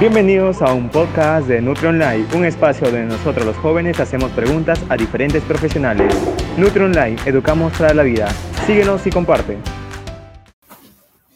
Bienvenidos 0.00 0.62
a 0.62 0.72
un 0.74 0.88
podcast 0.88 1.48
de 1.48 1.60
Nutri 1.60 1.88
Online, 1.88 2.24
un 2.32 2.44
espacio 2.44 2.86
donde 2.86 3.06
nosotros 3.06 3.44
los 3.44 3.56
jóvenes 3.56 3.98
hacemos 3.98 4.30
preguntas 4.30 4.80
a 4.88 4.96
diferentes 4.96 5.42
profesionales. 5.42 6.14
Nutri 6.56 6.84
Online, 6.84 7.16
educamos 7.26 7.76
para 7.76 7.92
la 7.92 8.04
vida. 8.04 8.30
Síguenos 8.64 9.04
y 9.08 9.10
comparte. 9.10 9.58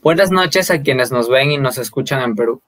Buenas 0.00 0.30
noches 0.30 0.70
a 0.70 0.80
quienes 0.80 1.10
nos 1.10 1.28
ven 1.28 1.50
y 1.50 1.58
nos 1.58 1.76
escuchan 1.76 2.22
en 2.22 2.36
Perú, 2.36 2.62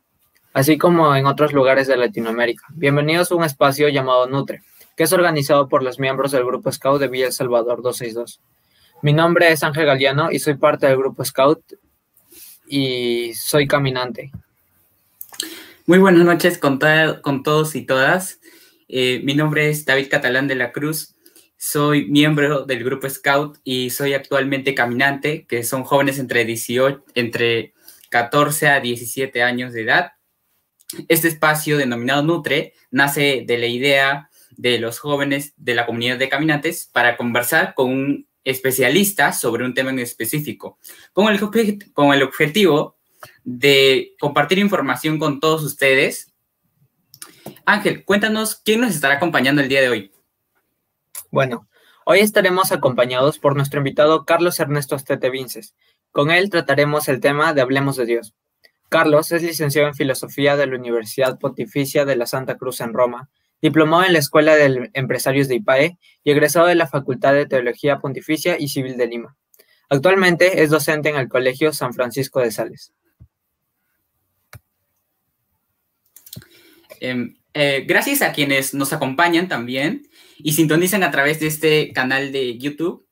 así 0.52 0.78
como 0.78 1.14
en 1.14 1.26
otros 1.26 1.52
lugares 1.52 1.86
de 1.86 1.96
Latinoamérica. 1.96 2.64
Bienvenidos 2.70 3.30
a 3.30 3.36
un 3.36 3.44
espacio 3.44 3.88
llamado 3.88 4.26
Nutre, 4.26 4.62
que 4.96 5.04
es 5.04 5.12
organizado 5.12 5.68
por 5.68 5.84
los 5.84 6.00
miembros 6.00 6.32
del 6.32 6.44
Grupo 6.44 6.72
Scout 6.72 7.00
de 7.00 7.06
Villa 7.06 7.26
El 7.26 7.32
Salvador 7.32 7.82
262. 7.82 8.40
Mi 9.02 9.12
nombre 9.12 9.52
es 9.52 9.62
Ángel 9.62 9.86
Galeano 9.86 10.32
y 10.32 10.40
soy 10.40 10.54
parte 10.54 10.88
del 10.88 10.96
Grupo 10.96 11.24
Scout 11.24 11.62
y 12.66 13.32
soy 13.34 13.68
caminante. 13.68 14.32
Muy 15.86 15.98
buenas 15.98 16.24
noches 16.24 16.56
con, 16.56 16.80
con 17.20 17.42
todos 17.42 17.74
y 17.74 17.82
todas. 17.82 18.40
Eh, 18.88 19.20
mi 19.22 19.34
nombre 19.34 19.68
es 19.68 19.84
David 19.84 20.08
Catalán 20.10 20.48
de 20.48 20.54
la 20.54 20.72
Cruz. 20.72 21.14
Soy 21.58 22.06
miembro 22.06 22.64
del 22.64 22.82
grupo 22.82 23.06
Scout 23.10 23.58
y 23.64 23.90
soy 23.90 24.14
actualmente 24.14 24.74
caminante, 24.74 25.46
que 25.46 25.62
son 25.62 25.84
jóvenes 25.84 26.18
entre, 26.18 26.46
18, 26.46 27.04
entre 27.14 27.74
14 28.08 28.68
a 28.68 28.80
17 28.80 29.42
años 29.42 29.74
de 29.74 29.82
edad. 29.82 30.12
Este 31.08 31.28
espacio 31.28 31.76
denominado 31.76 32.22
Nutre 32.22 32.72
nace 32.90 33.44
de 33.46 33.58
la 33.58 33.66
idea 33.66 34.30
de 34.56 34.78
los 34.78 34.98
jóvenes 34.98 35.52
de 35.58 35.74
la 35.74 35.84
comunidad 35.84 36.16
de 36.16 36.30
caminantes 36.30 36.88
para 36.90 37.18
conversar 37.18 37.74
con 37.74 37.90
un 37.90 38.28
especialista 38.42 39.34
sobre 39.34 39.66
un 39.66 39.74
tema 39.74 39.90
en 39.90 39.98
específico, 39.98 40.78
con 41.12 41.30
el, 41.30 41.38
con 41.92 42.14
el 42.14 42.22
objetivo 42.22 42.96
de 43.44 44.14
compartir 44.20 44.58
información 44.58 45.18
con 45.18 45.40
todos 45.40 45.62
ustedes. 45.62 46.32
Ángel, 47.66 48.04
cuéntanos 48.04 48.56
quién 48.56 48.80
nos 48.80 48.94
estará 48.94 49.14
acompañando 49.14 49.62
el 49.62 49.68
día 49.68 49.80
de 49.80 49.88
hoy. 49.88 50.12
Bueno, 51.30 51.68
hoy 52.06 52.20
estaremos 52.20 52.72
acompañados 52.72 53.38
por 53.38 53.56
nuestro 53.56 53.78
invitado 53.78 54.24
Carlos 54.24 54.60
Ernesto 54.60 54.94
Astete 54.94 55.30
Vinces. 55.30 55.74
Con 56.12 56.30
él 56.30 56.50
trataremos 56.50 57.08
el 57.08 57.20
tema 57.20 57.54
de 57.54 57.60
Hablemos 57.60 57.96
de 57.96 58.06
Dios. 58.06 58.34
Carlos 58.88 59.32
es 59.32 59.42
licenciado 59.42 59.88
en 59.88 59.94
Filosofía 59.94 60.56
de 60.56 60.66
la 60.66 60.76
Universidad 60.76 61.38
Pontificia 61.38 62.04
de 62.04 62.16
la 62.16 62.26
Santa 62.26 62.56
Cruz 62.56 62.80
en 62.80 62.92
Roma, 62.92 63.28
diplomado 63.60 64.04
en 64.04 64.12
la 64.12 64.20
Escuela 64.20 64.54
de 64.54 64.90
Empresarios 64.92 65.48
de 65.48 65.56
IPAE 65.56 65.98
y 66.22 66.30
egresado 66.30 66.66
de 66.66 66.74
la 66.74 66.86
Facultad 66.86 67.34
de 67.34 67.46
Teología 67.46 67.98
Pontificia 67.98 68.56
y 68.58 68.68
Civil 68.68 68.96
de 68.96 69.08
Lima. 69.08 69.36
Actualmente 69.88 70.62
es 70.62 70.70
docente 70.70 71.08
en 71.08 71.16
el 71.16 71.28
Colegio 71.28 71.72
San 71.72 71.92
Francisco 71.92 72.40
de 72.40 72.52
Sales. 72.52 72.92
Em, 77.04 77.34
eh, 77.52 77.84
gracias 77.86 78.22
a 78.22 78.32
quienes 78.32 78.72
nos 78.72 78.94
acompañan 78.94 79.46
también 79.46 80.08
y 80.38 80.52
sintonizan 80.52 81.02
a 81.02 81.10
través 81.10 81.38
de 81.38 81.48
este 81.48 81.92
canal 81.92 82.32
de 82.32 82.56
YouTube. 82.56 83.06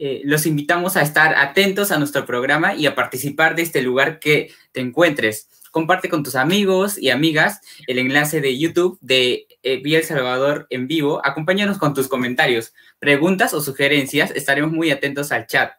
Eh, 0.00 0.22
los 0.24 0.46
invitamos 0.46 0.96
a 0.96 1.02
estar 1.02 1.36
atentos 1.36 1.92
a 1.92 1.98
nuestro 1.98 2.26
programa 2.26 2.74
y 2.74 2.86
a 2.86 2.96
participar 2.96 3.54
de 3.54 3.62
este 3.62 3.82
lugar 3.82 4.18
que 4.18 4.52
te 4.72 4.80
encuentres. 4.80 5.48
Comparte 5.70 6.08
con 6.08 6.24
tus 6.24 6.34
amigos 6.34 6.98
y 6.98 7.10
amigas 7.10 7.60
el 7.86 8.00
enlace 8.00 8.40
de 8.40 8.58
YouTube 8.58 8.98
de 9.00 9.46
eh, 9.62 9.76
Vía 9.76 9.98
El 9.98 10.04
Salvador 10.04 10.66
en 10.68 10.88
vivo. 10.88 11.24
Acompáñanos 11.24 11.78
con 11.78 11.94
tus 11.94 12.08
comentarios, 12.08 12.74
preguntas 12.98 13.54
o 13.54 13.60
sugerencias. 13.60 14.32
Estaremos 14.32 14.72
muy 14.72 14.90
atentos 14.90 15.30
al 15.30 15.46
chat. 15.46 15.74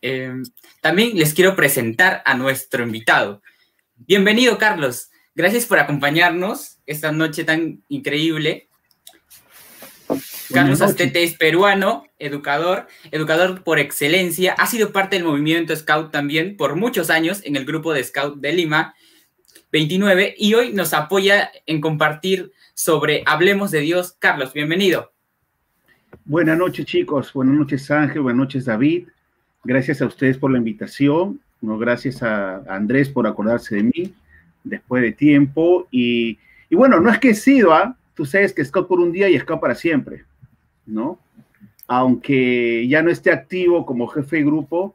Em, 0.00 0.42
también 0.80 1.18
les 1.18 1.34
quiero 1.34 1.54
presentar 1.54 2.22
a 2.24 2.34
nuestro 2.34 2.82
invitado. 2.82 3.42
Bienvenido, 3.94 4.56
Carlos. 4.56 5.10
Gracias 5.36 5.66
por 5.66 5.80
acompañarnos 5.80 6.78
esta 6.86 7.10
noche 7.10 7.42
tan 7.42 7.82
increíble. 7.88 8.68
Carlos 10.52 10.80
Astete 10.80 11.24
es 11.24 11.34
peruano, 11.34 12.04
educador, 12.20 12.86
educador 13.10 13.64
por 13.64 13.80
excelencia. 13.80 14.52
Ha 14.52 14.68
sido 14.68 14.92
parte 14.92 15.16
del 15.16 15.24
movimiento 15.24 15.74
Scout 15.74 16.12
también 16.12 16.56
por 16.56 16.76
muchos 16.76 17.10
años 17.10 17.40
en 17.44 17.56
el 17.56 17.64
grupo 17.64 17.92
de 17.92 18.04
Scout 18.04 18.36
de 18.36 18.52
Lima 18.52 18.94
29 19.72 20.36
y 20.38 20.54
hoy 20.54 20.72
nos 20.72 20.94
apoya 20.94 21.50
en 21.66 21.80
compartir 21.80 22.52
sobre 22.74 23.24
Hablemos 23.26 23.72
de 23.72 23.80
Dios. 23.80 24.14
Carlos, 24.20 24.52
bienvenido. 24.52 25.12
Buenas 26.26 26.56
noches 26.56 26.86
chicos, 26.86 27.32
buenas 27.32 27.56
noches 27.56 27.90
Ángel, 27.90 28.22
buenas 28.22 28.38
noches 28.38 28.66
David. 28.66 29.08
Gracias 29.64 30.00
a 30.00 30.06
ustedes 30.06 30.38
por 30.38 30.52
la 30.52 30.58
invitación, 30.58 31.40
no 31.60 31.76
gracias 31.76 32.22
a 32.22 32.58
Andrés 32.68 33.08
por 33.08 33.26
acordarse 33.26 33.74
de 33.74 33.82
mí 33.82 34.14
después 34.64 35.02
de 35.02 35.12
tiempo. 35.12 35.86
Y, 35.90 36.38
bueno, 36.70 36.98
no 36.98 37.10
es 37.10 37.18
que 37.18 37.30
he 37.30 37.34
sido, 37.34 37.72
¿ah? 37.72 37.96
tú 38.14 38.24
sabes 38.24 38.52
que 38.52 38.64
Scout 38.64 38.88
por 38.88 38.98
un 38.98 39.12
día 39.12 39.28
y 39.28 39.38
Scout 39.38 39.60
para 39.60 39.74
siempre, 39.74 40.24
¿no? 40.86 41.18
Aunque 41.86 42.88
ya 42.88 43.02
no 43.02 43.10
esté 43.10 43.30
activo 43.30 43.84
como 43.86 44.08
jefe 44.08 44.36
de 44.36 44.44
grupo, 44.44 44.94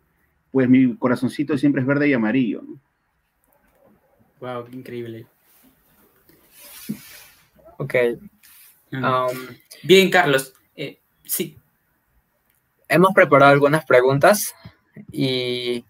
pues 0.51 0.67
mi 0.67 0.95
corazoncito 0.95 1.57
siempre 1.57 1.81
es 1.81 1.87
verde 1.87 2.09
y 2.09 2.13
amarillo. 2.13 2.63
¿no? 2.63 2.79
Wow, 4.39 4.65
qué 4.65 4.75
increíble. 4.75 5.27
Ok. 7.77 7.95
Um, 8.91 9.55
Bien, 9.83 10.09
Carlos. 10.09 10.53
Eh, 10.75 10.99
sí. 11.25 11.57
Hemos 12.87 13.13
preparado 13.13 13.51
algunas 13.51 13.85
preguntas 13.85 14.55
y 15.11 15.85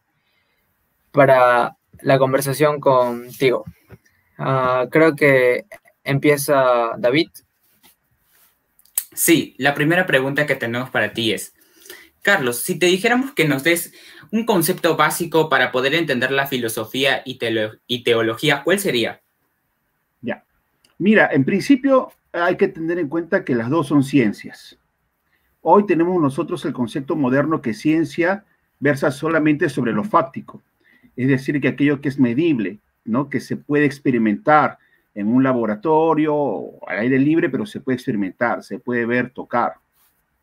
para 1.12 1.78
la 2.02 2.18
conversación 2.20 2.80
contigo. 2.80 3.66
Ah, 4.38 4.88
creo 4.90 5.16
que 5.16 5.66
empieza 6.04 6.92
David. 6.98 7.30
Sí, 9.14 9.56
la 9.58 9.74
primera 9.74 10.06
pregunta 10.06 10.46
que 10.46 10.56
tenemos 10.56 10.90
para 10.90 11.14
ti 11.14 11.34
es, 11.34 11.54
Carlos, 12.22 12.60
si 12.60 12.80
te 12.80 12.86
dijéramos 12.86 13.34
que 13.34 13.48
nos 13.48 13.64
des 13.64 13.94
un 14.32 14.46
concepto 14.46 14.96
básico 14.96 15.50
para 15.50 15.72
poder 15.72 15.94
entender 15.96 16.32
la 16.32 16.48
filosofía 16.48 17.22
y, 17.26 17.40
y 17.88 18.04
teología, 18.04 18.64
¿cuál 18.64 18.80
sería? 18.80 19.22
Ya. 20.22 20.44
Mira, 20.98 21.30
en 21.32 21.44
principio 21.44 22.12
hay 22.32 22.56
que 22.56 22.68
tener 22.68 23.00
en 23.00 23.10
cuenta 23.10 23.44
que 23.44 23.56
las 23.56 23.70
dos 23.70 23.88
son 23.88 24.04
ciencias. 24.04 24.78
Hoy 25.62 25.86
tenemos 25.86 26.22
nosotros 26.22 26.64
el 26.66 26.74
concepto 26.74 27.16
moderno 27.16 27.62
que 27.62 27.74
ciencia 27.74 28.46
versa 28.80 29.12
solamente 29.12 29.68
sobre 29.68 29.92
lo 29.92 30.04
fáctico 30.04 30.62
es 31.24 31.28
decir, 31.28 31.60
que 31.60 31.68
aquello 31.68 32.02
que 32.02 32.10
es 32.10 32.20
medible, 32.20 32.80
¿no? 33.04 33.30
que 33.30 33.40
se 33.40 33.58
puede 33.58 33.86
experimentar 33.86 34.78
en 35.14 35.28
un 35.28 35.44
laboratorio 35.44 36.86
al 36.88 37.00
aire 37.00 37.20
libre, 37.20 37.50
pero 37.50 37.66
se 37.66 37.82
puede 37.82 37.98
experimentar, 37.98 38.64
se 38.64 38.80
puede 38.80 39.06
ver, 39.06 39.32
tocar, 39.32 39.74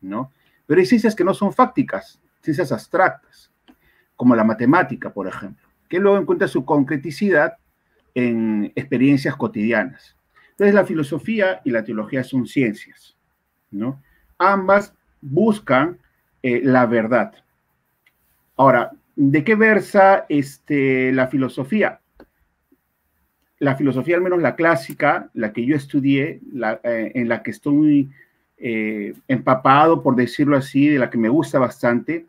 ¿no? 0.01 0.31
Pero 0.67 0.79
hay 0.79 0.85
ciencias 0.85 1.15
que 1.15 1.23
no 1.23 1.33
son 1.33 1.51
fácticas, 1.51 2.21
ciencias 2.41 2.71
abstractas, 2.71 3.49
como 4.15 4.35
la 4.35 4.43
matemática, 4.43 5.11
por 5.11 5.27
ejemplo, 5.27 5.67
que 5.89 5.99
luego 5.99 6.19
encuentra 6.19 6.47
su 6.47 6.63
concreticidad 6.63 7.57
en 8.13 8.71
experiencias 8.75 9.35
cotidianas. 9.35 10.15
Entonces, 10.51 10.75
la 10.75 10.85
filosofía 10.85 11.61
y 11.63 11.71
la 11.71 11.83
teología 11.83 12.23
son 12.23 12.45
ciencias, 12.45 13.15
¿no? 13.71 14.01
Ambas 14.37 14.93
buscan 15.21 15.97
eh, 16.43 16.61
la 16.63 16.85
verdad. 16.85 17.33
Ahora, 18.55 18.91
¿De 19.19 19.43
qué 19.43 19.55
versa 19.55 20.27
este, 20.29 21.11
la 21.11 21.25
filosofía? 21.25 22.01
La 23.57 23.75
filosofía, 23.75 24.15
al 24.15 24.21
menos 24.21 24.39
la 24.39 24.55
clásica, 24.55 25.31
la 25.33 25.51
que 25.53 25.65
yo 25.65 25.75
estudié, 25.75 26.39
eh, 26.83 27.11
en 27.15 27.27
la 27.27 27.41
que 27.41 27.49
estoy 27.49 28.11
eh, 28.59 29.15
empapado, 29.27 30.03
por 30.03 30.15
decirlo 30.15 30.55
así, 30.55 30.87
de 30.89 30.99
la 30.99 31.09
que 31.09 31.17
me 31.17 31.29
gusta 31.29 31.57
bastante, 31.57 32.27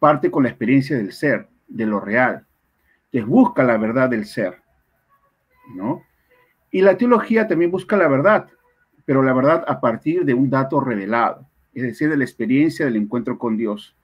parte 0.00 0.32
con 0.32 0.42
la 0.42 0.48
experiencia 0.48 0.96
del 0.96 1.12
ser, 1.12 1.46
de 1.68 1.86
lo 1.86 2.00
real. 2.00 2.44
Entonces 3.04 3.30
busca 3.30 3.62
la 3.62 3.76
verdad 3.76 4.10
del 4.10 4.26
ser, 4.26 4.56
¿no? 5.72 6.02
Y 6.72 6.80
la 6.80 6.98
teología 6.98 7.46
también 7.46 7.70
busca 7.70 7.96
la 7.96 8.08
verdad, 8.08 8.48
pero 9.04 9.22
la 9.22 9.34
verdad 9.34 9.64
a 9.68 9.80
partir 9.80 10.24
de 10.24 10.34
un 10.34 10.50
dato 10.50 10.80
revelado, 10.80 11.46
es 11.74 11.84
decir, 11.84 12.10
de 12.10 12.16
la 12.16 12.24
experiencia 12.24 12.86
del 12.86 12.96
encuentro 12.96 13.38
con 13.38 13.56
Dios 13.56 13.94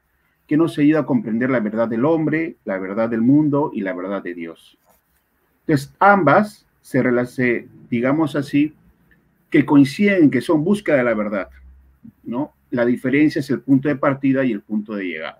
que 0.50 0.56
nos 0.56 0.76
ayuda 0.78 0.98
a 0.98 1.06
comprender 1.06 1.48
la 1.48 1.60
verdad 1.60 1.86
del 1.86 2.04
hombre, 2.04 2.56
la 2.64 2.76
verdad 2.76 3.08
del 3.08 3.20
mundo 3.20 3.70
y 3.72 3.82
la 3.82 3.92
verdad 3.92 4.20
de 4.20 4.34
Dios. 4.34 4.76
Entonces, 5.60 5.94
ambas 6.00 6.66
se 6.82 7.00
relacionan, 7.00 7.68
digamos 7.88 8.34
así, 8.34 8.74
que 9.48 9.64
coinciden 9.64 10.28
que 10.28 10.40
son 10.40 10.64
búsqueda 10.64 10.96
de 10.96 11.04
la 11.04 11.14
verdad, 11.14 11.50
¿no? 12.24 12.52
La 12.72 12.84
diferencia 12.84 13.38
es 13.38 13.48
el 13.50 13.60
punto 13.60 13.86
de 13.88 13.94
partida 13.94 14.44
y 14.44 14.50
el 14.50 14.60
punto 14.60 14.96
de 14.96 15.04
llegada. 15.04 15.38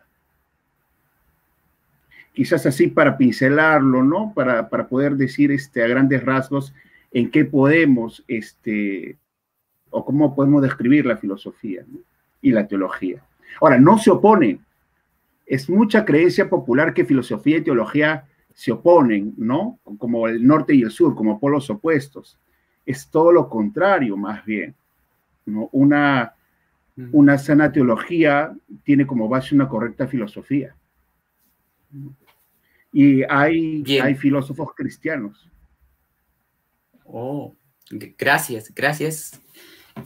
Quizás 2.33 2.65
así 2.67 2.87
para 2.87 3.19
pincelarlo, 3.19 4.05
¿no? 4.05 4.33
Para, 4.33 4.69
para 4.69 4.87
poder 4.87 5.17
decir 5.17 5.51
este, 5.51 5.83
a 5.83 5.89
grandes 5.89 6.25
rasgos 6.25 6.73
en 7.11 7.33
qué 7.33 7.45
podemos, 7.45 8.23
este, 8.29 9.19
o 9.91 10.05
cómo 10.05 10.37
podemos 10.37 10.63
describir 10.63 11.05
la 11.05 11.17
filosofía 11.17 11.85
y 12.41 12.53
la 12.53 12.69
teología. 12.69 13.25
Ahora, 13.61 13.77
no 13.81 13.99
se 13.99 14.13
oponen, 14.13 14.61
es 15.51 15.69
mucha 15.69 16.05
creencia 16.05 16.49
popular 16.49 16.95
que 16.95 17.05
filosofía 17.05 17.57
y 17.57 17.63
teología 17.63 18.25
se 18.55 18.71
oponen, 18.71 19.35
¿no? 19.37 19.81
Como 19.99 20.29
el 20.29 20.47
norte 20.47 20.77
y 20.77 20.83
el 20.83 20.93
sur, 20.93 21.17
como 21.17 21.41
polos 21.41 21.69
opuestos. 21.71 22.39
Es 22.87 23.11
todo 23.11 23.33
lo 23.33 23.49
contrario, 23.49 24.17
más 24.17 24.45
bien. 24.45 24.77
¿no? 25.47 25.69
Una, 25.73 26.35
mm. 26.95 27.09
una 27.11 27.37
sana 27.37 27.73
teología 27.73 28.55
tiene 28.85 29.09
como 29.09 29.29
base 29.29 29.57
una 29.57 29.69
correcta 29.69 30.07
filosofía. 30.07 30.77
Y 32.93 33.25
hay, 33.25 33.83
hay 34.01 34.15
filósofos 34.15 34.73
cristianos. 34.77 35.51
Oh, 37.05 37.57
gracias, 37.91 38.73
gracias 38.73 39.41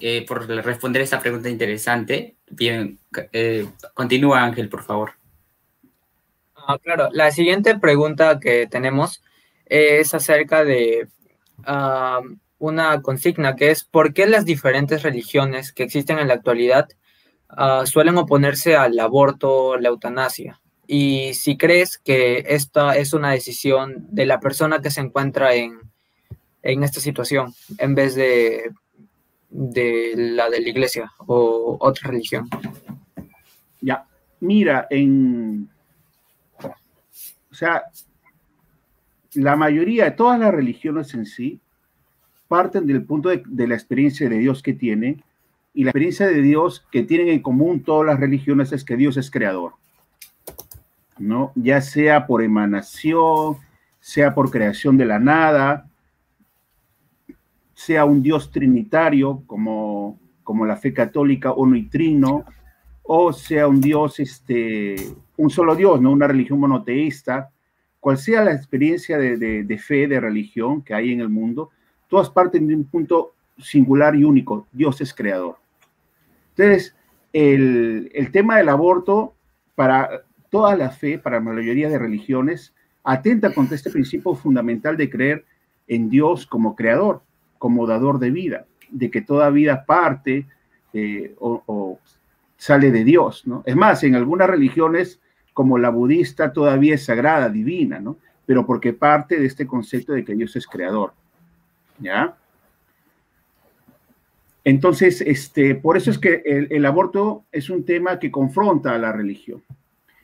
eh, 0.00 0.24
por 0.26 0.48
responder 0.48 1.02
esta 1.02 1.20
pregunta 1.20 1.50
interesante. 1.50 2.36
Bien, 2.50 2.98
eh, 3.30 3.66
continúa 3.92 4.42
Ángel, 4.42 4.70
por 4.70 4.82
favor. 4.82 5.10
Ah, 6.66 6.78
claro, 6.78 7.08
la 7.12 7.30
siguiente 7.30 7.78
pregunta 7.78 8.40
que 8.40 8.66
tenemos 8.66 9.22
es 9.66 10.14
acerca 10.14 10.64
de 10.64 11.08
ah, 11.64 12.20
una 12.58 13.02
consigna 13.02 13.54
que 13.54 13.70
es 13.70 13.84
¿por 13.84 14.14
qué 14.14 14.26
las 14.26 14.46
diferentes 14.46 15.02
religiones 15.02 15.72
que 15.72 15.82
existen 15.82 16.18
en 16.18 16.28
la 16.28 16.34
actualidad 16.34 16.88
ah, 17.48 17.84
suelen 17.84 18.16
oponerse 18.16 18.76
al 18.76 18.98
aborto, 18.98 19.76
la 19.76 19.88
eutanasia? 19.90 20.60
Y 20.86 21.34
si 21.34 21.56
crees 21.56 21.98
que 21.98 22.44
esta 22.48 22.96
es 22.96 23.12
una 23.12 23.32
decisión 23.32 24.06
de 24.10 24.26
la 24.26 24.40
persona 24.40 24.80
que 24.80 24.90
se 24.90 25.00
encuentra 25.00 25.54
en, 25.54 25.78
en 26.62 26.82
esta 26.82 27.00
situación 27.00 27.54
en 27.78 27.94
vez 27.94 28.14
de, 28.14 28.70
de 29.50 30.14
la 30.16 30.48
de 30.48 30.60
la 30.60 30.68
iglesia 30.68 31.12
o 31.26 31.76
otra 31.80 32.10
religión. 32.10 32.48
Ya, 33.80 34.06
mira, 34.40 34.86
en, 34.90 35.68
o 37.54 37.56
sea, 37.56 37.84
la 39.34 39.54
mayoría 39.54 40.06
de 40.06 40.10
todas 40.10 40.40
las 40.40 40.52
religiones 40.52 41.14
en 41.14 41.24
sí 41.24 41.60
parten 42.48 42.84
del 42.84 43.04
punto 43.04 43.28
de, 43.28 43.68
la 43.68 43.76
experiencia 43.76 44.28
de 44.28 44.38
Dios 44.38 44.60
que 44.60 44.72
tienen 44.72 45.22
y 45.72 45.84
la 45.84 45.90
experiencia 45.90 46.26
de 46.26 46.42
Dios 46.42 46.84
que 46.90 47.04
tienen 47.04 47.28
en 47.28 47.42
común 47.42 47.84
todas 47.84 48.06
las 48.06 48.18
religiones 48.18 48.72
es 48.72 48.82
que 48.82 48.96
Dios 48.96 49.16
es 49.18 49.30
creador, 49.30 49.74
¿no? 51.16 51.52
Ya 51.54 51.80
sea 51.80 52.26
por 52.26 52.42
emanación, 52.42 53.58
sea 54.00 54.34
por 54.34 54.50
creación 54.50 54.96
de 54.96 55.04
la 55.04 55.20
nada, 55.20 55.88
sea 57.72 58.04
un 58.04 58.20
Dios 58.20 58.50
trinitario 58.50 59.44
como, 59.46 60.18
como 60.42 60.66
la 60.66 60.74
fe 60.74 60.92
católica 60.92 61.52
uno 61.52 61.76
y 61.76 61.84
trino, 61.84 62.44
o 63.04 63.32
sea 63.32 63.68
un 63.68 63.80
Dios 63.80 64.18
este, 64.18 64.96
un 65.36 65.50
solo 65.50 65.74
Dios, 65.74 66.00
no 66.00 66.12
una 66.12 66.28
religión 66.28 66.60
monoteísta, 66.60 67.50
cual 68.04 68.18
sea 68.18 68.44
la 68.44 68.52
experiencia 68.52 69.16
de, 69.16 69.78
fe, 69.82 70.06
de 70.06 70.20
religión 70.20 70.82
que 70.82 70.92
hay 70.92 71.12
en 71.12 71.20
el 71.20 71.30
mundo, 71.30 71.70
todas 72.08 72.28
parten 72.28 72.66
de 72.66 72.76
un 72.76 72.84
punto 72.84 73.34
singular 73.58 74.14
y 74.14 74.24
único, 74.24 74.66
Dios 74.72 75.00
es 75.00 75.14
creador. 75.14 75.56
Entonces, 76.50 76.94
el, 77.32 78.28
tema 78.30 78.58
del 78.58 78.68
aborto, 78.68 79.34
para 79.74 80.22
toda 80.50 80.76
la 80.76 80.90
fe, 80.90 81.18
para 81.18 81.36
la 81.36 81.52
mayoría 81.52 81.88
de 81.88 81.98
religiones, 81.98 82.74
atenta 83.02 83.54
contra 83.54 83.74
este 83.74 83.90
principio 83.90 84.34
fundamental 84.34 84.96
de 84.96 85.08
creer 85.08 85.44
en 85.88 86.10
Dios 86.10 86.46
como 86.46 86.76
creador, 86.76 87.22
como 87.58 87.86
dador 87.86 88.18
de 88.18 88.30
vida, 88.30 88.66
de 88.90 89.10
que 89.10 89.22
toda 89.22 89.50
vida 89.50 89.84
parte 89.86 90.46
eh, 90.92 91.34
o, 91.40 91.98
sale 92.56 92.90
de 92.90 93.02
Dios. 93.02 93.44
Es 93.64 93.76
más, 93.76 94.04
en 94.04 94.14
algunas 94.14 94.48
religiones 94.48 95.20
como 95.54 95.78
la 95.78 95.88
budista 95.88 96.52
todavía 96.52 96.96
es 96.96 97.04
sagrada, 97.04 97.48
divina, 97.48 98.00
¿no? 98.00 98.18
Pero 98.44 98.66
porque 98.66 98.92
parte 98.92 99.38
de 99.38 99.46
este 99.46 99.66
concepto 99.66 100.12
de 100.12 100.24
que 100.24 100.34
Dios 100.34 100.54
es 100.56 100.66
creador, 100.66 101.14
¿ya? 101.98 102.36
Entonces, 104.64 105.20
este, 105.20 105.74
por 105.74 105.96
eso 105.96 106.10
es 106.10 106.18
que 106.18 106.42
el, 106.44 106.84
aborto 106.86 107.44
es 107.52 107.68
un 107.70 107.84
tema 107.84 108.18
que 108.18 108.30
confronta 108.30 108.94
a 108.94 108.98
la 108.98 109.12
religión. 109.12 109.62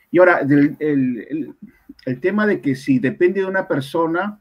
Y 0.09 0.17
ahora, 0.17 0.39
el, 0.39 1.55
tema 2.19 2.47
de 2.47 2.59
que 2.59 2.75
si 2.75 2.99
depende 2.99 3.41
de 3.41 3.45
una 3.45 3.67
persona, 3.67 4.39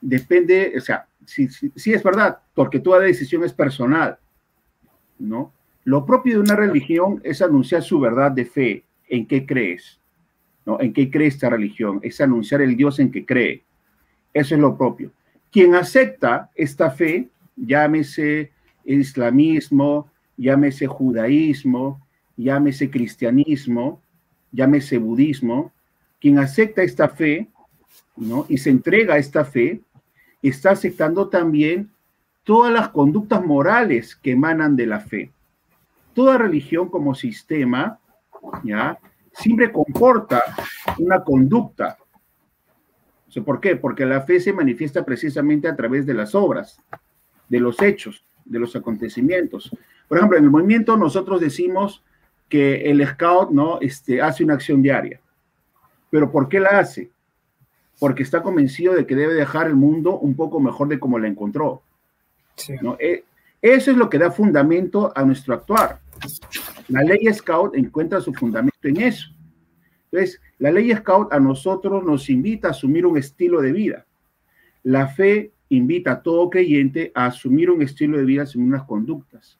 depende, 0.00 0.74
o 0.76 0.80
sea, 0.80 1.06
sí, 1.24 1.48
sí, 1.48 1.92
es 1.92 2.02
verdad, 2.02 2.40
porque 2.54 2.80
toda 2.80 2.98
decisión 2.98 3.44
es 3.44 3.52
personal, 3.52 4.18
¿no? 5.18 5.52
Lo 5.84 6.04
propio 6.04 6.34
de 6.34 6.40
una 6.40 6.56
religión 6.56 7.20
es 7.22 7.40
anunciar 7.40 7.82
su 7.82 8.00
verdad 8.00 8.32
de 8.32 8.44
fe, 8.44 8.84
en 9.08 9.26
qué 9.26 9.46
crees. 9.46 9.99
¿En 10.66 10.92
qué 10.92 11.10
cree 11.10 11.28
esta 11.28 11.50
religión? 11.50 12.00
Es 12.02 12.20
anunciar 12.20 12.60
el 12.60 12.76
Dios 12.76 12.98
en 12.98 13.10
que 13.10 13.24
cree. 13.24 13.64
Eso 14.32 14.54
es 14.54 14.60
lo 14.60 14.76
propio. 14.76 15.10
Quien 15.50 15.74
acepta 15.74 16.50
esta 16.54 16.90
fe, 16.90 17.28
llámese 17.56 18.52
islamismo, 18.84 20.10
llámese 20.36 20.86
judaísmo, 20.86 22.00
llámese 22.36 22.90
cristianismo, 22.90 24.00
llámese 24.52 24.98
budismo, 24.98 25.72
quien 26.20 26.38
acepta 26.38 26.82
esta 26.82 27.08
fe, 27.08 27.48
¿no? 28.16 28.46
Y 28.48 28.58
se 28.58 28.70
entrega 28.70 29.14
a 29.14 29.18
esta 29.18 29.44
fe, 29.44 29.80
está 30.42 30.70
aceptando 30.70 31.28
también 31.28 31.90
todas 32.44 32.72
las 32.72 32.88
conductas 32.90 33.44
morales 33.44 34.16
que 34.16 34.32
emanan 34.32 34.76
de 34.76 34.86
la 34.86 35.00
fe. 35.00 35.30
Toda 36.14 36.38
religión 36.38 36.88
como 36.88 37.14
sistema, 37.14 37.98
¿ya? 38.64 38.98
Siempre 39.32 39.72
comporta 39.72 40.42
una 40.98 41.22
conducta. 41.22 41.96
¿Por 43.44 43.60
qué? 43.60 43.76
Porque 43.76 44.04
la 44.04 44.22
fe 44.22 44.40
se 44.40 44.52
manifiesta 44.52 45.04
precisamente 45.04 45.68
a 45.68 45.76
través 45.76 46.04
de 46.04 46.14
las 46.14 46.34
obras, 46.34 46.82
de 47.48 47.60
los 47.60 47.80
hechos, 47.80 48.24
de 48.44 48.58
los 48.58 48.74
acontecimientos. 48.74 49.70
Por 50.08 50.18
ejemplo, 50.18 50.36
en 50.36 50.44
el 50.44 50.50
movimiento 50.50 50.96
nosotros 50.96 51.40
decimos 51.40 52.02
que 52.48 52.90
el 52.90 53.06
scout 53.06 53.50
¿no? 53.50 53.78
este, 53.80 54.20
hace 54.20 54.42
una 54.42 54.54
acción 54.54 54.82
diaria. 54.82 55.20
¿Pero 56.10 56.32
por 56.32 56.48
qué 56.48 56.58
la 56.58 56.80
hace? 56.80 57.10
Porque 58.00 58.24
está 58.24 58.42
convencido 58.42 58.94
de 58.94 59.06
que 59.06 59.14
debe 59.14 59.34
dejar 59.34 59.68
el 59.68 59.76
mundo 59.76 60.18
un 60.18 60.34
poco 60.34 60.58
mejor 60.58 60.88
de 60.88 60.98
como 60.98 61.18
la 61.18 61.28
encontró. 61.28 61.82
¿no? 62.82 62.96
Eh, 62.98 63.24
eso 63.62 63.90
es 63.90 63.96
lo 63.96 64.10
que 64.10 64.18
da 64.18 64.32
fundamento 64.32 65.12
a 65.14 65.22
nuestro 65.22 65.54
actuar. 65.54 66.00
La 66.88 67.02
ley 67.02 67.32
Scout 67.32 67.76
encuentra 67.76 68.20
su 68.20 68.32
fundamento 68.34 68.88
en 68.88 69.00
eso. 69.00 69.30
Entonces, 70.10 70.40
la 70.58 70.72
ley 70.72 70.92
Scout 70.94 71.32
a 71.32 71.38
nosotros 71.38 72.04
nos 72.04 72.28
invita 72.28 72.68
a 72.68 72.70
asumir 72.72 73.06
un 73.06 73.16
estilo 73.16 73.60
de 73.60 73.72
vida. 73.72 74.06
La 74.82 75.06
fe 75.06 75.52
invita 75.68 76.12
a 76.12 76.22
todo 76.22 76.50
creyente 76.50 77.12
a 77.14 77.26
asumir 77.26 77.70
un 77.70 77.82
estilo 77.82 78.18
de 78.18 78.24
vida, 78.24 78.42
asumir 78.42 78.68
unas 78.68 78.84
conductas. 78.84 79.58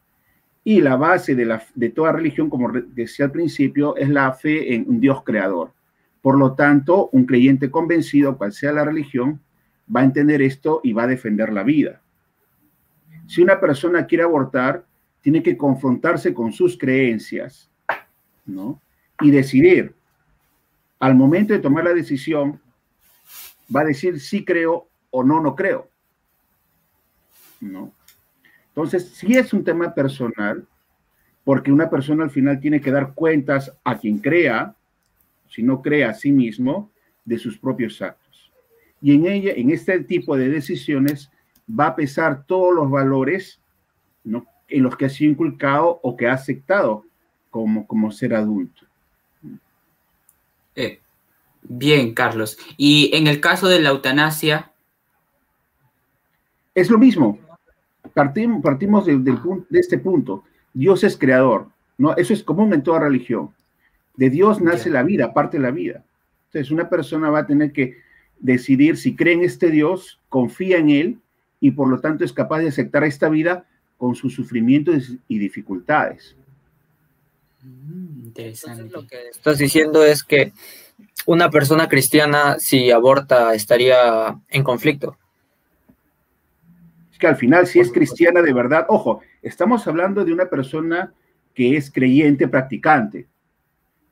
Y 0.64 0.80
la 0.80 0.96
base 0.96 1.34
de, 1.34 1.58
de 1.74 1.90
toda 1.90 2.12
religión, 2.12 2.50
como 2.50 2.70
decía 2.72 3.26
al 3.26 3.32
principio, 3.32 3.96
es 3.96 4.08
la 4.08 4.32
fe 4.32 4.74
en 4.74 4.84
un 4.88 5.00
Dios 5.00 5.22
creador. 5.24 5.72
Por 6.20 6.36
lo 6.36 6.54
tanto, 6.54 7.08
un 7.12 7.24
creyente 7.24 7.70
convencido, 7.70 8.36
cual 8.36 8.52
sea 8.52 8.72
la 8.72 8.84
religión, 8.84 9.40
va 9.94 10.00
a 10.00 10.04
entender 10.04 10.42
esto 10.42 10.80
y 10.82 10.92
va 10.92 11.04
a 11.04 11.08
defender 11.08 11.52
la 11.52 11.62
vida. 11.62 12.02
Si 13.26 13.40
una 13.40 13.60
persona 13.60 14.06
quiere 14.06 14.24
abortar, 14.24 14.84
tiene 15.20 15.42
que 15.42 15.56
confrontarse 15.56 16.32
con 16.34 16.52
sus 16.52 16.76
creencias, 16.76 17.70
¿no? 18.46 18.80
Y 19.20 19.30
decidir. 19.30 19.94
Al 20.98 21.14
momento 21.14 21.52
de 21.52 21.60
tomar 21.60 21.84
la 21.84 21.94
decisión, 21.94 22.60
va 23.74 23.80
a 23.80 23.84
decir 23.84 24.20
si 24.20 24.44
creo 24.44 24.88
o 25.10 25.24
no, 25.24 25.40
no 25.40 25.54
creo. 25.54 25.88
¿No? 27.60 27.92
Entonces, 28.68 29.08
sí 29.08 29.36
es 29.36 29.52
un 29.52 29.64
tema 29.64 29.94
personal, 29.94 30.66
porque 31.44 31.72
una 31.72 31.88
persona 31.88 32.24
al 32.24 32.30
final 32.30 32.60
tiene 32.60 32.80
que 32.80 32.90
dar 32.90 33.14
cuentas 33.14 33.72
a 33.84 33.98
quien 33.98 34.18
crea, 34.18 34.74
si 35.48 35.62
no 35.62 35.82
crea 35.82 36.10
a 36.10 36.14
sí 36.14 36.32
mismo, 36.32 36.90
de 37.24 37.38
sus 37.38 37.58
propios 37.58 38.00
actos. 38.00 38.52
Y 39.00 39.14
en 39.14 39.26
ella, 39.26 39.52
en 39.54 39.70
este 39.70 40.00
tipo 40.04 40.36
de 40.36 40.48
decisiones, 40.48 41.30
va 41.68 41.88
a 41.88 41.96
pesar 41.96 42.44
todos 42.44 42.74
los 42.74 42.90
valores 42.90 43.60
¿no? 44.24 44.46
En 44.70 44.82
los 44.82 44.96
que 44.96 45.06
ha 45.06 45.08
sido 45.08 45.30
inculcado 45.30 46.00
o 46.02 46.16
que 46.16 46.28
ha 46.28 46.34
aceptado 46.34 47.04
como, 47.50 47.86
como 47.86 48.12
ser 48.12 48.34
adulto. 48.34 48.86
Eh, 50.76 51.00
bien, 51.62 52.14
Carlos. 52.14 52.58
Y 52.76 53.10
en 53.14 53.26
el 53.26 53.40
caso 53.40 53.68
de 53.68 53.80
la 53.80 53.90
eutanasia. 53.90 54.72
Es 56.74 56.90
lo 56.90 56.98
mismo. 56.98 57.38
Partimos, 58.14 58.62
partimos 58.62 59.06
de, 59.06 59.18
de 59.18 59.80
este 59.80 59.98
punto. 59.98 60.44
Dios 60.72 61.04
es 61.04 61.16
creador. 61.16 61.68
¿no? 61.98 62.16
Eso 62.16 62.32
es 62.32 62.42
común 62.42 62.72
en 62.72 62.82
toda 62.82 63.00
religión. 63.00 63.50
De 64.16 64.30
Dios 64.30 64.60
nace 64.60 64.90
la 64.90 65.02
vida, 65.02 65.34
parte 65.34 65.58
de 65.58 65.62
la 65.64 65.70
vida. 65.70 66.04
Entonces, 66.46 66.70
una 66.70 66.88
persona 66.88 67.30
va 67.30 67.40
a 67.40 67.46
tener 67.46 67.72
que 67.72 67.98
decidir 68.38 68.96
si 68.96 69.14
cree 69.14 69.34
en 69.34 69.44
este 69.44 69.70
Dios, 69.70 70.18
confía 70.28 70.78
en 70.78 70.90
Él 70.90 71.18
y 71.60 71.72
por 71.72 71.88
lo 71.88 72.00
tanto 72.00 72.24
es 72.24 72.32
capaz 72.32 72.60
de 72.60 72.68
aceptar 72.68 73.04
esta 73.04 73.28
vida 73.28 73.66
con 74.00 74.14
sus 74.14 74.34
sufrimientos 74.34 75.12
y 75.28 75.38
dificultades. 75.38 76.34
Mm, 77.62 78.24
interesante. 78.24 78.90
lo 78.90 79.06
que 79.06 79.28
estás 79.28 79.58
diciendo 79.58 80.02
es 80.02 80.24
que 80.24 80.54
una 81.26 81.50
persona 81.50 81.86
cristiana, 81.86 82.58
si 82.58 82.90
aborta, 82.90 83.52
estaría 83.52 84.40
en 84.48 84.64
conflicto. 84.64 85.18
Es 87.12 87.18
que 87.18 87.26
al 87.26 87.36
final, 87.36 87.66
si 87.66 87.78
es 87.78 87.92
cristiana 87.92 88.40
de 88.40 88.54
verdad, 88.54 88.86
ojo, 88.88 89.20
estamos 89.42 89.86
hablando 89.86 90.24
de 90.24 90.32
una 90.32 90.48
persona 90.48 91.12
que 91.54 91.76
es 91.76 91.90
creyente, 91.90 92.48
practicante, 92.48 93.26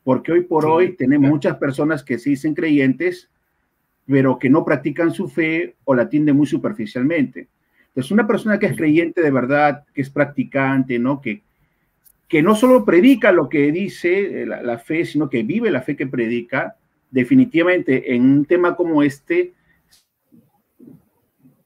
porque 0.05 0.33
hoy 0.33 0.43
por 0.43 0.67
hoy 0.67 0.97
tenemos 0.97 1.31
muchas 1.31 1.57
personas 1.57 2.05
que 2.05 2.19
se 2.19 2.29
dicen 2.29 2.55
creyentes, 2.55 3.31
pero 4.07 4.39
que 4.39 4.51
no 4.51 4.67
practican 4.67 5.13
su 5.15 5.29
fe 5.29 5.77
o 5.85 5.95
la 5.95 6.03
atienden 6.03 6.37
muy 6.37 6.47
superficialmente. 6.47 7.49
Entonces, 7.99 8.13
una 8.13 8.29
persona 8.29 8.61
que 8.61 8.67
es 8.67 8.77
creyente 8.77 9.21
de 9.21 9.33
verdad, 9.33 9.85
que 9.93 10.03
es 10.03 10.09
practicante, 10.09 11.01
¿no? 11.01 11.21
Que, 11.21 11.43
que 12.29 12.43
no 12.43 12.55
solo 12.55 12.85
predica 12.85 13.33
lo 13.33 13.49
que 13.49 13.73
dice 13.73 14.47
la, 14.47 14.63
la 14.63 14.79
fe, 14.79 15.05
sino 15.05 15.29
que 15.29 15.43
vive 15.43 15.69
la 15.69 15.83
fe 15.83 15.97
que 15.97 16.07
predica, 16.07 16.77
definitivamente 17.11 18.15
en 18.15 18.23
un 18.23 18.45
tema 18.45 18.77
como 18.77 19.03
este 19.03 19.53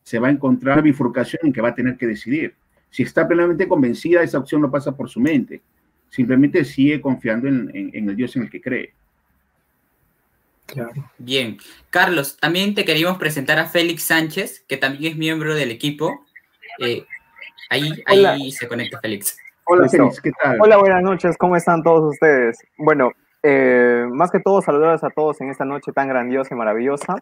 se 0.03 0.19
va 0.19 0.29
a 0.29 0.31
encontrar 0.31 0.77
una 0.79 0.83
bifurcación 0.83 1.41
en 1.43 1.53
que 1.53 1.61
va 1.61 1.69
a 1.69 1.75
tener 1.75 1.99
que 1.99 2.07
decidir. 2.07 2.55
Si 2.89 3.03
está 3.03 3.29
plenamente 3.29 3.69
convencida, 3.69 4.23
esa 4.23 4.39
opción 4.39 4.63
no 4.63 4.71
pasa 4.71 4.97
por 4.97 5.11
su 5.11 5.21
mente. 5.21 5.61
Simplemente 6.09 6.65
sigue 6.65 7.03
confiando 7.03 7.47
en, 7.47 7.91
el 7.93 8.17
Dios 8.17 8.37
en 8.37 8.45
el 8.45 8.51
que 8.51 8.63
cree. 8.63 8.95
Claro. 10.73 10.93
Bien. 11.19 11.59
Carlos, 11.91 12.39
también 12.39 12.75
te 12.75 12.87
queríamos 12.87 13.19
presentar 13.19 13.59
a 13.59 13.67
Félix 13.67 14.05
Sánchez, 14.05 14.65
que 14.67 14.79
también 14.79 15.13
es 15.13 15.19
miembro 15.19 15.55
del 15.55 15.71
equipo. 15.71 16.25
Eh, 16.79 17.05
ahí 17.69 17.93
ahí 18.07 18.51
se 18.51 18.67
conecta 18.67 18.99
Félix. 19.01 19.37
Hola, 19.65 19.87
Félix, 19.89 20.21
¿qué 20.21 20.31
tal? 20.43 20.59
Hola, 20.61 20.79
buenas 20.79 21.03
noches, 21.03 21.37
¿cómo 21.37 21.57
están 21.57 21.83
todos 21.83 22.15
ustedes? 22.15 22.59
Bueno, 22.79 23.13
eh, 23.43 24.07
más 24.11 24.31
que 24.31 24.41
todo, 24.41 24.63
saludarles 24.63 25.05
a 25.05 25.11
todos 25.11 25.41
en 25.43 25.51
esta 25.51 25.67
noche 25.67 25.93
tan 25.93 26.09
grandiosa 26.09 26.55
y 26.55 26.57
maravillosa. 26.57 27.17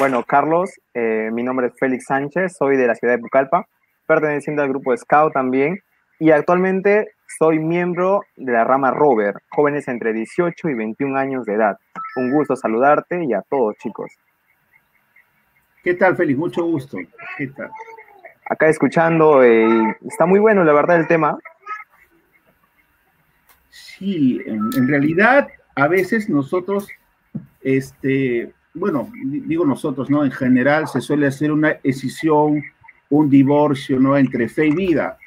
Bueno, 0.00 0.24
Carlos, 0.24 0.70
eh, 0.94 1.30
mi 1.32 1.44
nombre 1.44 1.68
es 1.68 1.74
Félix 1.78 2.06
Sánchez, 2.06 2.56
soy 2.58 2.76
de 2.76 2.88
la 2.88 2.96
ciudad 2.96 3.14
de 3.14 3.20
Pucallpa, 3.20 3.68
perteneciendo 4.06 4.62
al 4.62 4.68
grupo 4.68 4.96
Scout 4.96 5.32
también, 5.32 5.80
y 6.18 6.30
actualmente 6.30 7.12
soy 7.38 7.58
miembro 7.58 8.22
de 8.36 8.52
la 8.52 8.64
rama 8.64 8.90
Rover, 8.90 9.34
jóvenes 9.50 9.88
entre 9.88 10.12
18 10.12 10.68
y 10.68 10.74
21 10.74 11.18
años 11.18 11.44
de 11.44 11.54
edad. 11.54 11.76
Un 12.16 12.32
gusto 12.32 12.56
saludarte 12.56 13.24
y 13.24 13.32
a 13.34 13.42
todos, 13.42 13.76
chicos. 13.76 14.10
¿Qué 15.82 15.94
tal, 15.94 16.16
Félix? 16.16 16.38
Mucho 16.38 16.64
gusto. 16.64 16.98
¿Qué 17.36 17.48
tal? 17.48 17.70
Acá 18.48 18.68
escuchando, 18.68 19.42
eh, 19.42 19.96
está 20.08 20.24
muy 20.24 20.38
bueno, 20.38 20.64
la 20.64 20.72
verdad, 20.72 20.98
el 20.98 21.06
tema. 21.06 21.38
Sí, 23.70 24.40
en 24.46 24.88
realidad 24.88 25.48
a 25.74 25.88
veces 25.88 26.28
nosotros, 26.28 26.88
este, 27.60 28.52
bueno, 28.74 29.10
digo 29.24 29.64
nosotros, 29.64 30.10
¿no? 30.10 30.24
En 30.24 30.32
general 30.32 30.88
se 30.88 31.00
suele 31.00 31.26
hacer 31.26 31.52
una 31.52 31.72
escisión, 31.82 32.62
un 33.10 33.28
divorcio, 33.30 34.00
¿no? 34.00 34.16
Entre 34.16 34.48
fe 34.48 34.66
y 34.66 34.74
vida. 34.74 35.18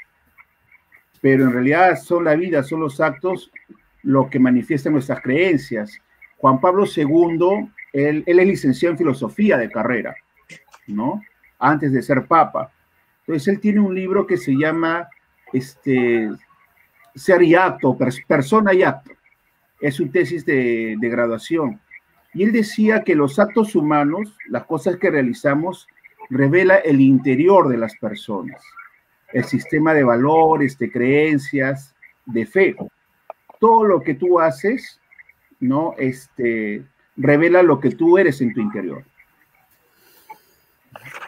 Pero 1.21 1.45
en 1.45 1.53
realidad 1.53 1.97
son 1.97 2.25
la 2.25 2.35
vida, 2.35 2.63
son 2.63 2.81
los 2.81 2.99
actos 2.99 3.51
lo 4.03 4.29
que 4.29 4.39
manifiestan 4.39 4.93
nuestras 4.93 5.21
creencias. 5.21 5.97
Juan 6.37 6.61
Pablo 6.61 6.85
II, 6.85 7.69
él, 7.93 8.23
él 8.25 8.39
es 8.39 8.47
licenciado 8.47 8.93
en 8.93 8.97
filosofía 8.97 9.57
de 9.57 9.69
carrera, 9.69 10.15
¿no? 10.87 11.21
Antes 11.59 11.91
de 11.91 12.01
ser 12.01 12.25
papa. 12.25 12.71
Entonces 13.21 13.47
él 13.49 13.59
tiene 13.59 13.81
un 13.81 13.93
libro 13.93 14.25
que 14.25 14.37
se 14.37 14.53
llama 14.53 15.09
este, 15.51 16.29
Ser 17.15 17.43
y 17.43 17.55
Acto, 17.55 17.97
Persona 18.27 18.73
y 18.73 18.83
Acto 18.83 19.11
es 19.79 19.95
su 19.95 20.09
tesis 20.09 20.45
de, 20.45 20.97
graduación. 21.01 21.79
Y 22.33 22.43
él 22.43 22.51
decía 22.51 23.03
que 23.03 23.15
los 23.15 23.39
actos 23.39 23.75
humanos, 23.75 24.35
las 24.47 24.65
cosas 24.65 24.97
que 24.97 25.09
realizamos, 25.09 25.87
revela 26.29 26.75
el 26.75 27.01
interior 27.01 27.69
de 27.69 27.77
las 27.77 27.95
personas, 27.97 28.61
el 29.33 29.43
sistema 29.45 29.93
de 29.93 30.03
valores, 30.03 30.77
de 30.77 30.91
creencias, 30.91 31.93
de 32.25 32.45
fe. 32.45 32.75
Todo 33.59 33.83
lo 33.83 34.01
que 34.01 34.13
tú 34.13 34.39
haces, 34.39 34.99
¿no? 35.59 35.95
Este, 35.97 36.83
revela 37.17 37.63
lo 37.63 37.79
que 37.79 37.91
tú 37.91 38.17
eres 38.17 38.41
en 38.41 38.53
tu 38.53 38.61
interior. 38.61 39.03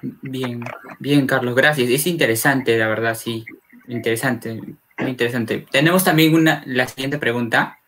Bien, 0.02 0.64
bien, 1.00 1.28
Carlos, 1.28 1.56
gracias. 1.56 1.90
Es 1.90 2.08
interesante, 2.08 2.78
la 2.78 2.88
verdad, 2.88 3.16
sí. 3.16 3.46
Interesante, 3.88 4.60
muy 4.98 5.10
interesante. 5.10 5.66
Tenemos 5.72 6.04
también 6.04 6.34
una, 6.34 6.64
la 6.66 6.88
siguiente 6.88 7.18
pregunta 7.18 7.80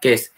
que 0.00 0.14
es, 0.14 0.32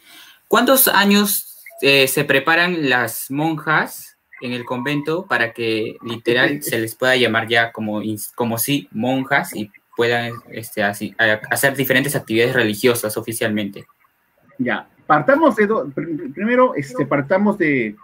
¿cuántos 0.48 0.88
años 0.88 1.64
eh, 1.80 2.06
se 2.06 2.24
preparan 2.24 2.88
las 2.88 3.30
monjas 3.30 4.13
en 4.44 4.52
el 4.52 4.64
convento 4.64 5.26
para 5.26 5.52
que 5.52 5.96
literal 6.02 6.62
se 6.62 6.78
les 6.78 6.94
pueda 6.94 7.16
llamar 7.16 7.48
ya 7.48 7.72
como, 7.72 8.02
como 8.34 8.58
si 8.58 8.88
monjas 8.92 9.56
y 9.56 9.70
puedan 9.96 10.32
este, 10.50 10.82
así, 10.82 11.14
hacer 11.50 11.74
diferentes 11.74 12.14
actividades 12.14 12.54
religiosas 12.54 13.16
oficialmente? 13.16 13.86
Ya, 14.58 14.86
partamos 15.06 15.56
de, 15.56 15.66
primero, 16.34 16.74
este, 16.74 17.06
partamos 17.06 17.56
de, 17.56 17.96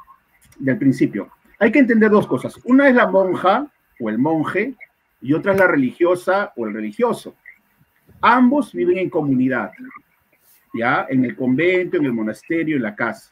del 0.59 0.79
principio. 0.79 1.29
Hay 1.59 1.71
que 1.71 1.81
entender 1.81 2.11
dos 2.11 2.27
cosas. 2.27 2.59
Una 2.65 2.89
es 2.89 2.95
la 2.95 3.07
monja 3.07 3.67
o 4.01 4.09
el 4.09 4.17
monje 4.17 4.75
y 5.21 5.35
otra 5.35 5.53
es 5.53 5.59
la 5.59 5.67
religiosa 5.67 6.55
o 6.57 6.67
el 6.67 6.73
religioso. 6.73 7.35
Ambos 8.23 8.73
viven 8.73 8.97
en 8.97 9.11
comunidad. 9.11 9.73
¿ya? 10.73 11.07
En 11.11 11.23
el 11.27 11.37
convento, 11.37 11.99
en 11.99 12.07
el 12.07 12.15
monasterio, 12.15 12.77
en 12.77 12.83
la 12.83 12.97
casa. 12.97 13.31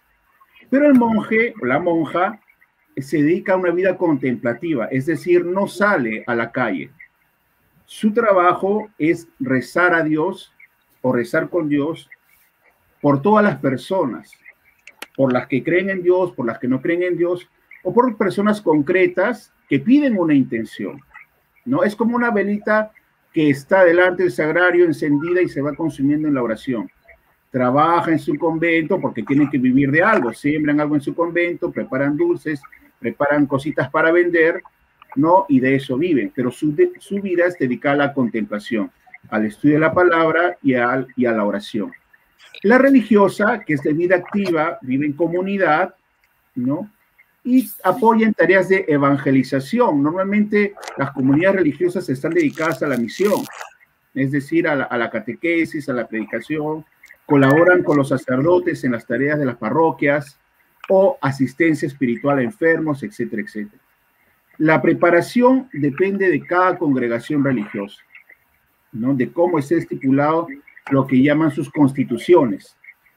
Pero 0.69 0.87
el 0.87 0.95
monje 0.95 1.55
o 1.63 1.65
la 1.65 1.79
monja 1.79 2.39
se 3.03 3.23
dedica 3.23 3.53
a 3.53 3.57
una 3.57 3.71
vida 3.71 3.97
contemplativa, 3.97 4.87
es 4.87 5.07
decir, 5.07 5.45
no 5.45 5.67
sale 5.67 6.25
a 6.27 6.35
la 6.35 6.51
calle. 6.51 6.91
Su 7.85 8.13
trabajo 8.13 8.91
es 8.99 9.29
rezar 9.39 9.95
a 9.95 10.03
Dios 10.03 10.53
o 11.03 11.13
rezar 11.13 11.49
con 11.49 11.69
Dios 11.69 12.09
por 13.01 13.23
todas 13.23 13.45
las 13.45 13.57
personas, 13.59 14.33
por 15.17 15.33
las 15.33 15.47
que 15.47 15.63
creen 15.63 15.91
en 15.91 16.03
Dios, 16.03 16.33
por 16.33 16.47
las 16.47 16.59
que 16.59 16.69
no 16.69 16.81
creen 16.81 17.03
en 17.03 17.17
Dios, 17.17 17.49
o 17.83 17.93
por 17.93 18.17
personas 18.17 18.61
concretas 18.61 19.53
que 19.69 19.79
piden 19.79 20.19
una 20.19 20.35
intención. 20.35 21.01
¿no? 21.65 21.85
Es 21.85 21.95
como 21.95 22.17
una 22.17 22.31
velita 22.31 22.93
que 23.33 23.51
está 23.51 23.85
delante 23.85 24.25
del 24.25 24.33
sagrario 24.33 24.85
encendida 24.85 25.41
y 25.43 25.49
se 25.49 25.63
va 25.63 25.75
consumiendo 25.75 26.29
en 26.29 26.35
la 26.35 26.43
oración 26.43 26.91
trabaja 27.51 28.11
en 28.11 28.19
su 28.19 28.37
convento 28.37 29.01
porque 29.01 29.23
tienen 29.23 29.51
que 29.51 29.59
vivir 29.59 29.91
de 29.91 30.03
algo, 30.03 30.33
siembran 30.33 30.81
algo 30.81 30.95
en 30.95 31.01
su 31.01 31.15
convento, 31.15 31.71
preparan 31.71 32.17
dulces, 32.17 32.61
preparan 32.99 33.47
cositas 33.47 33.91
para 33.91 34.11
vender, 34.13 34.63
¿no? 35.17 35.47
Y 35.49 35.61
de 35.61 35.77
eso 35.77 35.97
viven, 35.97 36.33
pero 36.35 36.51
su, 36.51 36.75
su 36.99 37.21
vida 37.21 37.47
es 37.47 37.59
dedicada 37.59 37.95
a 37.95 38.07
la 38.09 38.13
contemplación, 38.13 38.91
al 39.31 39.47
estudio 39.47 39.75
de 39.75 39.81
la 39.81 39.93
palabra 39.93 40.59
y, 40.63 40.75
a 40.75 41.07
la 41.17 41.45
oración. 41.45 41.93
La 42.63 42.79
religiosa, 42.79 43.63
que 43.65 43.75
es 43.75 43.83
de 43.83 43.93
vida 43.93 44.17
activa, 44.17 44.79
vive 44.83 45.07
en 45.07 45.13
comunidad, 45.13 45.95
¿no? 46.55 46.91
Y 47.45 47.69
apoya 47.85 48.27
en 48.27 48.35
tareas 48.35 48.69
de 48.69 48.85
evangelización. 48.89 50.03
Normalmente 50.03 50.75
las 50.97 51.13
comunidades 51.13 51.57
religiosas 51.57 52.09
están 52.09 52.33
dedicadas 52.33 52.83
a 52.83 52.89
la 52.89 52.97
misión, 52.97 53.45
es 54.15 54.33
decir, 54.33 54.67
a 54.67 54.75
la 54.75 55.11
catequesis, 55.11 55.89
a 55.89 55.93
la 55.93 56.07
predicación, 56.07 56.85
colaboran 57.27 57.83
con 57.85 57.97
los 57.97 58.09
sacerdotes 58.09 58.83
en 58.85 58.93
las 58.93 59.07
tareas 59.07 59.39
de 59.39 59.45
las 59.45 59.57
parroquias 59.57 60.39
o 60.89 61.19
asistencia 61.21 61.87
espiritual 61.87 62.39
a 62.39 62.43
enfermos, 62.43 63.03
etcétera, 63.03 63.43
etcétera. 63.43 63.83
La 64.59 64.83
preparación 64.83 65.69
depende 65.73 66.29
de 66.29 66.41
cada 66.45 66.77
congregación 66.77 67.45
religiosa, 67.45 68.03
¿no? 68.93 69.15
de 69.15 69.31
cómo 69.31 69.59
esté 69.59 69.77
estipulado 69.77 70.49
lo 70.91 71.07
que 71.07 71.23
llaman 71.23 71.51
sus 71.51 71.71
constituciones. 71.71 72.77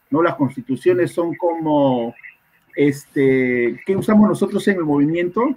¿no? 0.09 0.21
Las 0.21 0.35
constituciones 0.35 1.11
son 1.11 1.35
como, 1.35 2.13
este, 2.75 3.81
¿qué 3.85 3.95
usamos 3.95 4.29
nosotros 4.29 4.67
en 4.67 4.77
el 4.77 4.83
movimiento? 4.83 5.55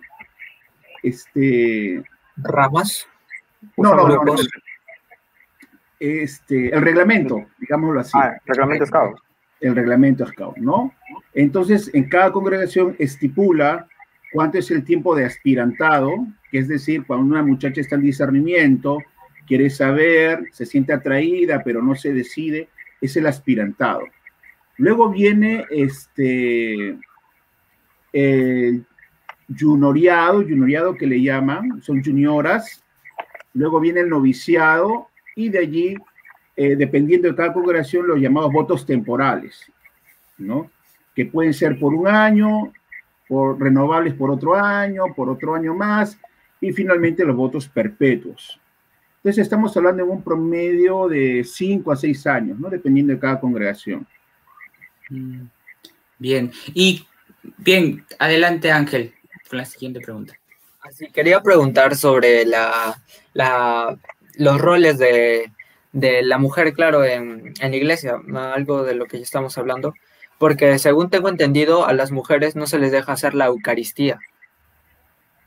Este, 1.02 2.02
ramas. 2.36 3.06
No, 3.76 3.94
no, 3.94 4.24
no, 4.24 4.36
este, 6.00 6.74
el 6.74 6.82
reglamento, 6.82 7.46
digámoslo 7.58 8.00
así. 8.00 8.12
Ah, 8.14 8.36
el 8.44 8.54
reglamento. 8.54 8.84
El 9.60 9.74
reglamento 9.74 10.26
SCAUT, 10.26 10.58
¿no? 10.58 10.92
Entonces, 11.32 11.90
en 11.94 12.08
cada 12.08 12.32
congregación 12.32 12.96
estipula 12.98 13.86
cuánto 14.32 14.58
es 14.58 14.70
el 14.70 14.84
tiempo 14.84 15.14
de 15.14 15.24
aspirantado, 15.24 16.10
que 16.50 16.58
es 16.58 16.68
decir, 16.68 17.04
cuando 17.06 17.26
una 17.26 17.42
muchacha 17.42 17.80
está 17.80 17.94
en 17.94 18.02
discernimiento, 18.02 18.98
quiere 19.46 19.70
saber, 19.70 20.48
se 20.52 20.66
siente 20.66 20.92
atraída, 20.92 21.62
pero 21.64 21.82
no 21.82 21.94
se 21.94 22.12
decide, 22.12 22.68
es 23.00 23.16
el 23.16 23.26
aspirantado. 23.26 24.02
Luego 24.76 25.08
viene 25.08 25.64
este 25.70 26.98
el 28.12 28.86
junioriado, 29.58 30.42
junioriado 30.42 30.94
que 30.94 31.06
le 31.06 31.20
llaman, 31.20 31.82
son 31.82 32.02
junioras. 32.02 32.82
Luego 33.52 33.80
viene 33.80 34.00
el 34.00 34.08
noviciado 34.08 35.08
y 35.36 35.48
de 35.48 35.58
allí, 35.58 35.96
eh, 36.56 36.76
dependiendo 36.76 37.28
de 37.28 37.34
cada 37.34 37.52
congregación, 37.52 38.06
los 38.06 38.20
llamados 38.20 38.52
votos 38.52 38.86
temporales, 38.86 39.70
¿no? 40.38 40.70
que 41.14 41.26
pueden 41.26 41.54
ser 41.54 41.78
por 41.78 41.94
un 41.94 42.08
año, 42.08 42.72
por 43.28 43.60
renovables 43.60 44.14
por 44.14 44.30
otro 44.30 44.54
año, 44.54 45.04
por 45.14 45.28
otro 45.28 45.54
año 45.54 45.74
más, 45.74 46.18
y 46.60 46.72
finalmente 46.72 47.24
los 47.24 47.36
votos 47.36 47.68
perpetuos. 47.68 48.60
Entonces 49.18 49.42
estamos 49.42 49.74
hablando 49.76 50.04
de 50.04 50.10
un 50.10 50.22
promedio 50.22 51.08
de 51.08 51.44
5 51.44 51.92
a 51.92 51.96
6 51.96 52.26
años, 52.26 52.58
¿no? 52.58 52.68
Dependiendo 52.68 53.12
de 53.12 53.18
cada 53.18 53.40
congregación. 53.40 54.06
Mm, 55.08 55.46
bien, 56.18 56.52
y 56.74 57.06
bien, 57.58 58.04
adelante 58.18 58.70
Ángel, 58.70 59.14
con 59.48 59.58
la 59.58 59.64
siguiente 59.64 60.00
pregunta. 60.00 60.34
Así, 60.82 61.10
quería 61.10 61.40
preguntar 61.40 61.96
sobre 61.96 62.44
la, 62.44 63.00
los 64.36 64.60
roles 64.60 64.98
de, 64.98 65.50
la 65.94 66.38
mujer, 66.38 66.72
claro, 66.74 67.04
en, 67.04 67.54
en, 67.60 67.70
la 67.70 67.76
iglesia, 67.76 68.16
algo 68.34 68.82
de 68.82 68.94
lo 68.94 69.06
que 69.06 69.18
ya 69.18 69.22
estamos 69.22 69.56
hablando, 69.58 69.94
porque 70.38 70.78
según 70.78 71.10
tengo 71.10 71.28
entendido, 71.28 71.86
a 71.86 71.92
las 71.92 72.10
mujeres 72.10 72.56
no 72.56 72.66
se 72.66 72.78
les 72.78 72.92
deja 72.92 73.12
hacer 73.12 73.34
la 73.34 73.46
Eucaristía. 73.46 74.18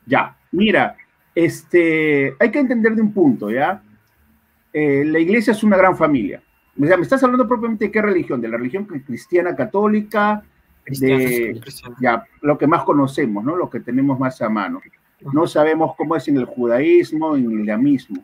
Ya, 0.06 0.36
mira, 0.52 0.96
este, 1.34 2.34
hay 2.38 2.50
que 2.50 2.58
entender 2.58 2.94
de 2.94 3.02
un 3.02 3.12
punto, 3.12 3.50
¿ya? 3.50 3.82
Eh, 4.72 5.04
la 5.04 5.18
iglesia 5.18 5.52
es 5.52 5.62
una 5.62 5.76
gran 5.76 5.96
familia. 5.96 6.42
O 6.80 6.86
sea, 6.86 6.96
me 6.96 7.02
estás 7.02 7.22
hablando 7.22 7.46
propiamente 7.46 7.86
de 7.86 7.90
qué 7.90 8.00
religión, 8.00 8.40
de 8.40 8.48
la 8.48 8.56
religión 8.56 8.86
cristiana 8.86 9.54
católica, 9.54 10.42
de 10.86 11.60
ya, 12.00 12.24
lo 12.40 12.56
que 12.56 12.66
más 12.66 12.84
conocemos, 12.84 13.44
¿no? 13.44 13.54
Lo 13.56 13.68
que 13.68 13.80
tenemos 13.80 14.18
más 14.18 14.40
a 14.40 14.48
mano. 14.48 14.80
No 15.32 15.46
sabemos 15.46 15.94
cómo 15.96 16.16
es 16.16 16.26
en 16.28 16.38
el 16.38 16.44
judaísmo, 16.44 17.36
en 17.36 17.50
el 17.50 17.60
islamismo, 17.60 18.22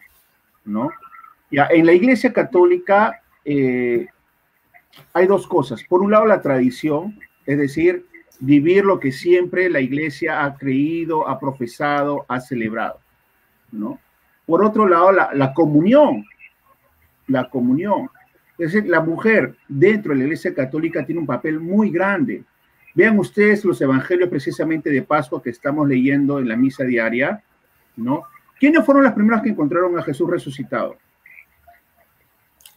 ¿no? 0.64 0.90
Ya, 1.50 1.68
en 1.70 1.86
la 1.86 1.92
iglesia 1.92 2.32
católica 2.32 3.20
eh, 3.44 4.06
hay 5.12 5.26
dos 5.26 5.46
cosas. 5.46 5.82
Por 5.84 6.02
un 6.02 6.10
lado, 6.10 6.26
la 6.26 6.40
tradición, 6.40 7.18
es 7.46 7.58
decir, 7.58 8.06
vivir 8.40 8.84
lo 8.84 8.98
que 9.00 9.12
siempre 9.12 9.70
la 9.70 9.80
iglesia 9.80 10.44
ha 10.44 10.56
creído, 10.56 11.28
ha 11.28 11.38
profesado, 11.38 12.24
ha 12.28 12.40
celebrado. 12.40 13.00
¿no? 13.72 13.98
Por 14.46 14.64
otro 14.64 14.86
lado, 14.86 15.12
la, 15.12 15.52
comunión, 15.54 16.24
la 17.26 17.48
comunión. 17.48 18.10
Es 18.58 18.72
decir, 18.72 18.88
la 18.88 19.00
mujer 19.00 19.56
dentro 19.68 20.12
de 20.12 20.18
la 20.18 20.24
Iglesia 20.24 20.54
Católica 20.54 21.04
tiene 21.04 21.20
un 21.20 21.26
papel 21.26 21.60
muy 21.60 21.90
grande. 21.90 22.44
Vean 22.94 23.18
ustedes 23.18 23.64
los 23.64 23.80
evangelios 23.80 24.28
precisamente 24.28 24.90
de 24.90 25.02
Pascua 25.02 25.42
que 25.42 25.50
estamos 25.50 25.88
leyendo 25.88 26.38
en 26.38 26.48
la 26.48 26.56
misa 26.56 26.84
diaria. 26.84 27.42
¿Quiénes 28.60 28.84
fueron 28.84 29.02
las 29.02 29.14
primeras 29.14 29.42
que 29.42 29.48
encontraron 29.48 29.98
a 29.98 30.02
Jesús 30.02 30.30
resucitado? 30.30 30.96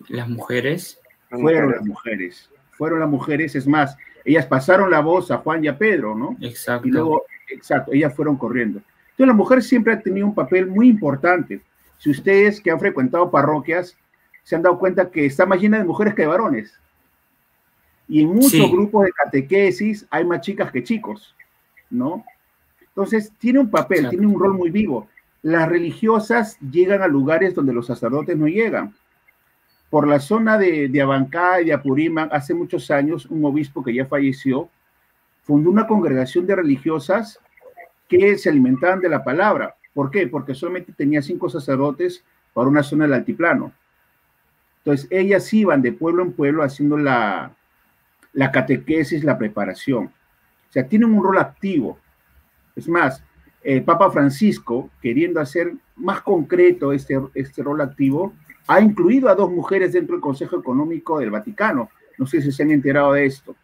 Las 0.07 0.29
mujeres. 0.29 0.99
Fueron 1.29 1.71
las 1.71 1.85
mujeres. 1.85 2.49
Fueron 2.71 2.99
las 2.99 3.09
mujeres, 3.09 3.55
es 3.55 3.67
más, 3.67 3.97
ellas 4.23 4.45
pasaron 4.45 4.91
la 4.91 5.01
voz 5.01 5.31
a 5.31 5.37
Juan 5.37 5.63
y 5.63 5.67
a 5.67 5.77
Pedro, 5.77 6.15
¿no? 6.15 6.37
Exacto. 6.41 6.87
Y 6.87 6.91
luego, 6.91 7.23
exacto, 7.49 7.91
ellas 7.93 8.13
fueron 8.15 8.37
corriendo. 8.37 8.79
Entonces 9.11 9.27
la 9.27 9.33
mujer 9.33 9.63
siempre 9.63 9.93
ha 9.93 9.99
tenido 9.99 10.27
un 10.27 10.35
papel 10.35 10.67
muy 10.67 10.87
importante. 10.89 11.61
Si 11.97 12.11
ustedes 12.11 12.61
que 12.61 12.69
han 12.69 12.79
frecuentado 12.79 13.31
parroquias 13.31 13.97
se 14.47 14.55
han 14.55 14.61
dado 14.61 14.79
cuenta 14.79 15.11
que 15.11 15.25
está 15.25 15.45
más 15.45 15.59
llena 15.59 15.77
de 15.77 15.83
mujeres 15.83 16.13
que 16.13 16.21
de 16.21 16.29
varones. 16.29 16.79
Y 18.07 18.21
en 18.21 18.29
muchos 18.29 18.71
grupos 18.71 19.03
de 19.03 19.11
catequesis 19.11 20.07
hay 20.09 20.23
más 20.23 20.39
chicas 20.39 20.71
que 20.71 20.85
chicos, 20.85 21.35
¿no? 21.89 22.23
Entonces 22.79 23.33
tiene 23.39 23.59
un 23.59 23.69
papel, 23.69 24.07
tiene 24.09 24.25
un 24.25 24.39
rol 24.39 24.53
muy 24.53 24.69
vivo. 24.69 25.09
Las 25.41 25.67
religiosas 25.67 26.57
llegan 26.61 27.01
a 27.01 27.07
lugares 27.07 27.55
donde 27.55 27.73
los 27.73 27.87
sacerdotes 27.87 28.37
no 28.37 28.47
llegan. 28.47 28.95
Por 29.89 30.07
la 30.07 30.19
zona 30.19 30.57
de, 30.57 30.89
de 30.89 31.01
Abancá 31.01 31.61
y 31.61 31.65
de 31.65 31.73
Apurímac, 31.73 32.33
hace 32.33 32.53
muchos 32.53 32.91
años, 32.91 33.25
un 33.27 33.45
obispo 33.45 33.83
que 33.83 33.93
ya 33.93 34.05
falleció 34.05 34.69
fundó 35.47 35.69
una 35.69 35.87
congregación 35.87 36.45
de 36.45 36.57
religiosas 36.57 37.39
que 38.09 38.37
se 38.37 38.49
alimentaban 38.49 38.99
de 38.99 39.07
la 39.07 39.23
palabra. 39.23 39.77
¿Por 39.93 40.11
qué? 40.11 40.27
Porque 40.27 40.53
solamente 40.53 40.91
tenía 40.91 41.21
cinco 41.21 41.49
sacerdotes 41.49 42.21
para 42.53 42.67
una 42.67 42.83
zona 42.83 43.05
del 43.05 43.13
altiplano. 43.13 43.71
Entonces, 44.79 45.07
ellas 45.09 45.53
iban 45.53 45.81
de 45.81 45.93
pueblo 45.93 46.23
en 46.23 46.33
pueblo 46.33 46.63
haciendo 46.63 46.97
la, 46.97 47.53
catequesis, 48.51 49.23
la 49.23 49.37
preparación. 49.37 50.05
O 50.07 50.71
sea, 50.71 50.85
tienen 50.85 51.13
un 51.13 51.23
rol 51.23 51.37
activo. 51.37 51.97
Es 52.75 52.89
más, 52.89 53.23
el 53.63 53.83
Papa 53.83 54.11
Francisco, 54.11 54.89
queriendo 55.01 55.39
hacer 55.39 55.73
más 55.95 56.21
concreto 56.21 56.91
este, 56.91 57.19
este 57.33 57.63
rol 57.63 57.79
activo, 57.79 58.33
ha 58.67 58.81
incluido 58.81 59.29
a 59.29 59.35
dos 59.35 59.49
mujeres 59.49 59.93
dentro 59.93 60.15
del 60.15 60.21
Consejo 60.21 60.59
Económico 60.59 61.19
del 61.19 61.31
Vaticano. 61.31 61.89
No 62.17 62.27
sé 62.27 62.41
si 62.41 62.51
se 62.51 62.63
han 62.63 62.71
enterado 62.71 63.13
de 63.13 63.25
esto. 63.25 63.55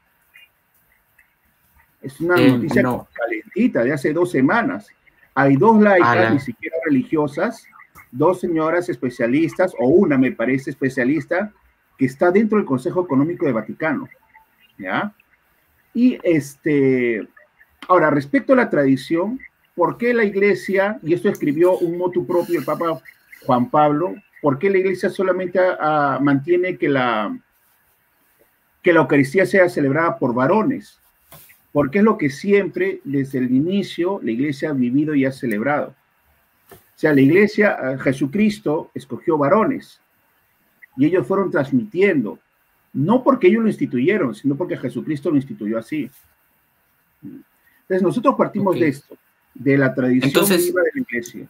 Es 2.02 2.20
una 2.22 2.36
eh, 2.36 2.52
noticia 2.52 2.84
calentita 3.14 3.84
de 3.84 3.94
hace 3.94 4.14
dos 4.14 4.32
semanas. 4.32 4.88
Hay 5.36 5.58
dos 5.58 5.82
laicas, 5.82 6.34
ni 6.34 6.40
siquiera 6.40 6.78
religiosas, 6.86 7.66
dos 8.12 8.40
señoras 8.40 8.88
especialistas, 8.90 9.74
o 9.80 9.88
una 9.88 10.18
me 10.18 10.32
parece 10.32 10.70
especialista, 10.70 11.52
que 11.98 12.06
está 12.06 12.32
dentro 12.32 12.58
del 12.58 12.68
Consejo 12.68 13.04
Económico 13.04 13.46
de 13.46 13.52
Vaticano. 13.52 14.08
¿Ya? 14.78 15.14
Y 15.94 16.18
este, 16.24 17.28
ahora, 17.88 18.10
respecto 18.10 18.54
a 18.54 18.58
la 18.58 18.70
tradición, 18.70 19.40
¿por 19.76 19.98
qué 19.98 20.14
la 20.14 20.24
iglesia, 20.24 21.00
y 21.04 21.14
esto 21.14 21.30
escribió 21.30 21.78
un 21.78 21.98
motu 21.98 22.26
propio 22.26 22.60
el 22.60 22.66
Papa 22.66 23.02
Juan 23.46 23.70
Pablo, 23.70 24.16
¿por 24.44 24.60
qué 24.60 24.70
la 24.70 24.78
iglesia 24.78 25.10
solamente 25.10 25.60
mantiene 26.22 26.78
que 26.78 26.88
la, 26.90 27.36
que 28.84 28.94
la 28.94 29.00
Eucaristía 29.00 29.48
sea 29.48 29.68
celebrada 29.68 30.20
por 30.20 30.36
varones? 30.36 31.00
porque 31.74 31.98
es 31.98 32.04
lo 32.04 32.18
que 32.18 32.30
siempre, 32.30 33.02
desde 33.04 33.40
el 33.40 33.52
inicio, 33.52 34.22
la 34.24 34.32
iglesia 34.32 34.70
ha 34.70 34.74
vivido 34.74 35.16
y 35.16 35.26
ha 35.26 35.32
celebrado. 35.32 35.96
O 36.70 36.96
sea, 36.96 37.14
la 37.14 37.22
iglesia, 37.22 37.76
eh, 37.84 37.98
Jesucristo 37.98 38.92
escogió 38.94 39.40
varones 39.40 40.00
y 40.96 41.08
ellos 41.08 41.26
fueron 41.26 41.50
transmitiendo, 41.50 42.38
no 42.94 43.24
porque 43.24 43.48
ellos 43.48 43.64
lo 43.64 43.70
instituyeron, 43.70 44.36
sino 44.36 44.56
porque 44.56 44.78
Jesucristo 44.78 45.32
lo 45.32 45.38
instituyó 45.38 45.80
así. 45.80 46.10
Entonces 47.24 48.04
nosotros 48.04 48.36
partimos 48.38 48.80
de 48.80 48.90
esto, 48.90 49.18
de 49.56 49.76
la 49.76 49.96
tradición 49.96 50.46
viva 50.46 50.82
de 50.84 50.92
la 50.94 51.02
iglesia. 51.02 51.48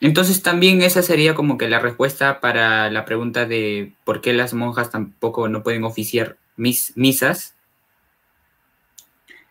Entonces 0.00 0.42
también 0.42 0.82
esa 0.82 1.02
sería 1.02 1.34
como 1.34 1.58
que 1.58 1.68
la 1.68 1.80
respuesta 1.80 2.40
para 2.40 2.90
la 2.90 3.04
pregunta 3.04 3.46
de 3.46 3.94
por 4.04 4.20
qué 4.20 4.32
las 4.32 4.54
monjas 4.54 4.90
tampoco 4.90 5.48
no 5.48 5.62
pueden 5.62 5.84
oficiar 5.84 6.36
mis, 6.56 6.96
misas, 6.96 7.58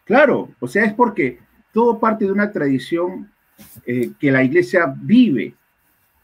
Claro, 0.08 0.48
o 0.62 0.68
sea, 0.70 0.86
es 0.86 0.94
porque 0.94 1.38
todo 1.74 2.00
parte 2.00 2.24
de 2.24 2.32
una 2.32 2.50
tradición 2.54 3.30
eh, 3.86 4.12
que 4.18 4.32
la 4.32 4.42
iglesia 4.42 4.96
vive. 4.98 5.54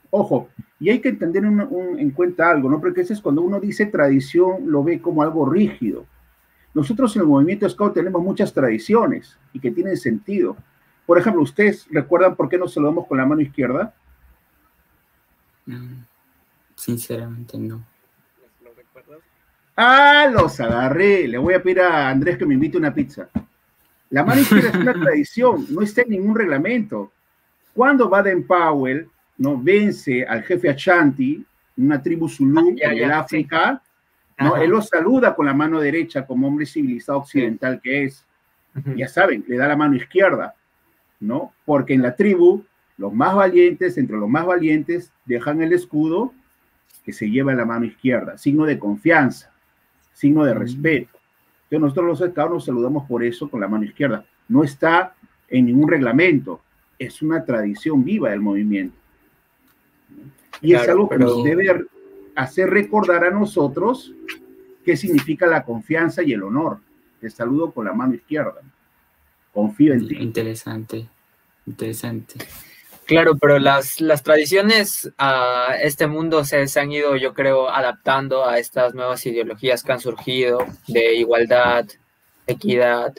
Ojo, 0.09 0.47
y 0.79 0.89
hay 0.89 0.99
que 0.99 1.09
entender 1.09 1.43
en 1.43 2.11
cuenta 2.11 2.49
algo, 2.49 2.69
¿no? 2.69 2.79
Porque 2.79 3.01
ese 3.01 3.11
es 3.11 3.19
cuando 3.19 3.41
uno 3.41 3.59
dice 3.59 3.87
tradición, 3.87 4.71
lo 4.71 4.85
ve 4.85 5.01
como 5.01 5.21
algo 5.21 5.49
rígido. 5.49 6.05
Nosotros 6.73 7.13
en 7.15 7.23
el 7.23 7.27
movimiento 7.27 7.69
Scout 7.69 7.93
tenemos 7.93 8.23
muchas 8.23 8.53
tradiciones 8.53 9.37
y 9.51 9.59
que 9.59 9.71
tienen 9.71 9.97
sentido. 9.97 10.55
Por 11.05 11.17
ejemplo, 11.17 11.41
¿ustedes 11.41 11.85
recuerdan 11.91 12.37
por 12.37 12.47
qué 12.47 12.57
nos 12.57 12.73
saludamos 12.73 13.05
con 13.05 13.17
la 13.17 13.25
mano 13.25 13.41
izquierda? 13.41 13.93
Sinceramente 16.75 17.57
no. 17.57 17.85
Ah, 19.75 20.29
los 20.31 20.59
agarré. 20.59 21.27
Le 21.27 21.37
voy 21.37 21.53
a 21.53 21.63
pedir 21.63 21.81
a 21.81 22.09
Andrés 22.09 22.37
que 22.37 22.45
me 22.45 22.53
invite 22.53 22.77
una 22.77 22.93
pizza. 22.93 23.29
La 24.09 24.23
mano 24.23 24.41
izquierda 24.41 24.69
es 24.69 24.75
una 24.75 24.93
tradición, 25.01 25.65
no 25.69 25.81
está 25.81 26.03
en 26.03 26.09
ningún 26.09 26.35
reglamento. 26.35 27.11
Cuando 27.73 28.07
Baden 28.07 28.45
Powell 28.45 29.09
no 29.37 29.59
vence 29.59 30.23
al 30.23 30.43
jefe 30.43 30.69
Ashanti, 30.69 31.43
una 31.77 32.01
tribu 32.01 32.29
Zulu 32.29 32.59
ah, 32.59 32.91
en 32.91 32.97
el 32.97 33.11
África, 33.11 33.81
¿no? 34.37 34.55
él 34.57 34.69
lo 34.69 34.81
saluda 34.81 35.33
con 35.33 35.47
la 35.47 35.53
mano 35.53 35.79
derecha 35.79 36.27
como 36.27 36.47
hombre 36.47 36.65
civilizado 36.67 37.19
occidental 37.19 37.81
que 37.81 38.05
es. 38.05 38.25
Ya 38.95 39.07
saben, 39.07 39.45
le 39.47 39.57
da 39.57 39.67
la 39.67 39.75
mano 39.75 39.95
izquierda, 39.95 40.55
¿no? 41.19 41.53
Porque 41.63 41.93
en 41.93 42.01
la 42.01 42.15
tribu, 42.15 42.63
los 42.97 43.13
más 43.13 43.35
valientes, 43.35 43.97
entre 43.97 44.17
los 44.17 44.29
más 44.29 44.45
valientes, 44.45 45.11
dejan 45.25 45.61
el 45.61 45.73
escudo 45.73 46.33
que 47.03 47.13
se 47.13 47.29
lleva 47.29 47.51
en 47.51 47.57
la 47.57 47.65
mano 47.65 47.85
izquierda, 47.85 48.37
signo 48.37 48.65
de 48.65 48.79
confianza, 48.79 49.51
signo 50.13 50.45
de 50.45 50.53
respeto 50.53 51.13
nosotros 51.79 52.05
los 52.05 52.21
estados 52.21 52.51
nos 52.51 52.65
saludamos 52.65 53.07
por 53.07 53.23
eso 53.23 53.49
con 53.49 53.61
la 53.61 53.67
mano 53.67 53.83
izquierda. 53.85 54.25
No 54.47 54.63
está 54.63 55.15
en 55.47 55.65
ningún 55.65 55.89
reglamento, 55.89 56.61
es 56.99 57.21
una 57.21 57.43
tradición 57.43 58.03
viva 58.03 58.29
del 58.29 58.41
movimiento. 58.41 58.95
Y 60.61 60.73
es 60.73 60.87
algo 60.87 61.09
que 61.09 61.17
nos 61.17 61.43
debe 61.43 61.85
hacer 62.35 62.69
recordar 62.69 63.25
a 63.25 63.31
nosotros 63.31 64.13
qué 64.85 64.95
significa 64.95 65.45
la 65.45 65.63
confianza 65.63 66.23
y 66.23 66.33
el 66.33 66.43
honor. 66.43 66.79
Te 67.19 67.29
saludo 67.29 67.71
con 67.71 67.85
la 67.85 67.93
mano 67.93 68.15
izquierda. 68.15 68.61
Confío 69.53 69.93
en 69.93 70.07
ti. 70.07 70.15
Interesante, 70.15 71.07
interesante. 71.65 72.35
Claro, 73.05 73.37
pero 73.37 73.59
las, 73.59 73.99
las 73.99 74.23
tradiciones 74.23 75.11
a 75.17 75.75
este 75.81 76.07
mundo 76.07 76.43
se, 76.45 76.65
han 76.79 76.91
ido, 76.91 77.15
yo 77.15 77.33
creo, 77.33 77.69
adaptando 77.69 78.45
a 78.45 78.59
estas 78.59 78.93
nuevas 78.93 79.25
ideologías 79.25 79.83
que 79.83 79.91
han 79.91 79.99
surgido 79.99 80.59
de 80.87 81.15
igualdad, 81.15 81.85
equidad. 82.47 83.13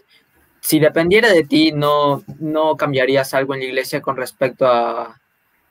Si 0.61 0.79
dependiera 0.79 1.31
de 1.31 1.45
ti, 1.45 1.73
¿no, 1.73 2.23
no 2.39 2.77
cambiarías 2.77 3.35
algo 3.35 3.55
en 3.55 3.61
la 3.61 3.67
iglesia 3.67 4.01
con 4.01 4.17
respecto 4.17 4.67
a, 4.67 5.21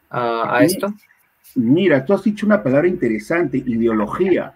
a, 0.09 0.63
esto? 0.63 0.93
Mira, 1.55 2.05
tú 2.05 2.13
has 2.13 2.23
dicho 2.23 2.45
una 2.45 2.61
palabra 2.61 2.87
interesante, 2.87 3.57
ideología. 3.57 4.53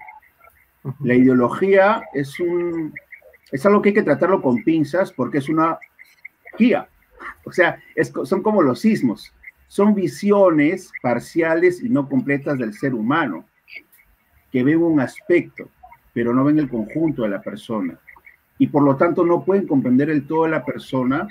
La 1.00 1.16
ideología 1.16 2.04
es 2.14 2.40
un 2.40 2.94
es 3.52 3.66
algo 3.66 3.82
que 3.82 3.90
hay 3.90 3.96
que 3.96 4.04
tratarlo 4.04 4.42
con 4.42 4.64
pinzas 4.64 5.12
porque 5.12 5.38
es 5.40 5.50
una 5.50 5.80
guía. 6.58 6.88
O 7.46 7.52
sea, 7.52 7.82
son 8.26 8.44
como 8.44 8.62
los 8.62 8.82
sismos. 8.82 9.34
Son 9.68 9.94
visiones 9.94 10.92
parciales 11.02 11.84
y 11.84 11.90
no 11.90 12.08
completas 12.08 12.58
del 12.58 12.74
ser 12.74 12.94
humano, 12.94 13.46
que 14.52 14.64
ven 14.64 14.82
un 14.82 15.00
aspecto, 15.00 15.70
pero 16.14 16.34
no 16.34 16.44
ven 16.46 16.60
el 16.60 16.70
conjunto 16.70 17.24
de 17.24 17.30
la 17.30 17.42
persona. 17.42 18.00
Y 18.58 18.68
por 18.68 18.84
lo 18.84 18.96
tanto 18.96 19.26
no 19.26 19.44
pueden 19.44 19.68
comprender 19.68 20.10
el 20.10 20.26
todo 20.26 20.46
de 20.46 20.52
la 20.52 20.66
persona 20.66 21.28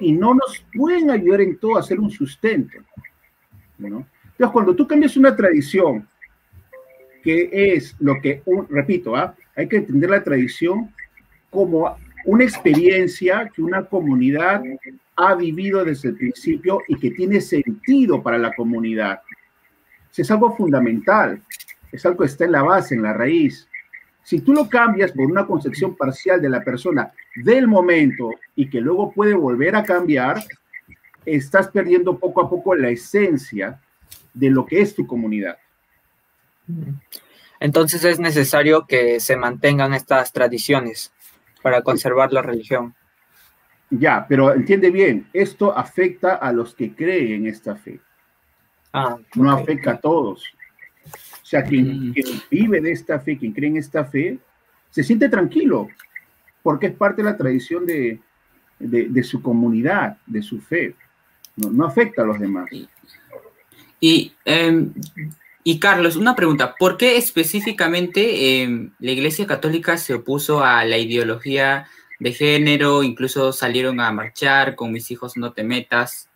y 0.00 0.12
no 0.12 0.34
nos 0.34 0.64
pueden 0.74 1.10
ayudar 1.10 1.40
en 1.42 1.58
todo 1.58 1.76
a 1.76 1.80
hacer 1.80 2.00
un 2.00 2.10
sustento. 2.10 2.78
Entonces, 3.78 4.52
cuando 4.52 4.74
tú 4.74 4.86
cambias 4.86 5.16
una 5.16 5.36
tradición, 5.36 6.08
que 7.22 7.50
es 7.52 7.94
lo 7.98 8.20
que, 8.20 8.42
repito, 8.70 9.14
¿ah? 9.14 9.34
hay 9.56 9.68
que 9.68 9.76
entender 9.76 10.10
la 10.10 10.22
tradición 10.22 10.92
como 11.50 11.96
una 12.24 12.44
experiencia 12.44 13.50
que 13.54 13.62
una 13.62 13.84
comunidad 13.84 14.62
ha 15.20 15.34
vivido 15.34 15.84
desde 15.84 16.10
el 16.10 16.16
principio 16.16 16.82
y 16.86 16.96
que 16.96 17.10
tiene 17.10 17.40
sentido 17.40 18.22
para 18.22 18.38
la 18.38 18.54
comunidad. 18.54 19.20
Es 20.16 20.30
algo 20.30 20.56
fundamental, 20.56 21.42
es 21.90 22.06
algo 22.06 22.20
que 22.20 22.26
está 22.26 22.44
en 22.44 22.52
la 22.52 22.62
base, 22.62 22.94
en 22.94 23.02
la 23.02 23.12
raíz. 23.12 23.68
Si 24.22 24.40
tú 24.40 24.52
lo 24.52 24.68
cambias 24.68 25.10
por 25.10 25.26
una 25.26 25.44
concepción 25.44 25.96
parcial 25.96 26.40
de 26.40 26.48
la 26.48 26.62
persona 26.62 27.12
del 27.34 27.66
momento 27.66 28.30
y 28.54 28.70
que 28.70 28.80
luego 28.80 29.10
puede 29.10 29.34
volver 29.34 29.74
a 29.74 29.82
cambiar, 29.82 30.38
estás 31.24 31.68
perdiendo 31.68 32.16
poco 32.16 32.40
a 32.40 32.48
poco 32.48 32.76
la 32.76 32.90
esencia 32.90 33.80
de 34.32 34.50
lo 34.50 34.66
que 34.66 34.80
es 34.80 34.94
tu 34.94 35.04
comunidad. 35.04 35.58
Entonces 37.58 38.04
es 38.04 38.20
necesario 38.20 38.86
que 38.86 39.18
se 39.18 39.36
mantengan 39.36 39.94
estas 39.94 40.32
tradiciones 40.32 41.12
para 41.60 41.82
conservar 41.82 42.32
la 42.32 42.42
religión. 42.42 42.94
Ya, 43.90 44.26
pero 44.28 44.54
entiende 44.54 44.90
bien, 44.90 45.26
esto 45.32 45.76
afecta 45.76 46.34
a 46.34 46.52
los 46.52 46.74
que 46.74 46.94
creen 46.94 47.32
en 47.32 47.46
esta 47.46 47.74
fe. 47.74 48.00
Ah, 48.92 49.16
no 49.34 49.50
afecta 49.50 49.92
a 49.92 50.00
todos. 50.00 50.44
O 51.42 51.46
sea, 51.46 51.64
quien, 51.64 52.10
mm. 52.10 52.14
vive 52.50 52.80
de 52.80 52.92
esta 52.92 53.18
fe, 53.20 53.38
quien 53.38 53.52
cree 53.52 53.70
en 53.70 53.76
esta 53.78 54.04
fe, 54.04 54.38
se 54.90 55.02
siente 55.02 55.28
tranquilo, 55.28 55.88
porque 56.62 56.88
es 56.88 56.94
parte 56.94 57.22
de 57.22 57.30
la 57.30 57.36
tradición 57.36 57.86
de, 57.86 58.20
su 59.22 59.40
comunidad, 59.40 60.18
de 60.26 60.42
su 60.42 60.60
fe. 60.60 60.94
No, 61.56 61.86
afecta 61.86 62.22
a 62.22 62.26
los 62.26 62.38
demás. 62.38 62.68
Y, 64.00 64.32
em, 64.44 64.92
y, 65.64 65.80
Carlos, 65.80 66.16
una 66.16 66.36
pregunta, 66.36 66.74
¿por 66.78 66.98
qué 66.98 67.16
específicamente 67.16 68.62
em, 68.62 68.92
la 68.98 69.10
Iglesia 69.10 69.46
Católica 69.46 69.96
se 69.96 70.14
opuso 70.14 70.62
a 70.62 70.84
la 70.84 70.98
ideología 70.98 71.86
de 72.18 72.32
género, 72.32 73.02
incluso 73.02 73.52
salieron 73.52 74.00
a 74.00 74.10
marchar 74.12 74.74
con 74.74 74.92
mis 74.92 75.10
hijos 75.10 75.36
no 75.36 75.52
te 75.52 75.62
metas. 75.62 76.28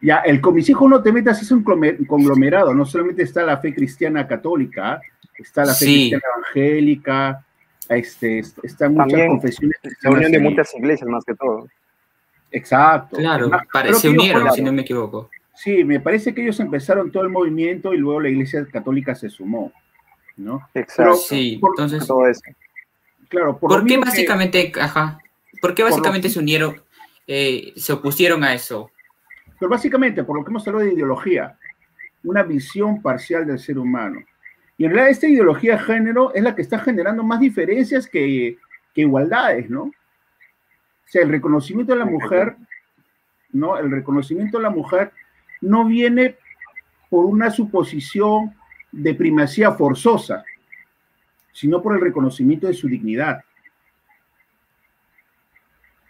Ya, 0.00 0.18
el 0.18 0.40
con 0.40 0.54
mis 0.54 0.68
hijos 0.68 0.88
no 0.88 1.02
te 1.02 1.12
metas 1.12 1.40
es 1.42 1.50
un 1.50 1.62
conglomerado, 1.62 2.74
no 2.74 2.84
solamente 2.84 3.22
está 3.22 3.44
la 3.44 3.58
fe 3.58 3.74
cristiana 3.74 4.26
católica, 4.26 5.00
está 5.38 5.64
la 5.64 5.74
fe 5.74 5.84
cristiana 5.84 6.24
evangélica, 6.38 7.44
este, 7.88 8.40
están 8.62 8.94
muchas 8.94 9.28
confesiones. 9.28 9.76
La 10.02 10.10
unión 10.10 10.32
de 10.32 10.40
muchas 10.40 10.74
iglesias 10.74 11.08
más 11.08 11.24
que 11.24 11.34
todo. 11.34 11.68
Exacto. 12.50 13.16
Claro, 13.16 13.50
se 13.94 14.08
unieron, 14.08 14.50
si 14.52 14.62
no 14.62 14.72
me 14.72 14.82
equivoco. 14.82 15.30
Sí, 15.54 15.84
me 15.84 16.00
parece 16.00 16.34
que 16.34 16.42
ellos 16.42 16.58
empezaron 16.60 17.12
todo 17.12 17.22
el 17.22 17.28
movimiento 17.28 17.94
y 17.94 17.98
luego 17.98 18.20
la 18.20 18.28
iglesia 18.28 18.66
católica 18.72 19.14
se 19.14 19.28
sumó, 19.28 19.72
¿no? 20.36 20.68
Exacto. 20.74 21.14
sí, 21.14 21.60
entonces... 21.62 22.06
Todo 22.06 22.26
eso. 22.26 22.40
Claro, 23.32 23.58
por, 23.58 23.86
qué 23.86 23.96
básicamente, 23.96 24.70
ajá, 24.78 25.18
por 25.62 25.74
qué 25.74 25.82
básicamente 25.82 26.28
se 26.28 26.38
unieron, 26.38 26.82
eh, 27.26 27.72
se 27.76 27.94
opusieron 27.94 28.44
a 28.44 28.52
eso? 28.52 28.90
Pero 29.58 29.70
básicamente, 29.70 30.22
por 30.22 30.36
lo 30.36 30.44
que 30.44 30.50
hemos 30.50 30.68
hablado 30.68 30.84
de 30.84 30.92
ideología, 30.92 31.56
una 32.24 32.42
visión 32.42 33.00
parcial 33.00 33.46
del 33.46 33.58
ser 33.58 33.78
humano. 33.78 34.20
Y 34.76 34.84
en 34.84 34.90
realidad 34.90 35.12
esta 35.12 35.28
ideología 35.28 35.78
de 35.78 35.82
género 35.82 36.34
es 36.34 36.42
la 36.42 36.54
que 36.54 36.60
está 36.60 36.78
generando 36.80 37.22
más 37.22 37.40
diferencias 37.40 38.06
que, 38.06 38.58
que 38.92 39.00
igualdades, 39.00 39.70
¿no? 39.70 39.84
O 39.84 39.92
sea, 41.06 41.22
el 41.22 41.30
reconocimiento 41.30 41.94
de 41.94 42.00
la 42.00 42.04
mujer, 42.04 42.56
¿no? 43.50 43.78
El 43.78 43.90
reconocimiento 43.90 44.58
de 44.58 44.64
la 44.64 44.70
mujer 44.70 45.10
no 45.62 45.86
viene 45.86 46.36
por 47.08 47.24
una 47.24 47.50
suposición 47.50 48.54
de 48.90 49.14
primacía 49.14 49.72
forzosa, 49.72 50.44
sino 51.52 51.82
por 51.82 51.94
el 51.94 52.00
reconocimiento 52.00 52.66
de 52.66 52.74
su 52.74 52.88
dignidad. 52.88 53.44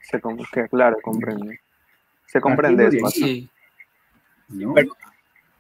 Se 0.03 0.21
claro, 0.69 0.97
comprende. 1.03 1.61
Se 2.27 2.41
comprende 2.41 2.87
eso. 2.89 3.09
Sí. 3.09 3.51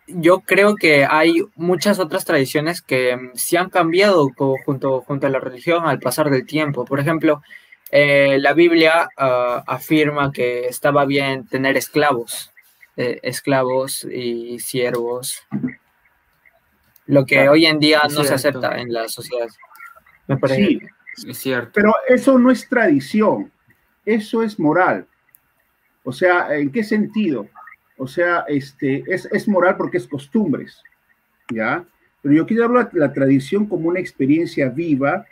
yo 0.06 0.40
creo 0.40 0.76
que 0.76 1.04
hay 1.04 1.42
muchas 1.54 1.98
otras 1.98 2.24
tradiciones 2.24 2.82
que 2.82 3.30
sí 3.34 3.56
han 3.56 3.70
cambiado 3.70 4.28
junto, 4.64 5.00
junto 5.02 5.26
a 5.26 5.30
la 5.30 5.38
religión 5.38 5.86
al 5.86 6.00
pasar 6.00 6.30
del 6.30 6.46
tiempo. 6.46 6.84
Por 6.84 7.00
ejemplo, 7.00 7.42
eh, 7.90 8.38
la 8.40 8.54
Biblia 8.54 9.08
ah, 9.16 9.62
afirma 9.66 10.32
que 10.32 10.66
estaba 10.66 11.04
bien 11.04 11.46
tener 11.46 11.76
esclavos, 11.76 12.50
eh, 12.96 13.20
esclavos 13.22 14.04
y 14.04 14.58
siervos, 14.60 15.42
lo 17.06 17.26
que 17.26 17.48
hoy 17.48 17.66
en 17.66 17.78
día 17.78 18.02
no 18.10 18.24
se 18.24 18.34
acepta 18.34 18.78
en 18.80 18.92
la 18.92 19.08
sociedad. 19.08 19.48
Sí, 20.48 20.80
es 21.28 21.38
cierto. 21.38 21.72
Pero 21.74 21.92
eso 22.08 22.38
no 22.38 22.50
es 22.50 22.68
tradición, 22.68 23.50
eso 24.04 24.42
es 24.42 24.58
moral. 24.58 25.06
O 26.04 26.12
sea, 26.12 26.54
¿en 26.56 26.70
qué 26.70 26.82
sentido? 26.82 27.48
O 27.96 28.06
sea, 28.06 28.44
este, 28.48 29.04
es, 29.06 29.48
moral 29.48 29.76
porque 29.76 29.98
es 29.98 30.08
costumbres, 30.08 30.82
¿ya? 31.52 31.84
Pero 32.20 32.34
yo 32.34 32.46
quiero 32.46 32.64
hablar 32.64 32.90
de 32.90 32.98
la 32.98 33.12
tradición 33.12 33.66
como 33.66 33.88
una 33.88 34.00
experiencia 34.00 34.68
viva 34.68 35.26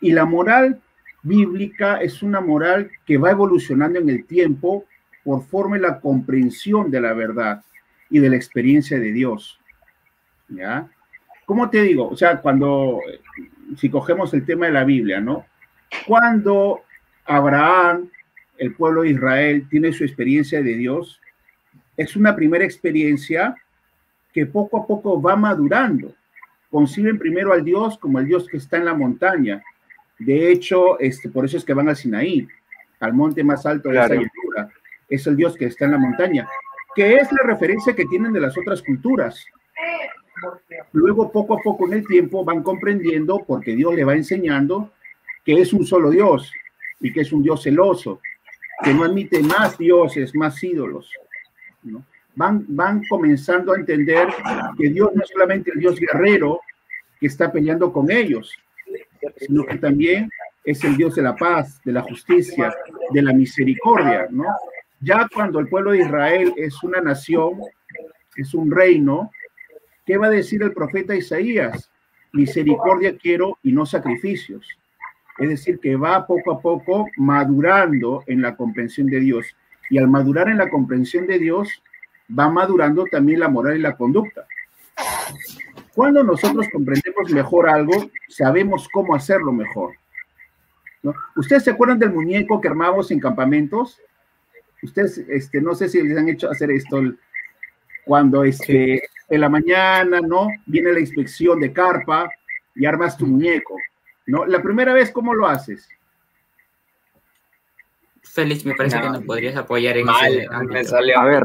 y 0.00 0.12
la 0.12 0.24
moral 0.24 0.80
bíblica 1.22 1.98
es 1.98 2.22
una 2.22 2.40
moral 2.40 2.90
que 3.04 3.18
va 3.18 3.30
evolucionando 3.30 3.98
en 3.98 4.08
el 4.08 4.24
tiempo 4.24 4.86
por 5.24 5.44
forma 5.44 5.78
la 5.78 6.00
comprensión 6.00 6.90
de 6.90 7.00
la 7.00 7.12
verdad 7.12 7.62
y 8.08 8.18
de 8.18 8.30
la 8.30 8.36
experiencia 8.36 8.98
de 8.98 9.12
Dios. 9.12 9.60
¿Ya? 10.48 10.88
¿Cómo 11.48 11.70
te 11.70 11.80
digo? 11.80 12.06
O 12.10 12.14
sea, 12.14 12.42
cuando, 12.42 13.00
si 13.78 13.88
cogemos 13.88 14.34
el 14.34 14.44
tema 14.44 14.66
de 14.66 14.72
la 14.72 14.84
Biblia, 14.84 15.18
¿no? 15.18 15.46
Cuando 16.06 16.82
Abraham, 17.24 18.10
el 18.58 18.74
pueblo 18.74 19.00
de 19.00 19.12
Israel, 19.12 19.66
tiene 19.70 19.94
su 19.94 20.04
experiencia 20.04 20.62
de 20.62 20.74
Dios, 20.74 21.22
es 21.96 22.16
una 22.16 22.36
primera 22.36 22.66
experiencia 22.66 23.54
que 24.30 24.44
poco 24.44 24.82
a 24.82 24.86
poco 24.86 25.22
va 25.22 25.36
madurando. 25.36 26.12
Conciben 26.70 27.18
primero 27.18 27.54
al 27.54 27.64
Dios 27.64 27.96
como 27.96 28.18
el 28.18 28.26
Dios 28.26 28.46
que 28.46 28.58
está 28.58 28.76
en 28.76 28.84
la 28.84 28.92
montaña. 28.92 29.62
De 30.18 30.52
hecho, 30.52 31.00
este, 31.00 31.30
por 31.30 31.46
eso 31.46 31.56
es 31.56 31.64
que 31.64 31.72
van 31.72 31.88
al 31.88 31.96
Sinaí, 31.96 32.46
al 33.00 33.14
monte 33.14 33.42
más 33.42 33.64
alto 33.64 33.88
de 33.88 33.96
esa 33.96 34.08
llanura. 34.08 34.70
Es 35.08 35.26
el 35.26 35.34
Dios 35.34 35.56
que 35.56 35.64
está 35.64 35.86
en 35.86 35.92
la 35.92 35.98
montaña, 35.98 36.46
que 36.94 37.16
es 37.16 37.32
la 37.32 37.46
referencia 37.46 37.96
que 37.96 38.04
tienen 38.04 38.34
de 38.34 38.40
las 38.40 38.58
otras 38.58 38.82
culturas. 38.82 39.46
Luego, 40.92 41.30
poco 41.30 41.54
a 41.54 41.62
poco 41.62 41.86
en 41.86 41.94
el 41.94 42.06
tiempo, 42.06 42.44
van 42.44 42.62
comprendiendo, 42.62 43.44
porque 43.46 43.74
Dios 43.74 43.94
le 43.94 44.04
va 44.04 44.14
enseñando, 44.14 44.92
que 45.44 45.60
es 45.60 45.72
un 45.72 45.86
solo 45.86 46.10
Dios 46.10 46.52
y 47.00 47.12
que 47.12 47.20
es 47.20 47.32
un 47.32 47.42
Dios 47.42 47.62
celoso, 47.62 48.20
que 48.82 48.92
no 48.92 49.04
admite 49.04 49.42
más 49.42 49.78
dioses, 49.78 50.34
más 50.34 50.62
ídolos. 50.62 51.10
Van, 52.34 52.64
van 52.68 53.02
comenzando 53.08 53.72
a 53.72 53.76
entender 53.76 54.28
que 54.76 54.88
Dios 54.90 55.10
no 55.14 55.22
es 55.22 55.28
solamente 55.30 55.72
el 55.72 55.80
Dios 55.80 55.98
guerrero 55.98 56.60
que 57.18 57.26
está 57.26 57.50
peleando 57.50 57.92
con 57.92 58.10
ellos, 58.10 58.54
sino 59.36 59.64
que 59.64 59.78
también 59.78 60.30
es 60.64 60.84
el 60.84 60.96
Dios 60.96 61.14
de 61.14 61.22
la 61.22 61.34
paz, 61.34 61.80
de 61.84 61.92
la 61.92 62.02
justicia, 62.02 62.74
de 63.10 63.22
la 63.22 63.32
misericordia, 63.32 64.28
¿no? 64.30 64.44
Ya 65.00 65.28
cuando 65.32 65.60
el 65.60 65.68
pueblo 65.68 65.92
de 65.92 66.00
Israel 66.00 66.52
es 66.56 66.82
una 66.82 67.00
nación, 67.00 67.60
es 68.36 68.52
un 68.54 68.70
reino, 68.70 69.30
¿Qué 70.08 70.16
va 70.16 70.28
a 70.28 70.30
decir 70.30 70.62
el 70.62 70.72
profeta 70.72 71.14
Isaías? 71.14 71.90
Misericordia 72.32 73.18
quiero 73.18 73.58
y 73.62 73.72
no 73.72 73.84
sacrificios. 73.84 74.66
Es 75.36 75.50
decir, 75.50 75.80
que 75.80 75.96
va 75.96 76.26
poco 76.26 76.50
a 76.50 76.62
poco 76.62 77.06
madurando 77.18 78.24
en 78.26 78.40
la 78.40 78.56
comprensión 78.56 79.08
de 79.08 79.20
Dios. 79.20 79.54
Y 79.90 79.98
al 79.98 80.08
madurar 80.08 80.48
en 80.48 80.56
la 80.56 80.70
comprensión 80.70 81.26
de 81.26 81.38
Dios, 81.38 81.82
va 82.36 82.48
madurando 82.48 83.04
también 83.04 83.40
la 83.40 83.50
moral 83.50 83.76
y 83.76 83.82
la 83.82 83.98
conducta. 83.98 84.46
Cuando 85.94 86.24
nosotros 86.24 86.66
comprendemos 86.72 87.30
mejor 87.30 87.68
algo, 87.68 88.10
sabemos 88.28 88.88
cómo 88.90 89.14
hacerlo 89.14 89.52
mejor. 89.52 89.92
¿no? 91.02 91.12
¿Ustedes 91.36 91.64
se 91.64 91.72
acuerdan 91.72 91.98
del 91.98 92.14
muñeco 92.14 92.62
que 92.62 92.68
armamos 92.68 93.10
en 93.10 93.20
campamentos? 93.20 94.00
Ustedes, 94.82 95.18
este, 95.28 95.60
no 95.60 95.74
sé 95.74 95.86
si 95.90 96.00
les 96.00 96.16
han 96.16 96.30
hecho 96.30 96.50
hacer 96.50 96.70
esto 96.70 97.02
cuando 98.08 98.42
este, 98.42 99.02
en 99.28 99.40
la 99.42 99.50
mañana, 99.50 100.22
¿no? 100.22 100.48
Viene 100.64 100.94
la 100.94 101.00
inspección 101.00 101.60
de 101.60 101.74
carpa 101.74 102.30
y 102.74 102.86
armas 102.86 103.18
tu 103.18 103.26
muñeco, 103.26 103.76
¿no? 104.26 104.46
La 104.46 104.62
primera 104.62 104.94
vez, 104.94 105.10
¿cómo 105.12 105.34
lo 105.34 105.46
haces? 105.46 105.86
Félix, 108.22 108.64
me 108.64 108.74
parece 108.74 108.98
que 108.98 109.10
nos 109.10 109.24
podrías 109.24 109.56
apoyar 109.56 109.98
en 109.98 110.06
ese 110.08 110.94
A 111.14 111.24
ver, 111.26 111.42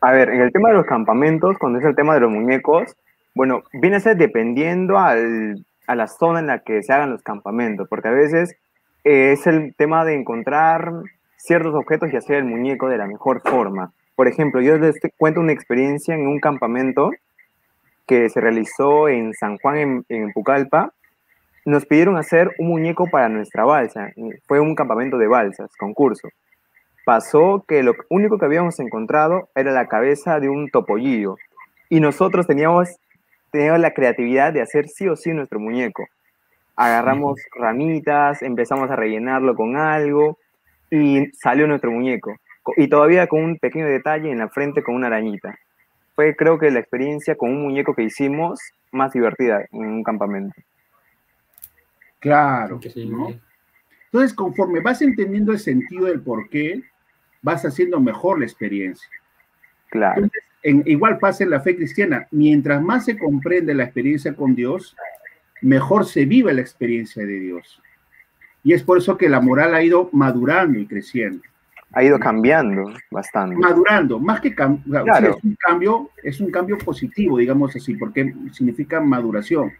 a 0.00 0.12
ver, 0.12 0.28
en 0.28 0.40
el 0.42 0.52
tema 0.52 0.68
de 0.68 0.76
los 0.76 0.86
campamentos, 0.86 1.58
cuando 1.58 1.80
es 1.80 1.84
el 1.84 1.96
tema 1.96 2.14
de 2.14 2.20
los 2.20 2.30
muñecos, 2.30 2.96
bueno, 3.34 3.64
viene 3.72 3.96
a 3.96 4.00
ser 4.00 4.16
dependiendo 4.16 4.98
al, 4.98 5.66
a 5.88 5.96
la 5.96 6.06
zona 6.06 6.38
en 6.38 6.46
la 6.46 6.60
que 6.60 6.80
se 6.84 6.92
hagan 6.92 7.10
los 7.10 7.24
campamentos, 7.24 7.88
porque 7.88 8.06
a 8.06 8.12
veces 8.12 8.56
eh, 9.02 9.32
es 9.32 9.48
el 9.48 9.74
tema 9.74 10.04
de 10.04 10.14
encontrar 10.14 10.92
ciertos 11.36 11.74
objetos 11.74 12.12
y 12.12 12.16
hacer 12.16 12.36
el 12.36 12.44
muñeco 12.44 12.88
de 12.88 12.98
la 12.98 13.08
mejor 13.08 13.42
forma. 13.44 13.92
Por 14.16 14.28
ejemplo, 14.28 14.62
yo 14.62 14.78
les 14.78 14.98
cuento 15.18 15.40
una 15.40 15.52
experiencia 15.52 16.14
en 16.14 16.26
un 16.26 16.40
campamento 16.40 17.10
que 18.06 18.30
se 18.30 18.40
realizó 18.40 19.08
en 19.08 19.34
San 19.34 19.58
Juan, 19.58 19.76
en, 19.76 20.04
en 20.08 20.32
Pucallpa. 20.32 20.94
Nos 21.66 21.84
pidieron 21.84 22.16
hacer 22.16 22.50
un 22.58 22.68
muñeco 22.68 23.10
para 23.10 23.28
nuestra 23.28 23.64
balsa. 23.64 24.12
Fue 24.46 24.58
un 24.58 24.74
campamento 24.74 25.18
de 25.18 25.26
balsas, 25.26 25.70
concurso. 25.76 26.28
Pasó 27.04 27.64
que 27.68 27.82
lo 27.82 27.92
único 28.08 28.38
que 28.38 28.46
habíamos 28.46 28.80
encontrado 28.80 29.50
era 29.54 29.70
la 29.72 29.86
cabeza 29.86 30.40
de 30.40 30.48
un 30.48 30.70
topollillo. 30.70 31.36
Y 31.90 32.00
nosotros 32.00 32.46
teníamos, 32.46 32.88
teníamos 33.50 33.80
la 33.80 33.92
creatividad 33.92 34.52
de 34.54 34.62
hacer 34.62 34.88
sí 34.88 35.08
o 35.08 35.16
sí 35.16 35.32
nuestro 35.32 35.60
muñeco. 35.60 36.06
Agarramos 36.74 37.38
ramitas, 37.54 38.42
empezamos 38.42 38.90
a 38.90 38.96
rellenarlo 38.96 39.54
con 39.54 39.76
algo 39.76 40.38
y 40.90 41.26
salió 41.32 41.66
nuestro 41.66 41.90
muñeco 41.90 42.34
y 42.76 42.88
todavía 42.88 43.26
con 43.26 43.44
un 43.44 43.58
pequeño 43.58 43.86
detalle 43.86 44.30
en 44.30 44.38
la 44.38 44.48
frente 44.48 44.82
con 44.82 44.94
una 44.94 45.06
arañita. 45.08 45.58
Fue 46.14 46.34
creo 46.34 46.58
que 46.58 46.70
la 46.70 46.80
experiencia 46.80 47.36
con 47.36 47.50
un 47.50 47.62
muñeco 47.62 47.94
que 47.94 48.02
hicimos 48.02 48.60
más 48.90 49.12
divertida 49.12 49.66
en 49.70 49.80
un 49.80 50.02
campamento. 50.02 50.54
Claro. 52.18 52.80
Entonces, 52.82 54.34
conforme 54.34 54.80
vas 54.80 55.02
entendiendo 55.02 55.52
el 55.52 55.58
sentido 55.58 56.06
del 56.06 56.22
por 56.22 56.48
qué, 56.48 56.82
vas 57.42 57.64
haciendo 57.64 58.00
mejor 58.00 58.38
la 58.38 58.46
experiencia. 58.46 59.08
Claro. 59.90 60.28
en, 60.62 60.82
igual 60.86 61.18
pasa 61.18 61.44
en 61.44 61.50
la 61.50 61.60
fe 61.60 61.76
cristiana. 61.76 62.26
Mientras 62.30 62.82
más 62.82 63.04
se 63.04 63.18
comprende 63.18 63.74
la 63.74 63.84
experiencia 63.84 64.34
con 64.34 64.54
Dios, 64.54 64.96
mejor 65.60 66.06
se 66.06 66.24
vive 66.24 66.52
la 66.52 66.62
experiencia 66.62 67.24
de 67.24 67.38
Dios. 67.38 67.80
Y 68.64 68.72
es 68.72 68.82
por 68.82 68.98
eso 68.98 69.16
que 69.16 69.28
la 69.28 69.40
moral 69.40 69.74
ha 69.74 69.82
ido 69.82 70.08
madurando 70.12 70.78
y 70.78 70.86
creciendo 70.86 71.42
ha 71.92 72.02
ido 72.02 72.18
cambiando 72.18 72.92
bastante. 73.10 73.56
Madurando, 73.56 74.18
más 74.18 74.40
que 74.40 74.54
cambiar, 74.54 75.24
es 75.24 75.44
un 75.44 75.56
cambio, 75.56 76.10
es 76.22 76.40
un 76.40 76.50
cambio 76.50 76.78
positivo, 76.78 77.38
digamos 77.38 77.74
así, 77.76 77.94
porque 77.94 78.34
significa 78.52 79.00
maduración. 79.00 79.72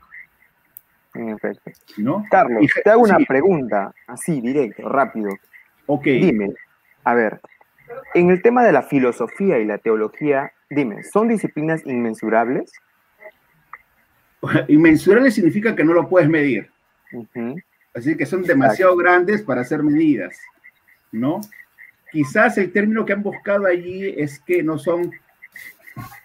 ¿No? 1.97 2.25
Carlos, 2.31 2.71
te 2.85 2.91
hago 2.91 3.03
una 3.03 3.19
pregunta, 3.19 3.95
así, 4.07 4.41
directo, 4.41 4.89
rápido. 4.89 5.31
Ok. 5.87 6.05
Dime, 6.05 6.53
a 7.05 7.15
ver, 7.15 7.41
en 8.15 8.31
el 8.31 8.43
tema 8.43 8.65
de 8.65 8.73
la 8.73 8.83
filosofía 8.83 9.59
y 9.59 9.65
la 9.65 9.79
teología, 9.79 10.53
dime, 10.69 11.03
¿son 11.05 11.29
disciplinas 11.29 11.87
inmensurables? 11.87 12.73
Inmensurables 14.69 15.35
significa 15.35 15.75
que 15.75 15.85
no 15.85 15.93
lo 15.93 16.09
puedes 16.09 16.29
medir. 16.29 16.71
Así 17.95 18.17
que 18.17 18.27
son 18.27 18.43
demasiado 18.43 18.97
grandes 18.97 19.43
para 19.43 19.65
ser 19.65 19.83
medidas, 19.83 20.39
¿no? 21.13 21.41
Quizás 22.17 22.57
el 22.57 22.73
término 22.73 23.05
que 23.05 23.13
han 23.13 23.23
buscado 23.23 23.67
allí 23.67 24.09
es 24.17 24.41
que 24.41 24.63
no 24.63 24.79
son, 24.79 25.11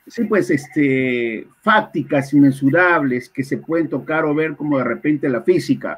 sí, 0.07 0.23
pues, 0.23 0.49
este, 0.49 1.45
fácticas, 1.61 2.33
inmensurables, 2.33 3.27
que 3.27 3.43
se 3.43 3.57
pueden 3.57 3.89
tocar 3.89 4.23
o 4.23 4.33
ver 4.33 4.55
como 4.55 4.77
de 4.77 4.85
repente 4.85 5.27
la 5.27 5.41
física, 5.41 5.97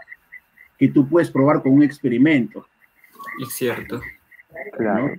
que 0.79 0.87
tú 0.87 1.07
puedes 1.07 1.29
probar 1.29 1.61
con 1.61 1.73
un 1.73 1.83
experimento. 1.83 2.67
Es 3.39 3.53
cierto. 3.53 4.01
Claro. 4.75 5.13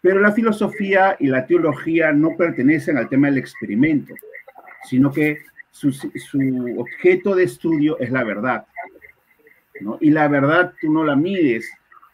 Pero 0.00 0.20
la 0.20 0.30
filosofía 0.30 1.16
y 1.18 1.26
la 1.26 1.44
teología 1.44 2.12
no 2.12 2.36
pertenecen 2.38 2.98
al 2.98 3.08
tema 3.08 3.26
del 3.26 3.38
experimento, 3.38 4.14
sino 4.88 5.10
que 5.10 5.40
su, 5.72 5.90
su 5.90 6.76
objeto 6.78 7.34
de 7.34 7.42
estudio 7.42 7.98
es 7.98 8.12
la 8.12 8.22
verdad. 8.22 8.66
¿no? 9.80 9.98
Y 10.00 10.10
la 10.10 10.28
verdad 10.28 10.74
tú 10.80 10.92
no 10.92 11.02
la 11.02 11.16
mides 11.16 11.68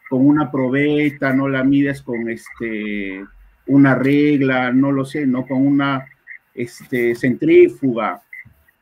con 0.09 0.25
una 0.25 0.51
probeta, 0.51 1.31
no 1.33 1.47
la 1.47 1.63
mides 1.63 2.01
con 2.01 2.29
este, 2.29 3.23
una 3.67 3.93
regla, 3.95 4.71
no 4.71 4.91
lo 4.91 5.05
sé, 5.05 5.27
no 5.27 5.45
con 5.45 5.65
una 5.65 6.07
este, 6.53 7.13
centrífuga, 7.13 8.21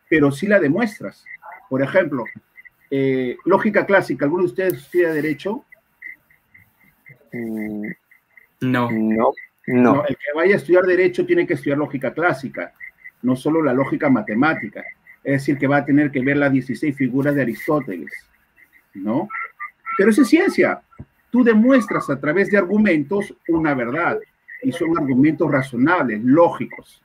pero 0.10 0.32
sí 0.32 0.48
la 0.48 0.60
demuestras. 0.60 1.26
Por 1.70 1.82
ejemplo, 1.82 2.24
eh, 2.90 3.36
lógica 3.46 3.86
clásica, 3.86 4.24
¿alguno 4.24 4.44
de 4.44 4.50
ustedes 4.50 4.74
estudia 4.76 5.12
derecho? 5.12 5.66
No. 8.62 8.90
no. 8.90 9.34
No. 9.68 10.06
El 10.08 10.16
que 10.16 10.32
vaya 10.34 10.54
a 10.54 10.58
estudiar 10.58 10.86
derecho 10.86 11.26
tiene 11.26 11.46
que 11.46 11.56
estudiar 11.56 11.78
lógica 11.78 12.14
clásica, 12.14 12.74
no 13.22 13.36
solo 13.36 13.62
la 13.62 13.74
lógica 13.74 14.10
matemática. 14.10 14.82
Es 15.22 15.42
decir, 15.42 15.58
que 15.58 15.68
va 15.68 15.78
a 15.78 15.86
tener 15.86 16.10
que 16.10 16.22
ver 16.22 16.38
las 16.38 16.54
16 16.54 16.96
figuras 16.96 17.36
de 17.36 17.42
Aristóteles, 17.42 18.14
¿no? 18.94 19.28
Pero 19.98 20.12
eso 20.12 20.22
es 20.22 20.30
ciencia 20.30 20.82
tú 21.30 21.44
demuestras 21.44 22.10
a 22.10 22.20
través 22.20 22.50
de 22.50 22.58
argumentos 22.58 23.34
una 23.48 23.74
verdad 23.74 24.20
y 24.64 24.72
son 24.72 24.98
argumentos 24.98 25.50
razonables, 25.52 26.24
lógicos. 26.24 27.02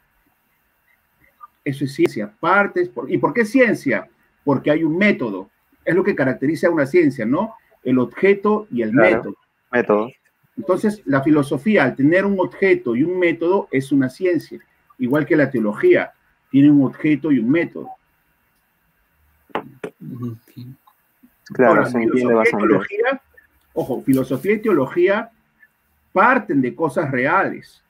Eso 1.65 1.85
es 1.85 1.95
ciencia. 1.95 2.33
Partes 2.41 2.91
¿Y 3.09 3.19
por 3.19 3.33
qué 3.33 3.45
ciencia? 3.45 4.09
Porque 4.45 4.71
hay 4.71 4.85
un 4.85 4.97
método. 4.97 5.51
Es 5.85 5.95
lo 5.95 6.03
que 6.03 6.15
caracteriza 6.15 6.69
a 6.69 6.71
una 6.71 6.87
ciencia, 6.87 7.25
¿no? 7.25 7.55
El 7.83 7.99
objeto 7.99 8.67
y 8.71 8.83
el 8.83 8.93
método. 8.93 9.37
Método. 9.71 10.09
Entonces, 10.57 11.03
la 11.07 11.23
filosofía, 11.23 11.85
al 11.85 11.97
tener 11.97 12.25
un 12.25 12.39
objeto 12.39 12.95
y 12.95 13.05
un 13.05 13.19
método, 13.19 13.69
es 13.71 13.91
una 13.91 14.09
ciencia. 14.09 14.59
Igual 14.99 15.25
que 15.25 15.37
la 15.37 15.51
teología, 15.51 16.13
tiene 16.51 16.71
un 16.71 16.85
objeto 16.85 17.33
y 17.33 17.39
un 17.39 17.51
método. 17.51 17.89
Claro, 21.55 21.87
se 21.87 21.99
entiende 21.99 22.35
bastante. 22.35 22.67
Ojo, 23.75 24.03
filosofía 24.03 24.55
y 24.55 24.63
teología 24.63 25.31
parten 26.13 26.61
de 26.61 26.75
cosas 26.75 27.11
reales. 27.11 27.83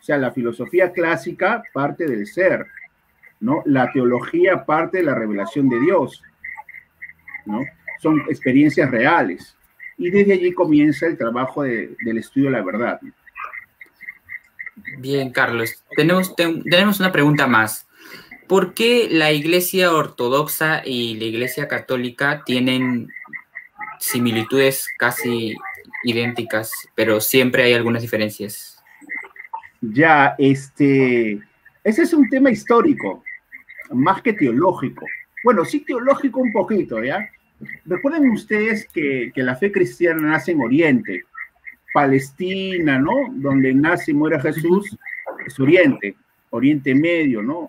O 0.00 0.02
sea, 0.02 0.18
la 0.18 0.30
filosofía 0.30 0.92
clásica 0.92 1.62
parte 1.72 2.06
del 2.06 2.26
ser, 2.26 2.66
¿no? 3.40 3.62
La 3.64 3.90
teología 3.92 4.64
parte 4.64 4.98
de 4.98 5.04
la 5.04 5.14
revelación 5.14 5.68
de 5.68 5.80
Dios, 5.80 6.22
¿no? 7.46 7.60
Son 8.00 8.20
experiencias 8.28 8.90
reales. 8.90 9.56
Y 9.96 10.10
desde 10.10 10.34
allí 10.34 10.52
comienza 10.52 11.06
el 11.06 11.18
trabajo 11.18 11.62
del 11.62 12.18
estudio 12.18 12.46
de 12.46 12.52
la 12.52 12.62
verdad. 12.62 13.00
Bien, 14.98 15.32
Carlos. 15.32 15.82
Tenemos, 15.96 16.36
tenemos 16.36 17.00
una 17.00 17.10
pregunta 17.10 17.46
más. 17.46 17.88
¿Por 18.46 18.74
qué 18.74 19.08
la 19.10 19.32
Iglesia 19.32 19.92
Ortodoxa 19.92 20.82
y 20.84 21.16
la 21.16 21.24
Iglesia 21.24 21.68
Católica 21.68 22.44
tienen 22.46 23.12
similitudes 23.98 24.88
casi 24.98 25.56
idénticas, 26.04 26.70
pero 26.94 27.20
siempre 27.20 27.64
hay 27.64 27.74
algunas 27.74 28.02
diferencias. 28.02 28.82
Ya, 29.80 30.34
este, 30.38 31.40
ese 31.84 32.02
es 32.02 32.12
un 32.12 32.28
tema 32.28 32.50
histórico, 32.50 33.22
más 33.90 34.22
que 34.22 34.32
teológico. 34.32 35.06
Bueno, 35.44 35.64
sí 35.64 35.80
teológico 35.80 36.40
un 36.40 36.52
poquito, 36.52 37.02
¿ya? 37.02 37.28
Recuerden 37.84 38.30
ustedes 38.30 38.86
que, 38.92 39.32
que 39.34 39.42
la 39.42 39.56
fe 39.56 39.72
cristiana 39.72 40.20
nace 40.20 40.52
en 40.52 40.60
Oriente, 40.60 41.24
Palestina, 41.92 42.98
¿no? 42.98 43.12
Donde 43.32 43.72
nace 43.74 44.10
y 44.10 44.14
muere 44.14 44.40
Jesús, 44.40 44.96
es 45.46 45.58
Oriente, 45.58 46.16
Oriente 46.50 46.94
Medio, 46.94 47.42
¿no? 47.42 47.68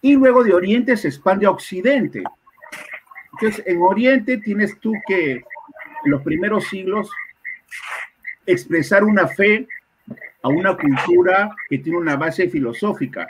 Y 0.00 0.14
luego 0.14 0.42
de 0.42 0.52
Oriente 0.52 0.96
se 0.96 1.08
expande 1.08 1.46
a 1.46 1.50
Occidente, 1.50 2.24
entonces, 3.32 3.64
en 3.66 3.80
Oriente 3.80 4.38
tienes 4.38 4.78
tú 4.78 4.92
que, 5.06 5.32
en 5.32 5.42
los 6.04 6.22
primeros 6.22 6.68
siglos, 6.68 7.10
expresar 8.46 9.04
una 9.04 9.26
fe 9.26 9.66
a 10.42 10.48
una 10.48 10.76
cultura 10.76 11.50
que 11.68 11.78
tiene 11.78 11.98
una 11.98 12.16
base 12.16 12.48
filosófica. 12.48 13.26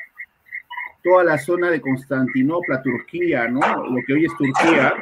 Toda 1.02 1.24
la 1.24 1.38
zona 1.38 1.70
de 1.70 1.80
Constantinopla, 1.80 2.82
Turquía, 2.82 3.48
¿no? 3.48 3.60
Lo 3.60 4.02
que 4.06 4.14
hoy 4.14 4.24
es 4.24 4.36
Turquía, 4.36 4.94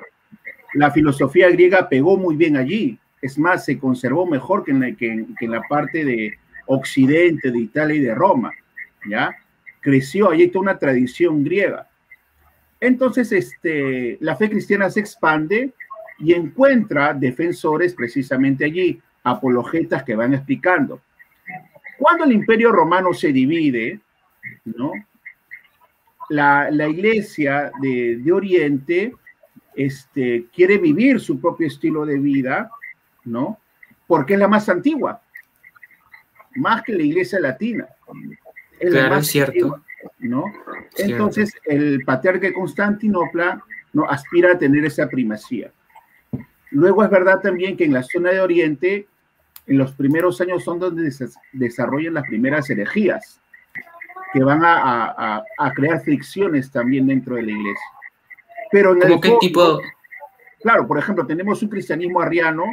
la 0.75 0.91
filosofía 0.91 1.51
griega 1.51 1.89
pegó 1.89 2.17
muy 2.17 2.37
bien 2.37 2.57
allí. 2.57 2.99
Es 3.23 3.39
más, 3.39 3.65
se 3.65 3.79
conservó 3.79 4.27
mejor 4.27 4.65
que 4.65 4.71
en 4.71 4.81
la, 4.81 4.93
que 4.93 5.49
la 5.49 5.63
parte 5.63 6.05
de 6.05 6.39
Occidente, 6.67 7.51
de 7.51 7.59
Italia 7.59 7.97
y 7.97 8.01
de 8.01 8.15
Roma, 8.15 8.53
¿ya? 9.09 9.37
Creció 9.81 10.31
allí 10.31 10.49
toda 10.49 10.63
una 10.63 10.79
tradición 10.79 11.45
griega. 11.45 11.90
Entonces, 12.81 13.31
este, 13.33 14.17
la 14.21 14.37
fe 14.37 14.49
cristiana 14.49 14.89
se 14.89 15.01
expande 15.01 15.75
y 16.19 16.33
encuentra 16.33 17.13
defensores 17.13 17.95
precisamente 17.95 18.65
allí, 18.65 19.01
apologetas 19.23 20.03
que 20.03 20.17
van 20.17 20.35
explicando. 20.35 21.01
Cuando 21.99 22.25
el 22.25 22.33
imperio 22.33 22.73
romano 22.73 23.13
se 23.13 23.33
divide, 23.33 24.01
¿no? 24.65 24.93
La, 26.31 26.71
iglesia 26.89 27.71
de, 27.83 28.23
Oriente 28.33 29.15
este, 29.75 30.47
quiere 30.55 30.79
vivir 30.79 31.21
su 31.21 31.41
propio 31.41 31.67
estilo 31.67 32.07
de 32.07 32.19
vida, 32.19 32.71
¿no? 33.25 33.59
Porque 34.07 34.35
es 34.35 34.41
la 34.41 34.49
más 34.49 34.69
antigua, 34.69 35.21
más 36.55 36.83
que 36.83 36.93
la 36.93 37.03
iglesia 37.03 37.41
latina. 37.41 37.89
Es 38.79 38.93
la 38.93 39.11
más 39.11 39.27
cierto. 39.27 39.83
¿No? 40.19 40.45
Entonces, 40.97 41.53
el 41.65 42.03
patriarca 42.05 42.47
de 42.47 42.53
Constantinopla 42.53 43.63
¿no? 43.93 44.05
aspira 44.09 44.53
a 44.53 44.59
tener 44.59 44.85
esa 44.85 45.09
primacía. 45.09 45.73
Luego 46.71 47.03
es 47.05 47.11
verdad 47.11 47.41
también 47.41 47.77
que 47.77 47.85
en 47.85 47.93
la 47.93 48.03
zona 48.03 48.31
de 48.31 48.41
Oriente, 48.41 49.09
en 49.67 49.79
los 49.79 49.93
primeros 49.93 50.41
años 50.41 50.63
son 50.65 50.79
donde 50.79 51.11
se 51.11 51.29
desarrollan 51.53 52.15
las 52.15 52.25
primeras 52.25 52.71
herejías, 52.71 53.41
que 54.33 54.45
van 54.45 54.61
a, 54.63 55.43
crear 55.75 56.01
fricciones 56.03 56.71
también 56.71 57.07
dentro 57.07 57.37
de 57.37 57.43
la 57.43 57.51
iglesia. 57.51 57.87
Pero 58.71 58.93
en 58.93 59.21
qué 59.21 59.37
tipo? 59.41 59.81
Claro, 60.63 60.87
por 60.87 60.99
ejemplo, 60.99 61.27
tenemos 61.27 61.63
un 61.63 61.69
cristianismo 61.69 62.21
arriano 62.21 62.65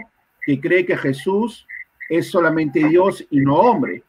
que 0.45 0.59
cree 0.59 0.85
que 0.85 0.97
Jesús 0.97 1.65
es 2.09 2.29
solamente 2.29 2.87
Dios 2.87 3.25
y 3.29 3.39
no 3.39 3.55
hombre, 3.55 4.03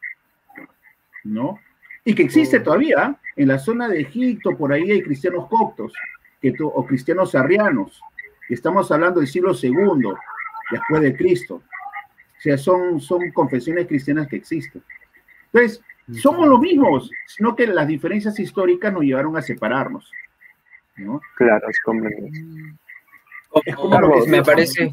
¿no? 1.25 1.59
Y 2.05 2.15
que 2.15 2.23
existe 2.23 2.59
oh. 2.59 2.63
todavía 2.63 3.17
en 3.37 3.49
la 3.49 3.59
zona 3.59 3.89
de 3.89 4.01
Egipto, 4.01 4.57
por 4.57 4.73
ahí 4.73 4.91
hay 4.91 5.03
cristianos 5.03 5.47
coptos 5.49 5.93
que, 6.41 6.55
o 6.61 6.87
cristianos 6.87 7.35
arrianos. 7.35 8.01
Estamos 8.49 8.91
hablando 8.91 9.21
del 9.21 9.29
siglo 9.29 9.55
segundo, 9.55 10.17
después 10.71 11.03
de 11.03 11.17
Cristo. 11.17 11.57
O 11.57 12.41
sea, 12.41 12.57
son, 12.57 13.01
son 13.01 13.31
confesiones 13.33 13.87
cristianas 13.87 14.29
que 14.29 14.37
existen. 14.37 14.83
Entonces, 15.53 15.83
somos 16.21 16.49
los 16.49 16.61
mismos, 16.61 17.11
sino 17.27 17.55
que 17.55 17.67
las 17.67 17.87
diferencias 17.87 18.39
históricas 18.39 18.93
nos 18.93 19.03
llevaron 19.03 19.37
a 19.37 19.43
separarnos. 19.43 20.11
¿no? 20.97 21.21
Claro, 21.37 21.69
es 21.69 21.81
como, 21.81 22.09
es 23.65 23.77
como 23.77 24.01
lo 24.01 24.25
que 24.25 24.31
me 24.31 24.43
parece 24.43 24.93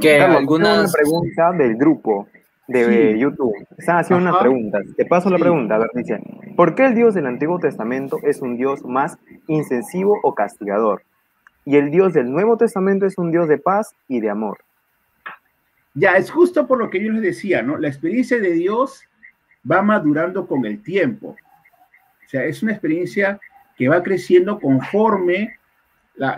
que 0.00 0.20
algunas 0.20 0.92
pregunta 0.92 1.52
del 1.52 1.76
grupo 1.76 2.28
de 2.66 3.18
YouTube. 3.18 3.54
Están 3.76 3.98
haciendo 3.98 4.28
unas 4.28 4.40
preguntas. 4.40 4.84
Te 4.96 5.04
paso 5.06 5.30
la 5.30 5.38
pregunta. 5.38 5.74
A 5.74 5.78
ver, 5.78 5.90
dice, 5.94 6.20
¿por 6.56 6.74
qué 6.74 6.86
el 6.86 6.94
Dios 6.94 7.14
del 7.14 7.26
Antiguo 7.26 7.58
Testamento 7.58 8.18
es 8.22 8.40
un 8.40 8.56
Dios 8.56 8.84
más 8.84 9.18
insensivo 9.46 10.18
o 10.22 10.34
castigador? 10.34 11.02
Y 11.64 11.76
el 11.76 11.90
Dios 11.90 12.12
del 12.12 12.30
Nuevo 12.30 12.56
Testamento 12.56 13.06
es 13.06 13.16
un 13.18 13.30
Dios 13.30 13.48
de 13.48 13.58
paz 13.58 13.94
y 14.08 14.20
de 14.20 14.30
amor. 14.30 14.58
Ya, 15.94 16.12
es 16.16 16.30
justo 16.30 16.66
por 16.66 16.78
lo 16.78 16.90
que 16.90 17.02
yo 17.02 17.12
les 17.12 17.22
decía, 17.22 17.62
¿no? 17.62 17.78
La 17.78 17.88
experiencia 17.88 18.38
de 18.38 18.52
Dios 18.52 19.04
va 19.70 19.82
madurando 19.82 20.46
con 20.46 20.64
el 20.66 20.82
tiempo. 20.82 21.28
O 21.28 22.28
sea, 22.28 22.44
es 22.44 22.62
una 22.62 22.72
experiencia 22.72 23.38
que 23.76 23.88
va 23.88 24.02
creciendo 24.02 24.58
conforme 24.58 25.56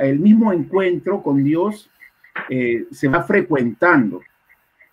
el 0.00 0.18
mismo 0.18 0.52
encuentro 0.52 1.22
con 1.22 1.42
Dios 1.42 1.90
eh, 2.48 2.86
se 2.90 3.08
va 3.08 3.22
frecuentando. 3.22 4.20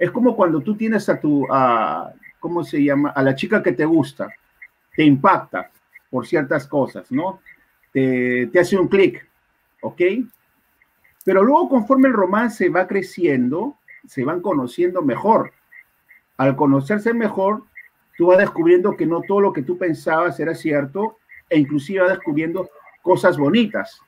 Es 0.04 0.12
como 0.12 0.36
cuando 0.36 0.60
tú 0.60 0.76
tienes 0.76 1.08
a 1.08 1.18
tu, 1.18 1.48
a, 1.50 2.12
¿cómo 2.42 2.66
se 2.66 2.84
llama? 2.84 3.12
A 3.12 3.24
la 3.24 3.36
chica 3.36 3.64
que 3.64 3.72
te 3.72 3.86
gusta, 3.86 4.28
te 4.94 5.06
impacta 5.06 5.72
por 6.10 6.28
ciertas 6.28 6.68
cosas, 6.68 7.10
¿no? 7.10 7.40
Te, 7.94 8.48
te 8.48 8.60
hace 8.60 8.78
un 8.78 8.90
clic, 8.90 9.26
¿ok? 9.82 10.02
Pero 11.24 11.42
luego 11.42 11.70
conforme 11.70 12.10
el 12.10 12.16
romance 12.16 12.68
va 12.68 12.86
creciendo, 12.86 13.78
se 14.06 14.26
van 14.26 14.42
conociendo 14.42 15.02
mejor. 15.02 15.54
Al 16.36 16.58
conocerse 16.58 17.14
mejor, 17.14 17.64
tú 18.18 18.26
vas 18.26 18.40
descubriendo 18.40 18.98
que 18.98 19.06
no 19.06 19.22
todo 19.22 19.40
lo 19.40 19.54
que 19.54 19.62
tú 19.62 19.78
pensabas 19.78 20.38
era 20.38 20.54
cierto 20.54 21.20
e 21.50 21.58
inclusive 21.58 22.02
vas 22.02 22.10
descubriendo 22.10 22.70
cosas 23.02 23.38
bonitas, 23.38 24.02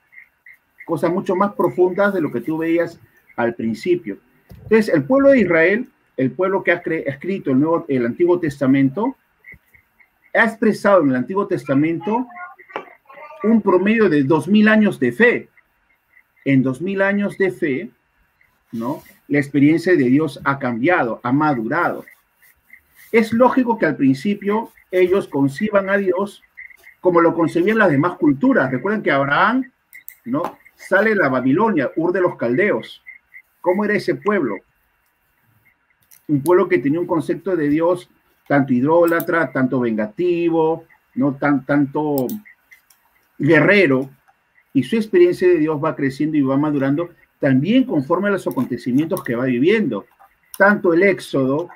cosas 0.86 1.10
mucho 1.10 1.38
más 1.38 1.53
profundas 1.53 2.13
de 2.13 2.19
lo 2.19 2.34
que 2.34 2.41
tú 2.41 2.58
veías 2.58 2.99
al 3.38 3.55
principio. 3.55 4.17
Entonces, 4.63 4.93
el 4.93 5.03
pueblo 5.03 5.29
de 5.29 5.39
Israel, 5.41 5.89
el 6.17 6.31
pueblo 6.31 6.63
que 6.63 6.71
ha 6.71 6.81
escrito 6.86 7.51
el, 7.51 7.60
Nuevo, 7.60 7.86
el 7.88 8.05
Antiguo 8.05 8.39
Testamento, 8.39 9.15
ha 10.34 10.45
expresado 10.45 11.01
en 11.01 11.10
el 11.10 11.15
Antiguo 11.15 11.47
Testamento 11.47 12.27
un 13.43 13.62
promedio 13.62 14.10
de 14.10 14.23
dos 14.23 14.47
mil 14.47 14.67
años 14.67 14.99
de 14.99 15.12
fe. 15.12 15.49
En 16.43 16.63
dos 16.63 16.81
mil 16.81 17.01
años 17.01 17.38
de 17.38 17.51
fe, 17.51 17.89
¿no? 18.71 19.03
La 19.27 19.39
experiencia 19.39 19.93
de 19.95 20.03
Dios 20.03 20.39
ha 20.43 20.60
cambiado, 20.60 21.19
ha 21.23 21.31
madurado. 21.31 22.05
Es 23.12 23.31
lógico 23.34 23.77
que 23.77 23.86
al 23.86 23.95
principio 23.95 24.71
ellos 24.91 25.27
conciban 25.27 25.89
a 25.89 25.97
Dios 25.97 26.43
como 27.01 27.21
lo 27.21 27.36
concebían 27.36 27.77
las 27.77 27.91
demás 27.91 28.17
culturas. 28.17 28.71
Recuerden 28.71 29.03
que 29.03 29.12
Abraham, 29.12 29.71
¿no? 30.25 30.58
Sale 30.75 31.12
de 31.12 31.15
la 31.15 31.29
Babilonia, 31.29 31.91
Ur 31.95 32.12
de 32.12 32.21
los 32.21 32.36
Caldeos. 32.36 33.04
¿Cómo 33.65 33.84
era 33.84 33.95
ese 33.95 34.13
pueblo? 34.13 34.58
Un 36.28 36.43
pueblo 36.43 36.69
que 36.69 36.78
tenía 36.78 36.99
un 36.99 37.08
concepto 37.08 37.56
de 37.56 37.67
Dios 37.67 38.08
tanto 38.47 38.73
idólatra, 38.73 39.51
tanto 39.51 39.80
vengativo, 39.80 40.84
no 41.15 41.34
tan 41.34 41.65
tanto 41.65 42.28
guerrero, 43.39 44.08
y 44.71 44.84
su 44.84 44.97
experiencia 44.97 45.47
de 45.47 45.58
Dios 45.58 45.84
va 45.84 45.95
creciendo 45.95 46.38
y 46.38 46.43
va 46.43 46.58
madurando 46.58 47.10
también 47.39 47.86
conforme 47.86 48.28
a 48.28 48.34
los 48.34 48.45
acontecimientos 48.45 49.23
que 49.23 49.34
va 49.34 49.45
viviendo. 49.45 50.06
Tanto 50.60 50.93
el 50.93 51.01
éxodo 51.01 51.69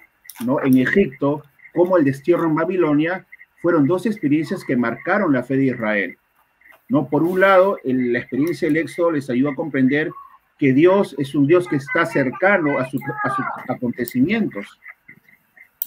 ¿no? 0.45 0.61
en 0.61 0.77
Egipto 0.77 1.41
como 1.73 1.97
el 1.97 2.05
destierro 2.05 2.45
en 2.45 2.53
Babilonia 2.53 3.25
fueron 3.63 3.87
dos 3.87 4.05
experiencias 4.05 4.63
que 4.63 4.77
marcaron 4.77 5.33
la 5.33 5.41
fe 5.41 5.57
de 5.57 5.65
Israel. 5.65 6.19
¿no? 6.87 7.09
Por 7.09 7.23
un 7.23 7.39
lado, 7.39 7.79
la 7.83 8.19
experiencia 8.19 8.67
del 8.67 8.77
éxodo 8.77 9.09
les 9.09 9.27
ayudó 9.31 9.49
a 9.49 9.55
comprender 9.55 10.11
que 10.59 10.73
Dios 10.73 11.15
es 11.17 11.33
un 11.33 11.47
Dios 11.47 11.67
que 11.67 11.77
está 11.77 12.05
cercano 12.05 12.77
a, 12.77 12.89
sus 12.89 13.01
acontecimientos, 13.69 14.79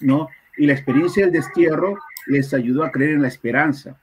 ¿no? 0.01 0.29
Y 0.57 0.67
la 0.67 0.73
experiencia 0.73 1.25
del 1.25 1.35
destierro 1.35 1.99
les 2.27 2.53
ayudó 2.55 2.83
a 2.83 2.91
creer 2.91 3.13
en 3.13 3.23
la 3.23 3.29
esperanza. 3.29 4.01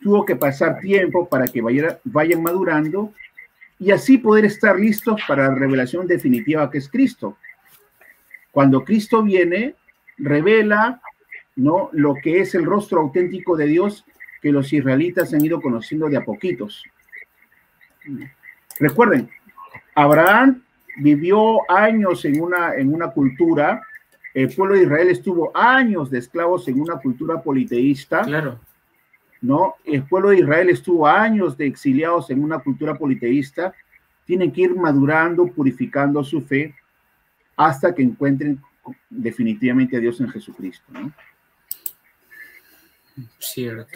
Tuvo 0.00 0.24
que 0.24 0.36
pasar 0.36 0.78
tiempo 0.78 1.28
para 1.28 1.46
que 1.46 1.62
vayan 2.04 2.42
madurando 2.42 3.12
y 3.78 3.90
así 3.90 4.18
poder 4.18 4.44
estar 4.44 4.78
listos 4.78 5.20
para 5.26 5.48
la 5.48 5.54
revelación 5.54 6.06
definitiva 6.06 6.70
que 6.70 6.78
es 6.78 6.88
Cristo. 6.88 7.36
Cuando 8.52 8.84
Cristo 8.84 9.22
viene, 9.22 9.74
revela 10.16 11.00
¿no? 11.56 11.90
lo 11.92 12.14
que 12.14 12.40
es 12.40 12.54
el 12.54 12.64
rostro 12.64 13.00
auténtico 13.00 13.56
de 13.56 13.66
Dios 13.66 14.04
que 14.40 14.52
los 14.52 14.72
israelitas 14.72 15.34
han 15.34 15.44
ido 15.44 15.60
conociendo 15.60 16.08
de 16.08 16.18
a 16.18 16.24
poquitos. 16.24 16.84
Recuerden, 18.78 19.30
Abraham 19.94 20.62
vivió 20.96 21.70
años 21.70 22.24
en 22.24 22.40
una, 22.40 22.74
en 22.74 22.92
una 22.92 23.10
cultura, 23.10 23.82
el 24.34 24.52
pueblo 24.52 24.74
de 24.74 24.82
Israel 24.82 25.08
estuvo 25.08 25.56
años 25.56 26.10
de 26.10 26.18
esclavos 26.18 26.66
en 26.66 26.80
una 26.80 26.96
cultura 26.96 27.40
politeísta. 27.40 28.22
Claro. 28.22 28.58
¿No? 29.40 29.74
El 29.84 30.02
pueblo 30.04 30.30
de 30.30 30.38
Israel 30.38 30.70
estuvo 30.70 31.06
años 31.06 31.56
de 31.56 31.66
exiliados 31.66 32.30
en 32.30 32.42
una 32.42 32.58
cultura 32.58 32.94
politeísta. 32.96 33.72
Tienen 34.24 34.50
que 34.50 34.62
ir 34.62 34.74
madurando, 34.74 35.46
purificando 35.46 36.24
su 36.24 36.40
fe 36.40 36.74
hasta 37.56 37.94
que 37.94 38.02
encuentren 38.02 38.60
definitivamente 39.08 39.96
a 39.96 40.00
Dios 40.00 40.20
en 40.20 40.28
Jesucristo. 40.28 40.84
¿no? 40.92 41.12
Cierto. 43.38 43.86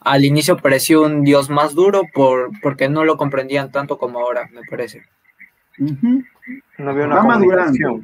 al 0.00 0.24
inicio 0.24 0.56
pareció 0.56 1.02
un 1.02 1.24
Dios 1.24 1.50
más 1.50 1.74
duro 1.74 2.02
por, 2.14 2.50
porque 2.60 2.88
no 2.88 3.04
lo 3.04 3.16
comprendían 3.16 3.72
tanto 3.72 3.98
como 3.98 4.20
ahora, 4.20 4.48
me 4.52 4.62
parece. 4.68 5.02
no 5.78 7.16
va 7.16 7.22
madurando. 7.24 8.00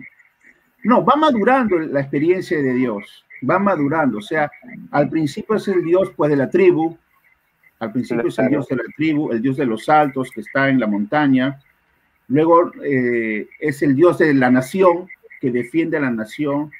No, 0.82 1.04
va 1.04 1.16
madurando 1.16 1.78
la 1.78 2.00
experiencia 2.00 2.60
de 2.60 2.74
Dios, 2.74 3.24
va 3.48 3.58
madurando. 3.58 4.18
O 4.18 4.22
sea, 4.22 4.50
al 4.90 5.08
principio 5.08 5.56
es 5.56 5.66
el 5.68 5.82
Dios 5.82 6.12
pues 6.14 6.30
de 6.30 6.36
la 6.36 6.50
tribu, 6.50 6.98
al 7.78 7.92
principio 7.92 8.28
es 8.28 8.38
el 8.38 8.48
Dios 8.48 8.68
de 8.68 8.76
la 8.76 8.84
tribu, 8.96 9.32
el 9.32 9.40
Dios 9.40 9.56
de 9.56 9.66
los 9.66 9.88
altos 9.88 10.30
que 10.30 10.42
está 10.42 10.68
en 10.68 10.80
la 10.80 10.86
montaña. 10.86 11.60
Luego 12.28 12.72
eh, 12.82 13.48
es 13.60 13.82
el 13.82 13.94
Dios 13.94 14.18
de 14.18 14.34
la 14.34 14.50
nación, 14.50 15.08
que 15.40 15.50
defiende 15.50 15.96
a 15.96 16.00
la 16.00 16.10
nación. 16.10 16.70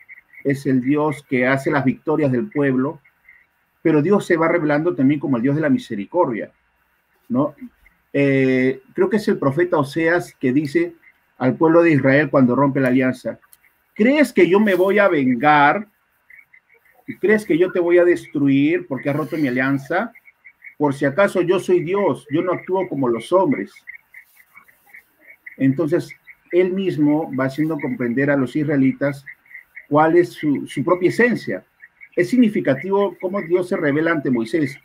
Es 0.45 0.67
el 0.67 0.83
Dios 0.83 1.25
que 1.29 1.47
hace 1.47 1.71
las 1.71 1.85
victorias 1.85 2.31
del 2.31 2.49
pueblo 2.51 3.01
pero 3.85 4.01
Dios 4.01 4.25
se 4.25 4.39
va 4.39 4.49
revelando 4.49 4.95
también 4.95 5.21
como 5.21 5.37
el 5.37 5.43
Dios 5.43 5.57
de 5.57 5.61
la 5.61 5.69
misericordia, 5.69 6.51
¿no? 7.29 7.55
Eh, 8.15 8.81
creo 8.95 9.11
que 9.11 9.19
es 9.19 9.29
el 9.29 9.39
profeta 9.39 9.77
Oseas 9.77 10.35
que 10.41 10.55
dice 10.55 10.95
al 11.37 11.57
pueblo 11.57 11.83
de 11.83 11.91
Israel 11.91 12.31
cuando 12.31 12.57
rompe 12.57 12.81
la 12.81 12.89
alianza, 12.89 13.39
¿crees 13.93 14.33
que 14.33 14.49
yo 14.49 14.59
me 14.59 14.75
voy 14.75 14.99
a 14.99 15.09
vengar? 15.09 15.87
¿Crees 17.21 17.45
que 17.45 17.59
yo 17.59 17.73
te 17.73 17.79
voy 17.79 17.99
a 17.99 18.07
destruir 18.07 18.87
porque 18.87 19.11
has 19.11 19.17
roto 19.17 19.37
mi 19.37 19.49
alianza? 19.49 20.15
Por 20.79 20.95
si 20.95 21.05
acaso 21.05 21.43
yo 21.43 21.61
soy 21.61 21.83
Dios, 21.83 22.27
yo 22.31 22.41
no 22.41 22.53
actúo 22.53 22.89
como 22.89 23.07
los 23.07 23.33
hombres. 23.33 23.71
Entonces, 25.59 26.09
él 26.53 26.73
mismo 26.73 27.31
va 27.39 27.45
haciendo 27.45 27.79
comprender 27.79 28.31
a 28.31 28.37
los 28.37 28.57
israelitas 28.57 29.27
cuál 29.95 30.17
es 30.17 30.31
su, 30.31 30.67
propia 30.85 31.09
esencia. 31.09 31.65
Es 32.17 32.29
significativo 32.29 33.17
cómo 33.21 33.41
Dios 33.43 33.69
se 33.69 33.77
revela 33.77 34.11
ante 34.11 34.29
Moisés. 34.29 34.77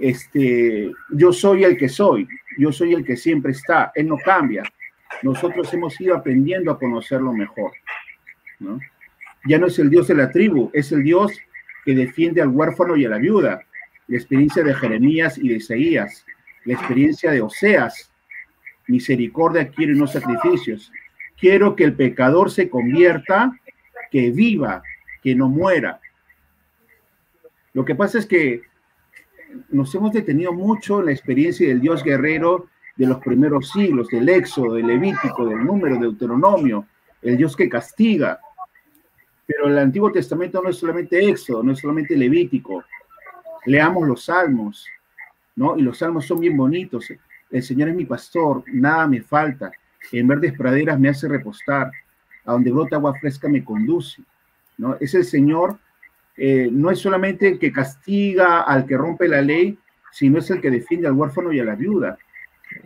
Este, 0.00 0.92
yo 1.10 1.32
soy 1.32 1.64
el 1.64 1.76
que 1.76 1.88
soy, 1.88 2.28
yo 2.56 2.70
soy 2.70 2.94
el 2.94 3.04
que 3.04 3.16
siempre 3.16 3.50
está, 3.50 3.90
Él 3.96 4.06
no 4.06 4.16
cambia. 4.16 4.62
Nosotros 5.24 5.74
hemos 5.74 6.00
ido 6.00 6.14
aprendiendo 6.14 6.70
a 6.70 6.78
conocerlo 6.78 7.32
mejor. 7.32 7.72
Ya 9.44 9.58
no 9.58 9.66
es 9.66 9.76
el 9.80 9.90
Dios 9.90 10.06
de 10.06 10.14
la 10.14 10.30
tribu, 10.30 10.70
es 10.72 10.92
el 10.92 11.02
Dios 11.02 11.32
que 11.84 11.96
defiende 11.96 12.40
al 12.40 12.50
huérfano 12.50 12.96
y 12.96 13.06
a 13.06 13.08
la 13.08 13.18
viuda. 13.18 13.60
La 14.06 14.16
experiencia 14.18 14.62
de 14.62 14.72
Jeremías 14.72 15.36
y 15.36 15.48
de 15.48 15.56
Isaías, 15.56 16.24
la 16.64 16.74
experiencia 16.74 17.32
de 17.32 17.40
Oseas. 17.40 18.12
Misericordia 18.86 19.68
quiere 19.68 19.94
no 19.94 20.06
sacrificios. 20.06 20.92
Quiero 21.40 21.74
que 21.74 21.82
el 21.82 21.94
pecador 21.94 22.52
se 22.52 22.70
convierta, 22.70 23.52
que 24.10 24.30
viva, 24.30 24.82
que 25.22 25.34
no 25.34 25.48
muera. 25.48 26.00
Lo 27.72 27.84
que 27.84 27.94
pasa 27.94 28.18
es 28.18 28.26
que 28.26 28.62
nos 29.70 29.94
hemos 29.94 30.12
detenido 30.12 30.52
mucho 30.52 31.00
en 31.00 31.06
la 31.06 31.12
experiencia 31.12 31.68
del 31.68 31.80
Dios 31.80 32.02
guerrero 32.02 32.68
de 32.96 33.06
los 33.06 33.18
primeros 33.18 33.70
siglos, 33.70 34.08
del 34.08 34.28
Éxodo, 34.28 34.74
del 34.74 34.86
Levítico, 34.86 35.46
del 35.46 35.64
Número, 35.64 35.94
del 35.94 36.10
Deuteronomio, 36.10 36.86
el 37.22 37.36
Dios 37.36 37.56
que 37.56 37.68
castiga. 37.68 38.40
Pero 39.46 39.68
el 39.68 39.78
Antiguo 39.78 40.10
Testamento 40.10 40.60
no 40.60 40.68
es 40.68 40.76
solamente 40.76 41.26
Éxodo, 41.28 41.62
no 41.62 41.72
es 41.72 41.78
solamente 41.78 42.16
Levítico. 42.16 42.84
Leamos 43.66 44.06
los 44.06 44.24
salmos, 44.24 44.86
¿no? 45.56 45.76
Y 45.76 45.82
los 45.82 45.98
salmos 45.98 46.26
son 46.26 46.40
bien 46.40 46.56
bonitos. 46.56 47.12
El 47.50 47.62
Señor 47.62 47.88
es 47.88 47.94
mi 47.94 48.04
pastor, 48.04 48.64
nada 48.66 49.06
me 49.06 49.22
falta. 49.22 49.70
En 50.12 50.26
verdes 50.26 50.52
praderas 50.56 50.98
me 50.98 51.08
hace 51.08 51.28
repostar. 51.28 51.90
A 52.48 52.52
donde 52.52 52.72
brota 52.72 52.96
agua 52.96 53.14
fresca 53.20 53.48
me 53.48 53.64
conduce, 53.64 54.22
¿no? 54.78 54.96
Es 55.00 55.14
el 55.14 55.24
Señor 55.24 55.78
eh, 56.40 56.68
no 56.70 56.88
es 56.92 57.00
solamente 57.00 57.48
el 57.48 57.58
que 57.58 57.72
castiga 57.72 58.60
al 58.60 58.86
que 58.86 58.96
rompe 58.96 59.26
la 59.26 59.42
ley, 59.42 59.76
sino 60.12 60.38
es 60.38 60.48
el 60.50 60.60
que 60.60 60.70
defiende 60.70 61.08
al 61.08 61.14
huérfano 61.14 61.52
y 61.52 61.58
a 61.58 61.64
la 61.64 61.74
viuda, 61.74 62.16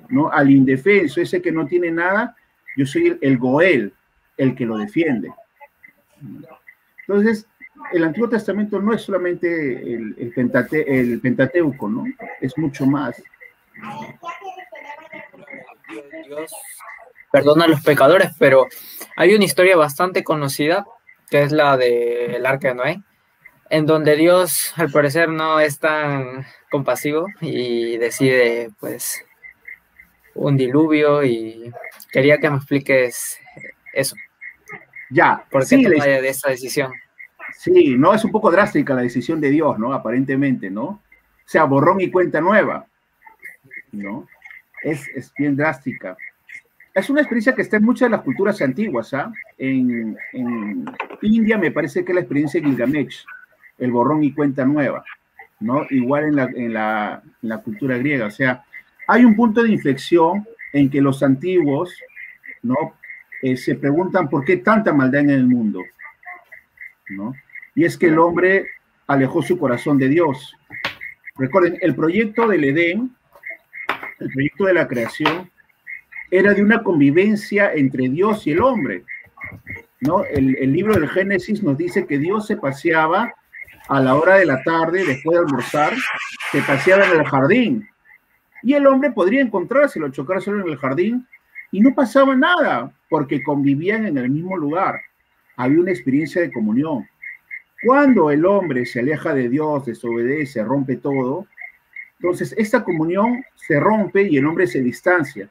¿no? 0.08 0.32
Al 0.32 0.50
indefenso, 0.50 1.20
ese 1.20 1.42
que 1.42 1.52
no 1.52 1.66
tiene 1.66 1.90
nada, 1.90 2.34
yo 2.78 2.86
soy 2.86 3.18
el, 3.20 3.36
Goel, 3.36 3.92
el 4.38 4.54
que 4.54 4.64
lo 4.64 4.78
defiende. 4.78 5.30
Entonces, 7.06 7.46
el 7.92 8.04
Antiguo 8.04 8.30
Testamento 8.30 8.80
no 8.80 8.94
es 8.94 9.02
solamente 9.02 9.92
el, 9.92 10.32
Pentateuco, 11.20 11.90
¿no? 11.90 12.06
Es 12.40 12.56
mucho 12.56 12.86
más. 12.86 13.22
Dios 16.26 16.50
perdona 17.32 17.64
a 17.64 17.68
los 17.68 17.82
pecadores, 17.82 18.30
pero 18.38 18.68
hay 19.16 19.34
una 19.34 19.44
historia 19.44 19.76
bastante 19.76 20.22
conocida 20.22 20.86
que 21.30 21.42
es 21.42 21.50
la 21.50 21.78
del 21.78 22.44
arca 22.44 22.68
de 22.68 22.74
Noé, 22.74 23.02
en 23.70 23.86
donde 23.86 24.16
Dios 24.16 24.74
al 24.76 24.92
parecer 24.92 25.30
no 25.30 25.58
es 25.60 25.78
tan 25.78 26.44
compasivo 26.70 27.26
y 27.40 27.96
decide 27.96 28.70
pues 28.78 29.24
un 30.34 30.58
diluvio 30.58 31.24
y 31.24 31.72
quería 32.12 32.38
que 32.38 32.50
me 32.50 32.56
expliques 32.56 33.38
eso. 33.94 34.14
Ya. 35.10 35.44
¿Por 35.50 35.66
qué 35.66 35.76
de 35.78 36.28
esa 36.28 36.50
decisión? 36.50 36.92
Sí, 37.56 37.96
no 37.96 38.14
es 38.14 38.24
un 38.24 38.30
poco 38.30 38.50
drástica 38.50 38.94
la 38.94 39.02
decisión 39.02 39.40
de 39.40 39.50
Dios, 39.50 39.78
¿no? 39.78 39.92
Aparentemente, 39.94 40.70
¿no? 40.70 40.84
O 40.84 41.00
sea, 41.46 41.64
borrón 41.64 42.00
y 42.00 42.10
cuenta 42.10 42.40
nueva, 42.40 42.86
¿no? 43.92 44.26
Es, 44.82 45.08
es 45.14 45.32
bien 45.34 45.56
drástica. 45.56 46.16
Es 46.94 47.08
una 47.08 47.20
experiencia 47.20 47.54
que 47.54 47.62
está 47.62 47.78
en 47.78 47.84
muchas 47.84 48.06
de 48.06 48.16
las 48.16 48.22
culturas 48.22 48.60
antiguas, 48.60 49.14
¿ah? 49.14 49.32
En, 49.58 50.16
India 51.22 51.56
me 51.56 51.70
parece 51.70 52.04
que 52.04 52.12
es 52.12 52.16
la 52.16 52.20
experiencia 52.20 52.60
de 52.60 52.66
Gilgamesh 52.66 53.24
el 53.78 53.90
borrón 53.90 54.22
y 54.22 54.32
cuenta 54.32 54.64
nueva, 54.64 55.04
¿no? 55.60 55.86
Igual 55.90 56.38
en 56.54 56.72
la 56.72 57.58
cultura 57.64 57.96
griega. 57.98 58.26
O 58.26 58.30
sea, 58.30 58.64
hay 59.08 59.24
un 59.24 59.34
punto 59.34 59.62
de 59.62 59.70
inflexión 59.70 60.46
en 60.72 60.90
que 60.90 61.00
los 61.00 61.22
antiguos, 61.22 61.94
¿no? 62.62 62.94
Eh, 63.42 63.56
se 63.56 63.74
preguntan 63.74 64.28
por 64.28 64.44
qué 64.44 64.58
tanta 64.58 64.92
maldad 64.92 65.22
en 65.22 65.30
el 65.30 65.46
mundo, 65.46 65.82
¿no? 67.10 67.34
Y 67.74 67.84
es 67.84 67.98
que 67.98 68.06
el 68.06 68.18
hombre 68.18 68.66
alejó 69.06 69.42
su 69.42 69.58
corazón 69.58 69.98
de 69.98 70.08
Dios. 70.08 70.56
Recuerden, 71.36 71.76
el 71.80 71.94
proyecto 71.94 72.46
del 72.46 72.64
Edén, 72.64 73.14
el 74.20 74.30
proyecto 74.30 74.66
de 74.66 74.74
la 74.74 74.86
creación, 74.86 75.50
era 76.32 76.54
de 76.54 76.62
una 76.62 76.82
convivencia 76.82 77.74
entre 77.74 78.08
Dios 78.08 78.46
y 78.46 78.52
el 78.52 78.62
hombre. 78.62 79.04
¿no? 80.00 80.24
El, 80.24 80.56
el 80.56 80.72
libro 80.72 80.94
del 80.94 81.10
Génesis 81.10 81.62
nos 81.62 81.76
dice 81.76 82.06
que 82.06 82.18
Dios 82.18 82.46
se 82.46 82.56
paseaba 82.56 83.34
a 83.88 84.00
la 84.00 84.14
hora 84.14 84.36
de 84.36 84.46
la 84.46 84.62
tarde, 84.62 85.04
después 85.04 85.36
de 85.36 85.44
almorzar, 85.44 85.92
se 86.50 86.62
paseaba 86.62 87.06
en 87.06 87.20
el 87.20 87.26
jardín. 87.26 87.88
Y 88.62 88.72
el 88.72 88.86
hombre 88.86 89.10
podría 89.10 89.42
encontrárselo, 89.42 90.10
chocar 90.10 90.40
solo 90.40 90.62
en 90.62 90.72
el 90.72 90.78
jardín, 90.78 91.28
y 91.70 91.80
no 91.80 91.94
pasaba 91.94 92.34
nada, 92.34 92.90
porque 93.10 93.42
convivían 93.42 94.06
en 94.06 94.16
el 94.16 94.30
mismo 94.30 94.56
lugar. 94.56 94.98
Había 95.56 95.80
una 95.80 95.90
experiencia 95.90 96.40
de 96.40 96.50
comunión. 96.50 97.06
Cuando 97.84 98.30
el 98.30 98.46
hombre 98.46 98.86
se 98.86 99.00
aleja 99.00 99.34
de 99.34 99.50
Dios, 99.50 99.84
desobedece, 99.84 100.64
rompe 100.64 100.96
todo, 100.96 101.46
entonces 102.18 102.54
esta 102.56 102.82
comunión 102.84 103.44
se 103.54 103.78
rompe 103.78 104.22
y 104.22 104.38
el 104.38 104.46
hombre 104.46 104.66
se 104.66 104.80
distancia. 104.80 105.50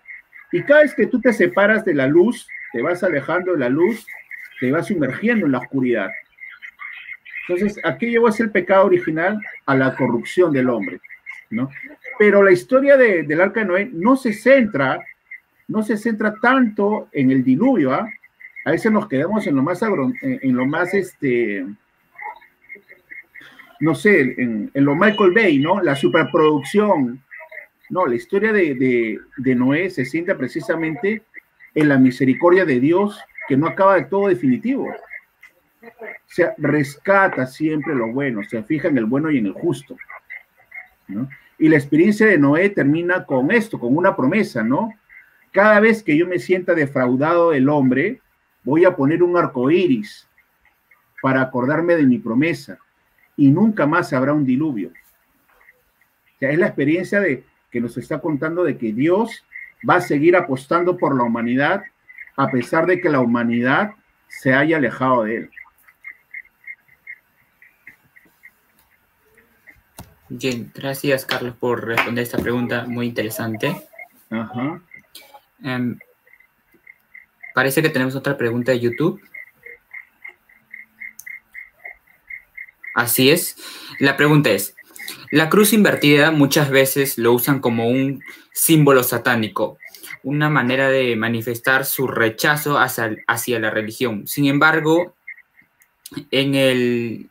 Y 0.52 0.64
cada 0.64 0.82
vez 0.82 0.94
que 0.96 1.08
tú 1.08 1.20
te 1.22 1.34
separas 1.34 1.86
de 1.86 1.94
la 1.94 2.08
luz, 2.08 2.48
te 2.72 2.82
vas 2.82 3.04
alejando 3.04 3.54
de 3.54 3.60
la 3.60 3.70
luz, 3.70 4.06
te 4.60 4.72
vas 4.72 4.88
sumergiendo 4.88 5.46
en 5.46 5.54
la 5.54 5.60
oscuridad. 5.60 6.10
Entonces, 7.48 7.84
¿a 7.84 7.98
qué 7.98 8.10
llevó 8.10 8.30
el 8.30 8.52
pecado 8.52 8.86
original? 8.86 9.40
A 9.66 9.76
la 9.76 9.96
corrupción 9.96 10.54
del 10.54 10.70
hombre, 10.70 11.00
¿no? 11.50 11.70
Pero 12.20 12.44
la 12.44 12.52
historia 12.52 12.98
de, 12.98 13.24
del 13.24 13.42
arca 13.42 13.62
de 13.62 13.66
Noé 13.66 13.90
no 13.92 14.16
se 14.16 14.34
centra, 14.34 15.04
no 15.68 15.84
se 15.84 15.98
centra 15.98 16.36
tanto 16.42 17.10
en 17.12 17.32
el 17.32 17.44
diluvio, 17.44 17.94
¿ah? 17.94 18.08
A 18.64 18.72
veces 18.72 18.92
nos 18.92 19.08
quedamos 19.08 19.48
en 19.48 19.56
lo 19.56 19.64
más, 19.64 19.82
en 19.82 20.56
lo 20.56 20.66
más, 20.68 20.94
este, 20.94 21.66
no 23.80 23.96
sé, 23.96 24.36
en, 24.38 24.72
lo 24.76 24.96
Michael 24.96 25.32
Bay, 25.34 25.58
¿no? 25.58 25.82
La 25.82 25.96
superproducción. 25.96 27.24
No, 27.92 28.08
la 28.08 28.16
historia 28.16 28.52
de, 28.52 29.20
de, 29.38 29.56
Noé 29.56 29.92
se 29.92 30.06
centra 30.06 30.36
precisamente 30.36 31.22
en 31.76 31.90
la 31.90 32.00
misericordia 32.00 32.66
de 32.66 32.80
Dios 32.80 33.20
que 33.48 33.56
no 33.56 33.68
acaba 33.68 33.96
de 33.96 34.06
todo 34.06 34.30
definitivo 34.30 34.88
se 36.32 36.54
rescata 36.58 37.46
siempre 37.46 37.96
lo 37.96 38.08
bueno, 38.08 38.44
se 38.44 38.64
fija 38.64 38.88
en 38.88 38.98
el 38.98 39.06
bueno 39.06 39.32
y 39.32 39.38
en 39.38 39.48
el 39.48 39.54
justo. 39.54 39.98
Y 41.60 41.68
la 41.68 41.76
experiencia 41.76 42.26
de 42.26 42.38
Noé 42.38 42.70
termina 42.70 43.26
con 43.26 43.52
esto, 43.52 43.80
con 43.80 43.96
una 43.96 44.16
promesa, 44.16 44.64
¿no? 44.64 44.94
Cada 45.52 45.80
vez 45.80 46.02
que 46.02 46.18
yo 46.18 46.26
me 46.28 46.40
sienta 46.40 46.74
defraudado 46.74 47.52
del 47.52 47.68
hombre, 47.68 48.22
voy 48.64 48.86
a 48.86 48.96
poner 48.96 49.22
un 49.22 49.36
arco 49.36 49.70
iris 49.70 50.28
para 51.22 51.42
acordarme 51.42 51.96
de 51.96 52.06
mi 52.06 52.18
promesa 52.18 52.80
y 53.36 53.50
nunca 53.50 53.86
más 53.86 54.14
habrá 54.14 54.34
un 54.34 54.46
diluvio. 54.46 54.90
O 54.90 56.40
sea, 56.40 56.52
es 56.52 56.60
la 56.60 56.68
experiencia 56.68 57.20
de 57.20 57.44
que 57.72 57.82
nos 57.82 57.98
está 57.98 58.20
contando 58.20 58.64
de 58.64 58.78
que 58.78 58.92
Dios 58.92 59.46
va 59.88 59.96
a 59.96 60.02
seguir 60.02 60.36
apostando 60.36 60.98
por 60.98 61.16
la 61.16 61.24
humanidad 61.24 61.84
a 62.38 62.50
pesar 62.50 62.86
de 62.86 63.02
que 63.02 63.10
la 63.10 63.20
humanidad 63.20 63.92
se 64.28 64.54
haya 64.54 64.78
alejado 64.78 65.24
de 65.24 65.36
él. 65.38 65.52
Bien, 70.30 70.72
gracias 70.74 71.26
Carlos 71.26 71.56
por 71.58 71.86
responder 71.86 72.24
esta 72.24 72.38
pregunta 72.38 72.86
muy 72.88 73.08
interesante. 73.08 73.76
Em, 75.62 76.00
parece 77.54 77.82
que 77.82 77.90
tenemos 77.90 78.16
otra 78.16 78.38
pregunta 78.38 78.72
de 78.72 78.80
YouTube. 78.80 79.22
Así 82.96 83.30
es. 83.30 83.58
La 84.00 84.16
pregunta 84.16 84.50
es, 84.52 84.76
la 85.32 85.50
cruz 85.50 85.74
invertida 85.74 86.32
muchas 86.32 86.70
veces 86.70 87.18
lo 87.18 87.34
usan 87.34 87.60
como 87.60 87.88
un 87.88 88.22
símbolo 88.54 89.04
satánico, 89.04 89.78
una 90.24 90.50
manera 90.50 90.90
de 90.90 91.16
manifestar 91.16 91.86
su 91.86 92.08
rechazo 92.08 92.78
hacia, 92.78 93.16
hacia 93.28 93.60
la 93.60 93.70
religión. 93.70 94.28
Sin 94.28 94.46
embargo, 94.46 95.16
en 96.32 96.56
el... 96.56 97.30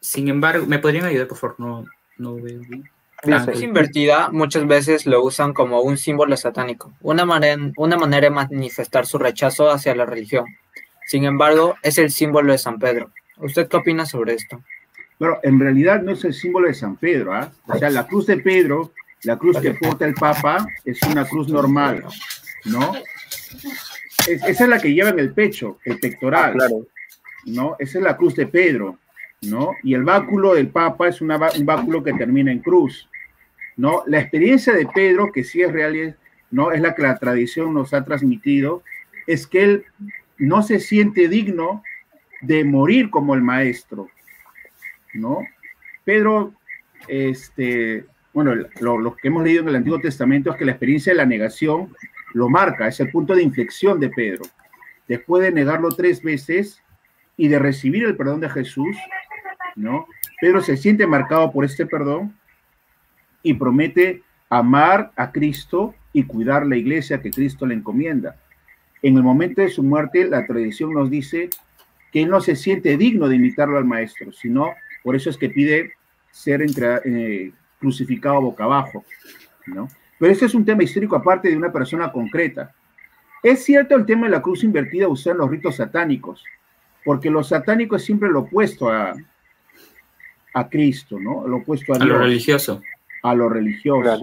Sin 0.00 0.28
embargo, 0.28 0.66
¿me 0.66 0.78
podrían 0.78 1.04
ayudar, 1.04 1.28
por 1.28 1.38
favor? 1.38 1.56
No, 1.58 1.84
no 2.16 2.36
veo 2.36 2.60
La 3.24 3.44
cruz 3.44 3.62
invertida 3.62 4.30
muchas 4.30 4.66
veces 4.66 5.04
lo 5.04 5.22
usan 5.22 5.52
como 5.52 5.82
un 5.82 5.98
símbolo 5.98 6.36
satánico, 6.36 6.94
una 7.00 7.26
manera, 7.26 7.72
una 7.76 7.96
manera 7.96 8.28
de 8.28 8.30
manifestar 8.30 9.06
su 9.06 9.18
rechazo 9.18 9.70
hacia 9.70 9.94
la 9.94 10.06
religión. 10.06 10.46
Sin 11.06 11.24
embargo, 11.24 11.74
es 11.82 11.98
el 11.98 12.12
símbolo 12.12 12.52
de 12.52 12.58
San 12.58 12.78
Pedro. 12.78 13.10
¿Usted 13.36 13.68
qué 13.68 13.76
opina 13.76 14.06
sobre 14.06 14.34
esto? 14.34 14.62
Bueno, 15.20 15.38
en 15.42 15.60
realidad 15.60 16.00
no 16.02 16.12
es 16.12 16.24
el 16.24 16.32
símbolo 16.32 16.66
de 16.66 16.72
San 16.72 16.96
Pedro, 16.96 17.34
¿ah? 17.34 17.52
O 17.66 17.76
sea, 17.76 17.90
la 17.90 18.06
cruz 18.06 18.26
de 18.26 18.38
Pedro, 18.38 18.92
la 19.24 19.36
cruz 19.36 19.58
que 19.60 19.74
porta 19.74 20.06
el 20.06 20.14
Papa, 20.14 20.66
es 20.82 20.98
una 21.02 21.26
cruz 21.26 21.48
normal, 21.48 22.02
¿no? 22.64 22.94
esa 24.26 24.64
es 24.64 24.68
la 24.68 24.78
que 24.80 24.94
lleva 24.94 25.10
en 25.10 25.18
el 25.18 25.32
pecho, 25.32 25.78
el 25.84 25.98
pectoral. 25.98 26.56
Ah, 26.58 26.68
¿no? 27.44 27.76
Esa 27.78 27.98
es 27.98 28.04
la 28.04 28.16
cruz 28.16 28.34
de 28.34 28.46
Pedro, 28.46 28.98
¿no? 29.42 29.72
Y 29.82 29.92
el 29.92 30.04
báculo 30.04 30.54
del 30.54 30.68
Papa 30.68 31.08
es 31.08 31.20
un 31.20 31.28
báculo 31.28 32.02
que 32.02 32.14
termina 32.14 32.50
en 32.50 32.60
cruz, 32.60 33.06
¿no? 33.76 34.02
La 34.06 34.20
experiencia 34.20 34.72
de 34.72 34.86
Pedro, 34.86 35.32
que 35.32 35.44
sí 35.44 35.60
es 35.60 35.70
real, 35.70 36.16
¿no? 36.50 36.72
Es 36.72 36.80
la 36.80 36.94
que 36.94 37.02
la 37.02 37.18
tradición 37.18 37.74
nos 37.74 37.92
ha 37.92 38.06
transmitido, 38.06 38.82
es 39.26 39.46
que 39.46 39.64
él 39.64 39.84
no 40.38 40.62
se 40.62 40.80
siente 40.80 41.28
digno 41.28 41.82
de 42.40 42.64
morir 42.64 43.10
como 43.10 43.34
el 43.34 43.42
maestro, 43.42 44.08
¿no? 45.14 45.40
Pedro, 46.04 46.54
este, 47.08 48.04
bueno, 48.32 48.54
lo, 48.80 49.16
que 49.16 49.28
hemos 49.28 49.42
leído 49.42 49.62
en 49.62 49.68
el 49.68 49.76
Antiguo 49.76 49.98
Testamento 49.98 50.50
es 50.50 50.56
que 50.56 50.64
la 50.64 50.72
experiencia 50.72 51.12
de 51.12 51.18
la 51.18 51.26
negación 51.26 51.94
lo 52.32 52.48
marca, 52.48 52.86
es 52.86 53.00
el 53.00 53.10
punto 53.10 53.34
de 53.34 53.42
inflexión 53.42 53.98
de 53.98 54.08
Pedro. 54.08 54.42
Después 55.08 55.42
de 55.42 55.50
negarlo 55.50 55.88
tres 55.90 56.22
veces 56.22 56.82
y 57.36 57.48
de 57.48 57.58
recibir 57.58 58.04
el 58.04 58.16
perdón 58.16 58.40
de 58.40 58.48
Jesús, 58.48 58.96
¿no? 59.74 60.06
Pedro 60.40 60.60
se 60.60 60.76
siente 60.76 61.06
marcado 61.06 61.50
por 61.52 61.64
este 61.64 61.86
perdón 61.86 62.34
y 63.42 63.54
promete 63.54 64.22
amar 64.48 65.10
a 65.16 65.32
Cristo 65.32 65.94
y 66.12 66.24
cuidar 66.24 66.66
la 66.66 66.76
iglesia 66.76 67.20
que 67.20 67.30
Cristo 67.30 67.66
le 67.66 67.74
encomienda. 67.74 68.36
En 69.02 69.16
el 69.16 69.22
momento 69.22 69.62
de 69.62 69.68
su 69.68 69.82
muerte, 69.82 70.26
la 70.26 70.46
tradición 70.46 70.92
nos 70.92 71.10
dice 71.10 71.50
que 72.12 72.22
él 72.22 72.28
no 72.28 72.40
se 72.40 72.56
siente 72.56 72.96
digno 72.96 73.28
de 73.28 73.36
imitarlo 73.36 73.78
al 73.78 73.84
maestro, 73.84 74.32
sino 74.32 74.70
por 75.02 75.16
eso 75.16 75.30
es 75.30 75.36
que 75.36 75.50
pide 75.50 75.92
ser 76.30 76.62
eh, 76.62 77.52
crucificado 77.78 78.40
boca 78.40 78.64
abajo, 78.64 79.04
¿no? 79.66 79.88
Pero 80.18 80.32
ese 80.32 80.46
es 80.46 80.54
un 80.54 80.64
tema 80.64 80.82
histórico 80.82 81.16
aparte 81.16 81.48
de 81.48 81.56
una 81.56 81.72
persona 81.72 82.12
concreta. 82.12 82.74
Es 83.42 83.64
cierto 83.64 83.96
el 83.96 84.04
tema 84.04 84.26
de 84.26 84.32
la 84.32 84.42
cruz 84.42 84.62
invertida 84.62 85.08
usada 85.08 85.32
en 85.32 85.38
los 85.38 85.50
ritos 85.50 85.76
satánicos, 85.76 86.44
porque 87.04 87.30
lo 87.30 87.42
satánico 87.42 87.96
es 87.96 88.04
siempre 88.04 88.28
lo 88.28 88.40
opuesto 88.40 88.90
a, 88.90 89.14
a 90.52 90.68
Cristo, 90.68 91.18
¿no? 91.18 91.46
Lo 91.48 91.58
opuesto 91.58 91.94
a, 91.94 91.96
a 91.96 92.04
lo 92.04 92.18
religioso. 92.18 92.82
A 93.22 93.34
lo 93.34 93.48
religioso, 93.48 94.20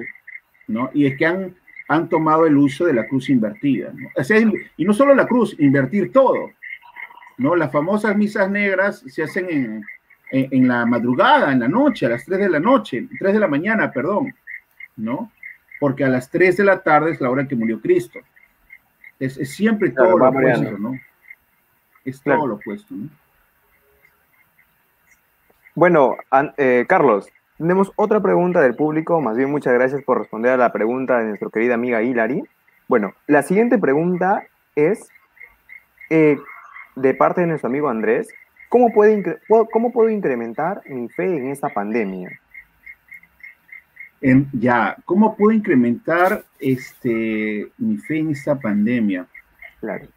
¿no? 0.68 0.92
Y 0.94 1.08
es 1.08 1.18
que 1.18 1.26
han, 1.26 1.56
han 1.88 2.10
tomado 2.10 2.46
el 2.46 2.58
uso 2.58 2.86
de 2.86 2.94
la 2.94 3.08
cruz 3.08 3.30
invertida, 3.30 3.92
¿no? 3.94 4.10
y 4.78 4.86
no 4.86 4.94
solo 4.94 5.16
la 5.16 5.28
cruz, 5.28 5.56
invertir 5.60 6.12
todo, 6.12 6.52
¿no? 7.38 7.56
Las 7.56 7.72
famosas 7.72 8.16
misas 8.16 8.50
negras 8.52 9.04
se 9.08 9.24
hacen 9.24 9.50
en, 9.50 9.84
en, 10.32 10.68
la 10.68 10.86
madrugada, 10.86 11.52
en 11.52 11.60
la 11.60 11.68
noche, 11.68 12.06
a 12.06 12.10
las 12.10 12.26
3 12.26 12.40
de 12.40 12.50
la 12.50 12.60
noche, 12.60 13.08
3 13.20 13.34
de 13.34 13.40
la 13.40 13.48
mañana, 13.48 13.92
perdón, 13.92 14.34
¿no? 14.96 15.32
Porque 15.80 16.04
a 16.04 16.10
las 16.10 16.30
3 16.30 16.58
de 16.58 16.64
la 16.64 16.82
tarde 16.82 17.12
es 17.12 17.22
la 17.22 17.30
hora 17.30 17.42
en 17.42 17.48
que 17.48 17.56
murió 17.56 17.80
Cristo. 17.80 18.20
Es, 19.20 19.36
siempre 19.50 19.92
todo 19.92 20.18
lo 20.18 20.30
opuesto, 20.30 20.78
¿no? 20.78 21.00
Es 22.04 22.22
todo 22.22 22.48
lo 22.48 22.56
opuesto, 22.56 22.94
¿no? 22.94 23.10
Bueno, 25.78 26.18
eh, 26.58 26.86
Carlos, 26.90 27.30
tenemos 27.58 27.92
otra 27.96 28.20
pregunta 28.20 28.62
del 28.62 28.76
público. 28.76 29.22
Más 29.22 29.38
bien, 29.38 29.52
muchas 29.52 29.74
gracias 29.76 30.04
por 30.04 30.18
responder 30.18 30.54
a 30.54 30.58
la 30.58 30.72
pregunta 30.72 31.20
de 31.20 31.26
nuestra 31.26 31.50
querida 31.50 31.76
amiga 31.76 32.02
Hilary. 32.02 32.44
Bueno, 32.88 33.14
la 33.28 33.44
siguiente 33.44 33.78
pregunta 33.78 34.48
es 34.76 35.08
eh, 36.10 36.38
de 36.96 37.14
parte 37.14 37.42
de 37.42 37.48
nuestro 37.48 37.70
amigo 37.70 37.90
Andrés. 37.90 38.28
¿Cómo, 38.70 38.92
puede, 38.94 39.40
¿Cómo 39.72 39.92
puedo 39.92 40.10
incrementar 40.10 40.82
mi 40.88 41.08
fe 41.10 41.38
en 41.38 41.52
esta 41.52 41.70
pandemia? 41.70 42.40
ya, 44.54 44.98
¿cómo 45.06 45.36
puedo 45.36 45.52
incrementar 45.52 46.44
este, 46.60 47.72
mi 47.78 47.98
fe 47.98 48.18
en 48.18 48.32
esta 48.32 48.60
pandemia? 48.60 49.28
Claro. 49.80 50.08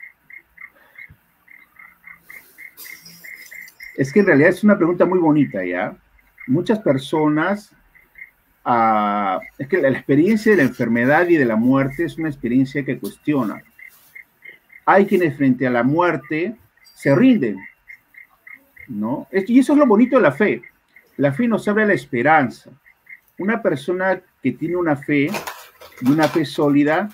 Es 3.97 4.13
que 4.13 4.21
en 4.21 4.27
realidad 4.27 4.51
es 4.51 4.65
una 4.65 4.79
pregunta 4.79 5.05
muy 5.05 5.19
bonita, 5.19 5.63
¿ya? 5.65 5.95
Muchas 6.47 6.79
personas, 6.79 7.75
ah, 8.65 9.41
es 9.59 9.69
que 9.69 9.77
la, 9.77 9.91
experiencia 9.91 10.53
de 10.53 10.59
la 10.59 10.69
enfermedad 10.69 11.29
y 11.29 11.37
de 11.37 11.45
la 11.45 11.57
muerte 11.57 12.05
es 12.05 12.17
una 12.17 12.31
experiencia 12.31 12.83
que 12.85 12.99
cuestiona. 12.99 13.63
Hay 14.87 15.07
quienes 15.07 15.37
frente 15.37 15.67
a 15.67 15.71
la 15.71 15.83
muerte 15.83 16.57
se 16.95 17.15
rinden, 17.15 17.59
¿no? 18.91 19.29
Y 19.33 19.59
eso 19.59 19.73
es 19.73 19.79
lo 19.79 19.87
bonito 19.87 20.17
de 20.17 20.23
la 20.23 20.33
fe. 20.33 20.63
La 21.17 21.33
fe 21.33 21.47
nos 21.47 21.67
abre 21.69 21.87
la 21.87 21.95
esperanza. 21.95 22.71
Una 23.39 23.63
persona 23.63 24.21
que 24.43 24.53
tiene 24.53 24.77
una 24.77 24.97
fe 24.97 25.31
y 26.01 26.11
una 26.11 26.29
fe 26.29 26.45
sólida 26.45 27.09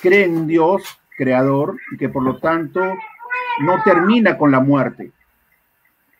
cree 0.00 0.24
en 0.24 0.46
Dios, 0.46 0.82
creador, 1.16 1.76
y 1.92 1.96
que 1.96 2.08
por 2.08 2.22
lo 2.22 2.38
tanto 2.38 2.80
no 3.60 3.82
termina 3.84 4.38
con 4.38 4.50
la 4.50 4.60
muerte. 4.60 5.10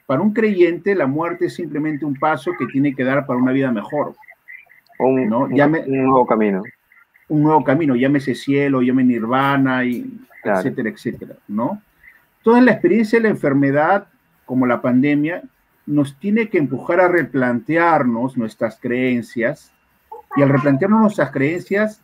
Para 0.07 0.21
un 0.21 0.33
creyente, 0.33 0.95
la 0.95 1.07
muerte 1.07 1.47
es 1.47 1.55
simplemente 1.55 2.05
un 2.05 2.15
paso 2.15 2.53
que 2.59 2.67
tiene 2.67 2.95
que 2.95 3.05
dar 3.05 3.27
para 3.27 3.39
una 3.39 3.53
vida 3.53 3.71
mejor. 3.71 4.15
Un, 4.99 5.29
¿no? 5.29 5.41
un, 5.41 5.55
nuevo 5.87 6.27
camino. 6.27 6.63
Un 7.29 7.43
nuevo 7.43 7.65
camino, 7.65 7.97
llámese 7.97 8.35
cielo, 8.35 8.83
llámese 8.83 9.09
nirvana, 9.09 9.85
y 9.85 10.21
etcétera, 10.45 10.91
etcétera, 10.91 11.35
¿no? 11.49 11.83
Toda 12.43 12.61
la 12.61 12.73
experiencia 12.73 13.19
de 13.19 13.25
la 13.25 13.31
enfermedad 13.31 14.09
como 14.45 14.67
la 14.67 14.81
pandemia, 14.81 15.43
nos 15.87 16.19
tiene 16.19 16.49
que 16.49 16.59
empujar 16.59 17.01
a 17.01 17.09
replantearnos 17.09 18.37
nuestras 18.37 18.79
creencias 18.81 19.73
y 20.37 20.43
al 20.43 20.49
replantearnos 20.49 21.01
nuestras 21.01 21.31
creencias 21.31 22.01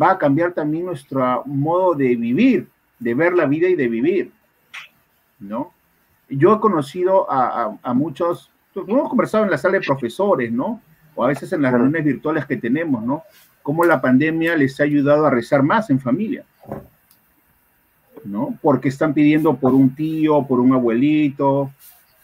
va 0.00 0.12
a 0.12 0.18
cambiar 0.18 0.52
también 0.52 0.86
nuestro 0.86 1.42
modo 1.46 1.94
de 1.94 2.16
vivir, 2.16 2.68
de 2.98 3.14
ver 3.14 3.34
la 3.34 3.46
vida 3.46 3.68
y 3.68 3.74
de 3.74 3.88
vivir, 3.88 4.32
¿no? 5.38 5.72
Yo 6.28 6.54
he 6.54 6.60
conocido 6.60 7.26
a, 7.30 7.92
muchos, 7.94 8.50
hemos 8.74 9.08
conversado 9.08 9.44
en 9.44 9.50
la 9.50 9.58
sala 9.58 9.78
de 9.78 9.86
profesores, 9.86 10.50
¿no? 10.50 10.80
O 11.14 11.24
a 11.24 11.28
veces 11.28 11.52
en 11.52 11.60
las 11.60 11.72
reuniones 11.72 12.04
virtuales 12.04 12.46
que 12.46 12.56
tenemos, 12.56 13.04
¿no? 13.04 13.22
Cómo 13.62 13.84
la 13.84 14.00
pandemia 14.00 14.56
les 14.56 14.80
ha 14.80 14.84
ayudado 14.84 15.26
a 15.26 15.30
rezar 15.30 15.62
más 15.62 15.90
en 15.90 16.00
familia. 16.00 16.44
¿No? 18.24 18.58
Porque 18.62 18.88
están 18.88 19.14
pidiendo 19.14 19.56
por 19.56 19.74
un 19.74 19.94
tío, 19.94 20.46
por 20.46 20.60
un 20.60 20.72
abuelito, 20.72 21.70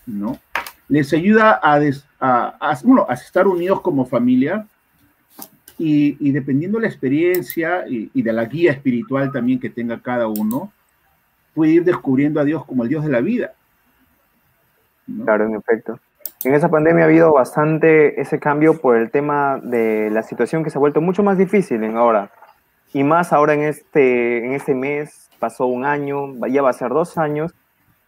¿no? 0.06 0.38
Les 0.88 1.12
ayuda 1.12 1.60
a, 1.62 1.80
a, 2.20 3.12
estar 3.12 3.46
unidos 3.46 3.80
como 3.80 4.06
familia 4.06 4.66
y, 5.78 6.32
dependiendo 6.32 6.78
de 6.78 6.82
la 6.82 6.88
experiencia 6.88 7.84
y, 7.86 8.22
de 8.22 8.32
la 8.32 8.46
guía 8.46 8.72
espiritual 8.72 9.30
también 9.30 9.60
que 9.60 9.70
tenga 9.70 10.00
cada 10.00 10.26
uno, 10.26 10.72
puede 11.54 11.72
ir 11.72 11.84
descubriendo 11.84 12.40
a 12.40 12.44
Dios 12.44 12.64
como 12.64 12.82
el 12.82 12.88
Dios 12.88 13.04
de 13.04 13.10
la 13.10 13.20
vida. 13.20 13.52
Claro, 15.24 15.46
en 15.46 15.54
efecto. 15.54 16.00
En 16.44 16.54
esa 16.54 16.68
pandemia 16.68 17.04
ha 17.04 17.06
habido 17.06 17.32
bastante 17.32 18.20
ese 18.20 18.38
cambio 18.38 18.80
por 18.80 18.96
el 18.96 19.10
tema 19.10 19.58
de 19.62 20.10
la 20.10 20.22
situación 20.22 20.62
que 20.62 20.70
se 20.70 20.78
ha 20.78 20.80
vuelto 20.80 21.00
mucho 21.00 21.22
más 21.22 21.38
difícil 21.38 21.82
en 21.84 21.96
ahora. 21.96 22.30
Y 22.92 23.04
más 23.04 23.32
ahora 23.32 23.54
en 23.54 23.62
este, 23.62 24.44
en 24.44 24.52
este 24.52 24.74
mes 24.74 25.30
pasó 25.38 25.66
un 25.66 25.84
año, 25.84 26.34
ya 26.48 26.62
va 26.62 26.70
a 26.70 26.74
ser 26.74 26.90
dos 26.90 27.18
años, 27.18 27.54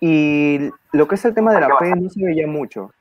y 0.01 0.71
lo 0.93 1.07
que 1.07 1.15
es 1.17 1.25
el 1.25 1.35
tema 1.35 1.53
de 1.53 1.61
la 1.61 1.77
fe 1.79 1.95
no 1.95 2.09
se 2.09 2.25
veía 2.25 2.47
mucho, 2.47 2.93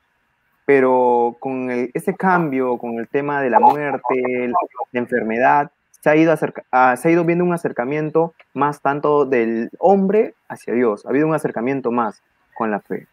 pero 0.66 1.36
con 1.40 1.70
ese 1.94 2.14
cambio, 2.14 2.76
con 2.76 2.98
el 2.98 3.08
tema 3.08 3.40
de 3.40 3.50
la 3.50 3.58
muerte, 3.58 4.48
la 4.92 5.00
enfermedad, 5.00 5.72
se 5.90 6.10
ha, 6.10 6.16
ido 6.16 6.34
ah, 6.72 6.96
se 6.96 7.08
ha 7.08 7.10
ido 7.10 7.24
viendo 7.24 7.44
un 7.44 7.52
acercamiento 7.52 8.34
más 8.54 8.80
tanto 8.80 9.26
del 9.26 9.70
hombre 9.78 10.34
hacia 10.48 10.74
Dios, 10.74 11.04
ha 11.04 11.10
habido 11.10 11.26
un 11.26 11.34
acercamiento 11.34 11.90
más 11.90 12.22
con 12.54 12.70
la 12.70 12.80
fe. 12.80 13.06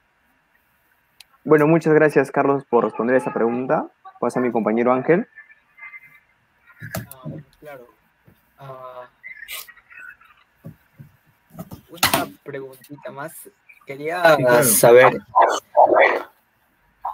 Bueno, 1.44 1.66
muchas 1.68 1.94
gracias 1.94 2.30
Carlos 2.30 2.66
por 2.66 2.84
responder 2.84 3.16
esa 3.16 3.34
pregunta. 3.34 3.88
Pasa 4.20 4.40
a 4.40 4.44
mi 4.44 4.52
compañero 4.52 4.92
Ángel. 4.92 5.28
Ah, 6.82 7.30
claro. 7.62 7.97
Ah, 8.58 9.10
una 11.90 12.32
preguntita 12.44 13.12
más. 13.12 13.34
Quería 13.86 14.38
saber 14.64 15.18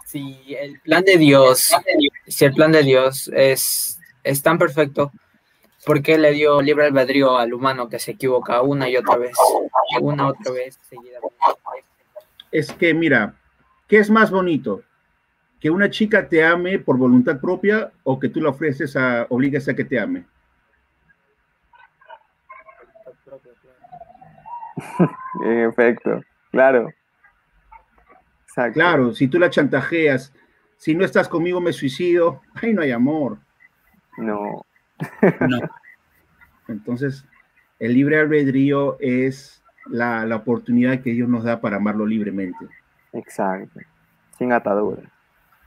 si 0.06 0.56
el 0.56 0.80
plan 0.82 1.04
de 1.04 1.18
Dios, 1.18 1.72
si 2.28 2.46
el 2.46 2.54
plan 2.54 2.72
de 2.72 2.84
Dios 2.84 3.30
es, 3.34 4.00
es 4.24 4.42
tan 4.42 4.58
perfecto, 4.58 5.12
¿por 5.86 6.02
qué 6.02 6.18
le 6.18 6.32
dio 6.32 6.62
libre 6.62 6.86
albedrío 6.86 7.38
al 7.38 7.54
humano 7.54 7.90
que 7.90 8.00
se 8.00 8.12
equivoca 8.12 8.62
una 8.62 8.90
y 8.90 8.98
otra 8.98 9.18
vez? 9.18 9.36
Una 10.02 10.28
otra 10.28 10.52
vez 10.52 10.80
Es 12.52 12.72
que, 12.74 12.94
mira, 12.94 13.36
¿qué 13.88 13.98
es 13.98 14.10
más 14.10 14.32
bonito? 14.32 14.84
¿Que 15.60 15.70
una 15.70 15.90
chica 15.90 16.28
te 16.28 16.44
ame 16.44 16.80
por 16.80 16.98
voluntad 16.98 17.40
propia 17.40 17.92
o 18.04 18.20
que 18.20 18.30
tú 18.30 18.42
la 18.42 18.50
ofreces 18.50 18.96
a, 18.96 19.28
obligas 19.30 19.68
a 19.68 19.76
que 19.76 19.86
te 19.86 20.00
ame? 20.00 20.26
en 25.46 25.70
efecto, 25.70 26.22
claro. 26.52 26.90
Claro, 28.74 29.14
si 29.14 29.28
tú 29.28 29.40
la 29.40 29.50
chantajeas, 29.50 30.34
si 30.78 30.94
no 30.94 31.04
estás 31.04 31.28
conmigo 31.28 31.60
me 31.60 31.74
suicido, 31.74 32.42
ahí 32.54 32.74
no 32.74 32.82
hay 32.82 32.92
amor. 32.92 33.40
No. 34.18 34.66
Entonces, 36.68 37.26
El 37.80 37.96
libre 37.96 38.20
albedrío 38.20 38.98
es 39.00 39.64
la, 39.88 40.26
la 40.26 40.38
oportunidad 40.38 41.02
que 41.02 41.12
Dios 41.12 41.28
nos 41.28 41.44
da 41.44 41.60
para 41.60 41.78
amarlo 41.78 42.06
libremente. 42.06 42.68
Exacto, 43.12 43.80
sin 44.38 44.54
ataduras. 44.54 45.06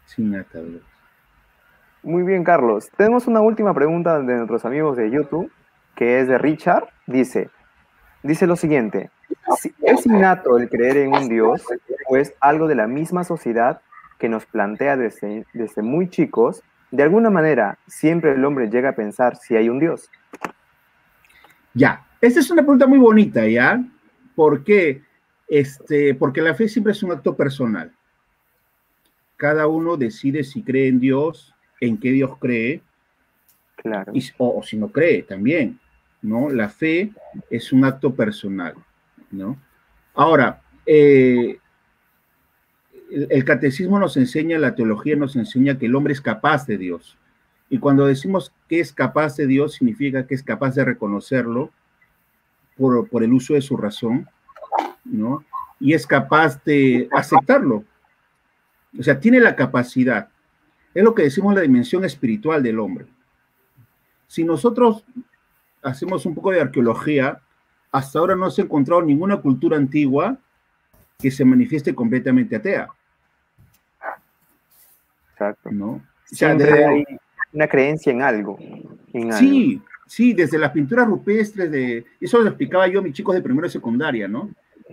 Sin 0.06 0.34
ataduras. 0.34 0.82
Muy 2.02 2.22
bien, 2.22 2.44
Carlos. 2.44 2.88
Tenemos 2.96 3.26
una 3.26 3.40
última 3.40 3.74
pregunta 3.74 4.20
de 4.20 4.36
nuestros 4.36 4.64
amigos 4.64 4.96
de 4.96 5.10
YouTube, 5.10 5.50
que 5.96 6.20
es 6.20 6.28
de 6.28 6.38
Richard. 6.38 6.88
Dice, 7.06 7.50
dice 8.26 8.46
lo 8.46 8.56
siguiente, 8.56 9.10
¿es 9.82 10.06
innato 10.06 10.58
el 10.58 10.68
creer 10.68 10.98
en 10.98 11.14
un 11.14 11.28
Dios 11.28 11.62
o 12.08 12.16
es 12.16 12.34
algo 12.40 12.66
de 12.66 12.74
la 12.74 12.86
misma 12.86 13.24
sociedad 13.24 13.80
que 14.18 14.28
nos 14.28 14.46
plantea 14.46 14.96
desde, 14.96 15.46
desde 15.52 15.82
muy 15.82 16.08
chicos? 16.08 16.62
De 16.90 17.02
alguna 17.02 17.30
manera, 17.30 17.78
siempre 17.86 18.32
el 18.32 18.44
hombre 18.44 18.70
llega 18.70 18.90
a 18.90 18.94
pensar 18.94 19.36
si 19.36 19.56
hay 19.56 19.68
un 19.68 19.78
Dios. 19.78 20.10
Ya, 21.74 22.06
esta 22.20 22.40
es 22.40 22.50
una 22.50 22.62
pregunta 22.62 22.86
muy 22.86 22.98
bonita, 22.98 23.46
¿ya? 23.46 23.84
¿Por 24.34 24.64
qué? 24.64 25.02
Este, 25.48 26.14
porque 26.14 26.42
la 26.42 26.54
fe 26.54 26.68
siempre 26.68 26.92
es 26.92 27.02
un 27.02 27.12
acto 27.12 27.36
personal. 27.36 27.92
Cada 29.36 29.66
uno 29.66 29.96
decide 29.96 30.42
si 30.44 30.62
cree 30.62 30.88
en 30.88 31.00
Dios, 31.00 31.54
en 31.80 31.98
qué 31.98 32.10
Dios 32.10 32.38
cree, 32.38 32.82
claro. 33.76 34.12
o, 34.38 34.62
si 34.62 34.76
no 34.76 34.88
cree 34.88 35.22
también, 35.22 35.78
¿no? 36.22 36.50
La 36.50 36.68
fe 36.68 37.12
es 37.50 37.72
un 37.72 37.84
acto 37.84 38.14
personal, 38.14 38.74
¿no? 39.30 39.56
Ahora, 40.14 40.62
eh, 40.86 41.58
el, 43.10 43.26
el, 43.30 43.44
catecismo 43.44 43.98
nos 43.98 44.16
enseña, 44.16 44.58
la 44.58 44.74
teología 44.74 45.16
nos 45.16 45.36
enseña 45.36 45.78
que 45.78 45.86
el 45.86 45.94
hombre 45.94 46.12
es 46.12 46.20
capaz 46.20 46.66
de 46.66 46.78
Dios. 46.78 47.16
Y 47.68 47.78
cuando 47.78 48.06
decimos 48.06 48.52
que 48.68 48.80
es 48.80 48.92
capaz 48.92 49.36
de 49.36 49.46
Dios, 49.46 49.74
significa 49.74 50.26
que 50.26 50.34
es 50.34 50.42
capaz 50.42 50.74
de 50.74 50.84
reconocerlo 50.84 51.70
por, 52.76 53.08
por 53.08 53.22
el 53.22 53.32
uso 53.32 53.54
de 53.54 53.60
su 53.60 53.76
razón, 53.76 54.28
¿no? 55.04 55.44
Y 55.80 55.92
es 55.92 56.06
capaz 56.06 56.62
de 56.64 57.08
aceptarlo. 57.12 57.84
O 58.98 59.02
sea, 59.02 59.20
tiene 59.20 59.40
la 59.40 59.56
capacidad. 59.56 60.28
Es 60.94 61.04
lo 61.04 61.14
que 61.14 61.24
decimos 61.24 61.54
la 61.54 61.60
dimensión 61.60 62.04
espiritual 62.04 62.62
del 62.62 62.78
hombre. 62.78 63.06
Si 64.26 64.44
nosotros 64.44 65.04
hacemos 65.86 66.26
un 66.26 66.34
poco 66.34 66.50
de 66.50 66.60
arqueología, 66.60 67.40
hasta 67.92 68.18
ahora 68.18 68.34
no 68.34 68.50
se 68.50 68.62
ha 68.62 68.64
encontrado 68.64 69.02
ninguna 69.02 69.38
cultura 69.38 69.76
antigua 69.76 70.36
que 71.18 71.30
se 71.30 71.44
manifieste 71.44 71.94
completamente 71.94 72.56
atea. 72.56 72.88
Exacto. 75.32 75.70
¿No? 75.70 75.88
O 75.88 76.02
sea, 76.24 76.54
desde, 76.54 76.84
hay 76.84 77.04
una 77.52 77.68
creencia 77.68 78.12
en 78.12 78.22
algo. 78.22 78.58
En 79.12 79.32
sí, 79.32 79.74
algo. 79.74 79.86
sí, 80.06 80.32
desde 80.32 80.58
las 80.58 80.72
pinturas 80.72 81.06
rupestres 81.06 81.70
de. 81.70 82.04
Eso 82.20 82.40
lo 82.40 82.48
explicaba 82.48 82.86
yo 82.88 83.00
a 83.00 83.02
mis 83.02 83.12
chicos 83.12 83.34
de 83.34 83.42
primero 83.42 83.66
y 83.66 83.70
secundaria, 83.70 84.26
¿no? 84.26 84.50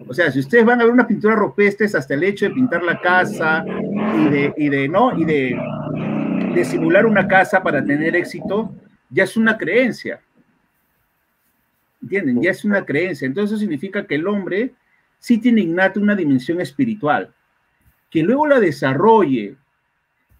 O 0.07 0.13
sea, 0.13 0.31
si 0.31 0.39
ustedes 0.39 0.65
van 0.65 0.81
a 0.81 0.85
ver 0.85 0.93
unas 0.93 1.05
pinturas 1.05 1.37
rupestres 1.37 1.93
hasta 1.95 2.13
el 2.13 2.23
hecho 2.23 2.45
de 2.45 2.51
pintar 2.51 2.83
la 2.83 2.99
casa 2.99 3.63
y 3.65 4.29
de, 4.29 4.53
y 4.57 4.69
de 4.69 4.87
¿no? 4.87 5.17
Y 5.17 5.23
de, 5.23 5.55
de 6.53 6.65
simular 6.65 7.05
una 7.05 7.27
casa 7.27 7.61
para 7.61 7.83
tener 7.83 8.15
éxito, 8.15 8.73
ya 9.09 9.23
es 9.23 9.37
una 9.37 9.57
creencia. 9.57 10.19
¿Entienden? 12.03 12.41
Ya 12.41 12.51
es 12.51 12.65
una 12.65 12.85
creencia. 12.85 13.25
Entonces 13.25 13.53
eso 13.53 13.59
significa 13.61 14.05
que 14.05 14.15
el 14.15 14.27
hombre 14.27 14.73
sí 15.19 15.37
tiene 15.37 15.61
innata 15.61 16.01
una 16.01 16.15
dimensión 16.15 16.59
espiritual. 16.59 17.33
Que 18.09 18.21
luego 18.21 18.45
la 18.45 18.59
desarrolle 18.59 19.55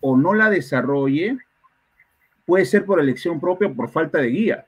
o 0.01 0.17
no 0.17 0.33
la 0.33 0.49
desarrolle 0.49 1.37
puede 2.45 2.65
ser 2.65 2.83
por 2.83 2.99
elección 2.99 3.39
propia 3.39 3.69
o 3.69 3.73
por 3.73 3.89
falta 3.89 4.17
de 4.17 4.27
guía. 4.27 4.65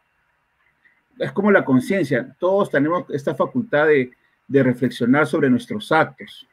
Es 1.19 1.33
como 1.33 1.51
la 1.51 1.65
conciencia. 1.65 2.33
Todos 2.39 2.71
tenemos 2.71 3.05
esta 3.09 3.35
facultad 3.35 3.87
de, 3.87 4.11
de 4.47 4.63
reflexionar 4.63 5.27
sobre 5.27 5.49
nuestros 5.49 5.91
actos. 5.91 6.47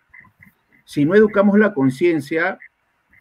Si 0.85 1.05
no 1.05 1.15
educamos 1.15 1.57
la 1.57 1.73
conciencia, 1.73 2.59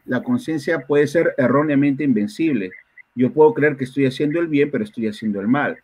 la 0.06 0.24
conciencia 0.24 0.80
puede 0.88 1.06
ser 1.06 1.36
erróneamente 1.38 2.04
invencible. 2.04 2.72
Yo 3.14 3.32
puedo 3.32 3.54
creer 3.54 3.78
que 3.78 3.84
estoy 3.84 4.08
haciendo 4.08 4.40
el 4.40 4.48
bien, 4.48 4.72
pero 4.72 4.84
estoy 4.84 5.08
haciendo 5.08 5.40
el 5.40 5.48
mal. 5.48 5.78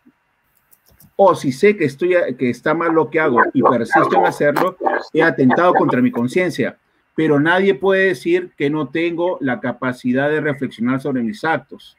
O 1.19 1.35
si 1.35 1.51
sé 1.51 1.75
que, 1.75 1.85
estoy, 1.85 2.15
que 2.37 2.51
está 2.51 2.73
mal 2.73 2.93
lo 2.93 3.09
que 3.09 3.19
hago 3.19 3.39
y 3.51 3.61
persisto 3.63 4.17
en 4.17 4.25
hacerlo, 4.25 4.77
he 5.11 5.23
atentado 5.23 5.73
contra 5.73 6.01
mi 6.01 6.11
conciencia. 6.11 6.77
Pero 7.15 7.39
nadie 7.39 7.73
puede 7.73 8.09
decir 8.09 8.51
que 8.55 8.69
no 8.69 8.89
tengo 8.89 9.39
la 9.41 9.59
capacidad 9.59 10.29
de 10.29 10.39
reflexionar 10.39 11.01
sobre 11.01 11.23
mis 11.23 11.43
actos, 11.43 11.97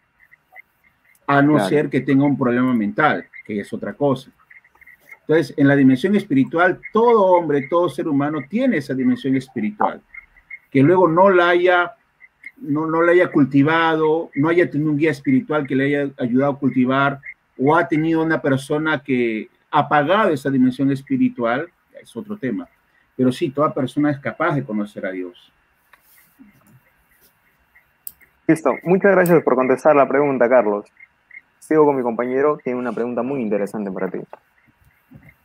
a 1.26 1.42
no 1.42 1.54
claro. 1.54 1.68
ser 1.68 1.90
que 1.90 2.00
tenga 2.00 2.24
un 2.24 2.38
problema 2.38 2.72
mental, 2.72 3.26
que 3.44 3.58
es 3.58 3.72
otra 3.72 3.92
cosa. 3.94 4.30
Entonces, 5.28 5.52
en 5.58 5.68
la 5.68 5.76
dimensión 5.76 6.14
espiritual, 6.14 6.80
todo 6.90 7.26
hombre, 7.26 7.66
todo 7.68 7.90
ser 7.90 8.08
humano 8.08 8.38
tiene 8.48 8.78
esa 8.78 8.94
dimensión 8.94 9.36
espiritual. 9.36 10.00
Que 10.70 10.82
luego 10.82 11.06
no 11.06 11.28
la 11.28 11.50
haya, 11.50 11.92
no, 12.56 12.86
no 12.86 13.02
la 13.02 13.12
haya 13.12 13.30
cultivado, 13.30 14.30
no 14.36 14.48
haya 14.48 14.70
tenido 14.70 14.90
un 14.90 14.96
guía 14.96 15.10
espiritual 15.10 15.66
que 15.66 15.74
le 15.74 15.84
haya 15.84 16.10
ayudado 16.16 16.52
a 16.52 16.58
cultivar, 16.58 17.20
o 17.58 17.76
ha 17.76 17.88
tenido 17.88 18.22
una 18.22 18.40
persona 18.40 19.02
que 19.02 19.48
ha 19.70 19.88
pagado 19.88 20.30
esa 20.30 20.50
dimensión 20.50 20.90
espiritual, 20.90 21.68
es 22.00 22.16
otro 22.16 22.36
tema. 22.36 22.68
Pero 23.16 23.32
sí, 23.32 23.50
toda 23.50 23.74
persona 23.74 24.10
es 24.10 24.18
capaz 24.18 24.54
de 24.54 24.64
conocer 24.64 25.04
a 25.04 25.10
Dios. 25.10 25.52
Listo, 28.46 28.74
muchas 28.84 29.12
gracias 29.12 29.42
por 29.42 29.56
contestar 29.56 29.94
la 29.94 30.08
pregunta, 30.08 30.48
Carlos. 30.48 30.86
Sigo 31.58 31.84
con 31.84 31.96
mi 31.96 32.02
compañero, 32.02 32.58
tiene 32.62 32.78
una 32.78 32.92
pregunta 32.92 33.22
muy 33.22 33.42
interesante 33.42 33.90
para 33.90 34.08
ti. 34.08 34.18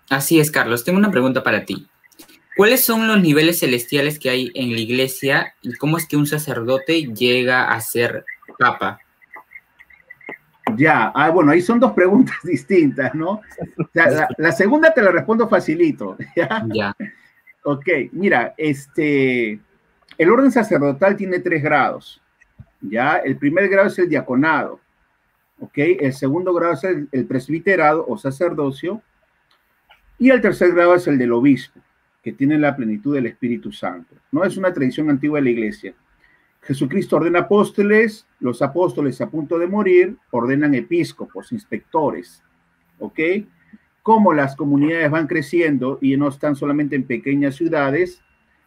Así 0.09 0.39
es, 0.39 0.51
Carlos. 0.51 0.85
Tengo 0.85 0.99
una 0.99 1.11
pregunta 1.11 1.43
para 1.43 1.65
ti. 1.65 1.87
¿Cuáles 2.55 2.85
son 2.85 3.07
los 3.07 3.19
niveles 3.19 3.59
celestiales 3.59 4.19
que 4.19 4.29
hay 4.29 4.51
en 4.53 4.71
la 4.73 4.79
iglesia 4.79 5.55
y 5.63 5.73
cómo 5.73 5.97
es 5.97 6.07
que 6.07 6.15
un 6.15 6.27
sacerdote 6.27 7.07
llega 7.13 7.73
a 7.73 7.81
ser 7.81 8.25
papa? 8.59 8.99
Ya, 10.77 11.11
ah, 11.13 11.29
bueno, 11.29 11.51
ahí 11.51 11.61
son 11.61 11.79
dos 11.79 11.93
preguntas 11.93 12.35
distintas, 12.43 13.13
¿no? 13.13 13.41
O 13.77 13.89
sea, 13.93 14.09
la, 14.09 14.27
la, 14.37 14.51
segunda 14.51 14.93
te 14.93 15.01
la 15.01 15.11
respondo 15.11 15.47
facilito. 15.47 16.17
¿ya? 16.35 16.65
ya. 16.73 16.95
Ok, 17.63 17.87
mira, 18.11 18.53
este, 18.57 19.59
el 20.17 20.29
orden 20.29 20.51
sacerdotal 20.51 21.15
tiene 21.15 21.39
tres 21.39 21.63
grados, 21.63 22.21
¿ya? 22.81 23.17
El 23.17 23.37
primer 23.37 23.69
grado 23.69 23.87
es 23.87 23.97
el 23.99 24.09
diaconado, 24.09 24.79
¿ok? 25.59 25.77
El 25.77 26.13
segundo 26.13 26.53
grado 26.53 26.73
es 26.73 26.83
el, 26.83 27.07
el 27.11 27.25
presbiterado 27.25 28.05
o 28.07 28.17
sacerdocio, 28.17 29.01
y 30.19 30.29
el 30.29 30.41
tercer 30.41 30.73
grado 30.73 30.95
es 30.95 31.07
el 31.07 31.17
del 31.17 31.31
obispo, 31.31 31.79
que 32.21 32.33
tiene 32.33 32.57
la 32.57 32.75
plenitud 32.75 33.15
del 33.15 33.25
Espíritu 33.25 33.71
Santo. 33.71 34.15
No 34.31 34.43
es 34.43 34.57
una 34.57 34.73
tradición 34.73 35.09
antigua 35.09 35.39
de 35.39 35.43
la 35.43 35.49
iglesia. 35.49 35.93
Jesucristo 36.65 37.17
ordena 37.17 37.39
apóstoles, 37.39 38.25
los 38.39 38.61
apóstoles 38.61 39.19
a 39.19 39.29
punto 39.29 39.59
de 39.59 39.67
morir 39.67 40.15
ordenan 40.31 40.73
episcopos, 40.75 41.51
inspectores, 41.51 42.41
¿ok? 42.99 43.19
Como 44.01 44.33
las 44.33 44.55
comunidades 44.55 45.11
van 45.11 45.27
creciendo 45.27 45.97
y 46.01 46.15
no 46.15 46.29
están 46.29 46.55
solamente 46.55 46.95
en 46.95 47.03
pequeñas 47.03 47.55
ciudades, 47.55 48.21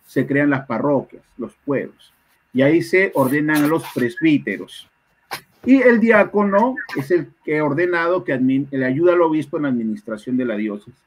se 0.04 0.26
crean 0.26 0.50
las 0.50 0.66
parroquias, 0.66 1.22
los 1.38 1.54
pueblos, 1.64 2.12
y 2.52 2.62
ahí 2.62 2.82
se 2.82 3.12
ordenan 3.14 3.64
a 3.64 3.66
los 3.66 3.84
presbíteros. 3.94 4.88
Y 5.64 5.82
el 5.82 5.98
diácono 5.98 6.76
es 6.96 7.10
el 7.10 7.32
que 7.44 7.60
ordenado 7.60 8.24
que 8.24 8.38
le 8.38 8.84
ayuda 8.84 9.14
al 9.14 9.22
obispo 9.22 9.56
en 9.56 9.64
la 9.64 9.70
administración 9.70 10.36
de 10.36 10.44
la 10.44 10.56
diócesis. 10.56 11.02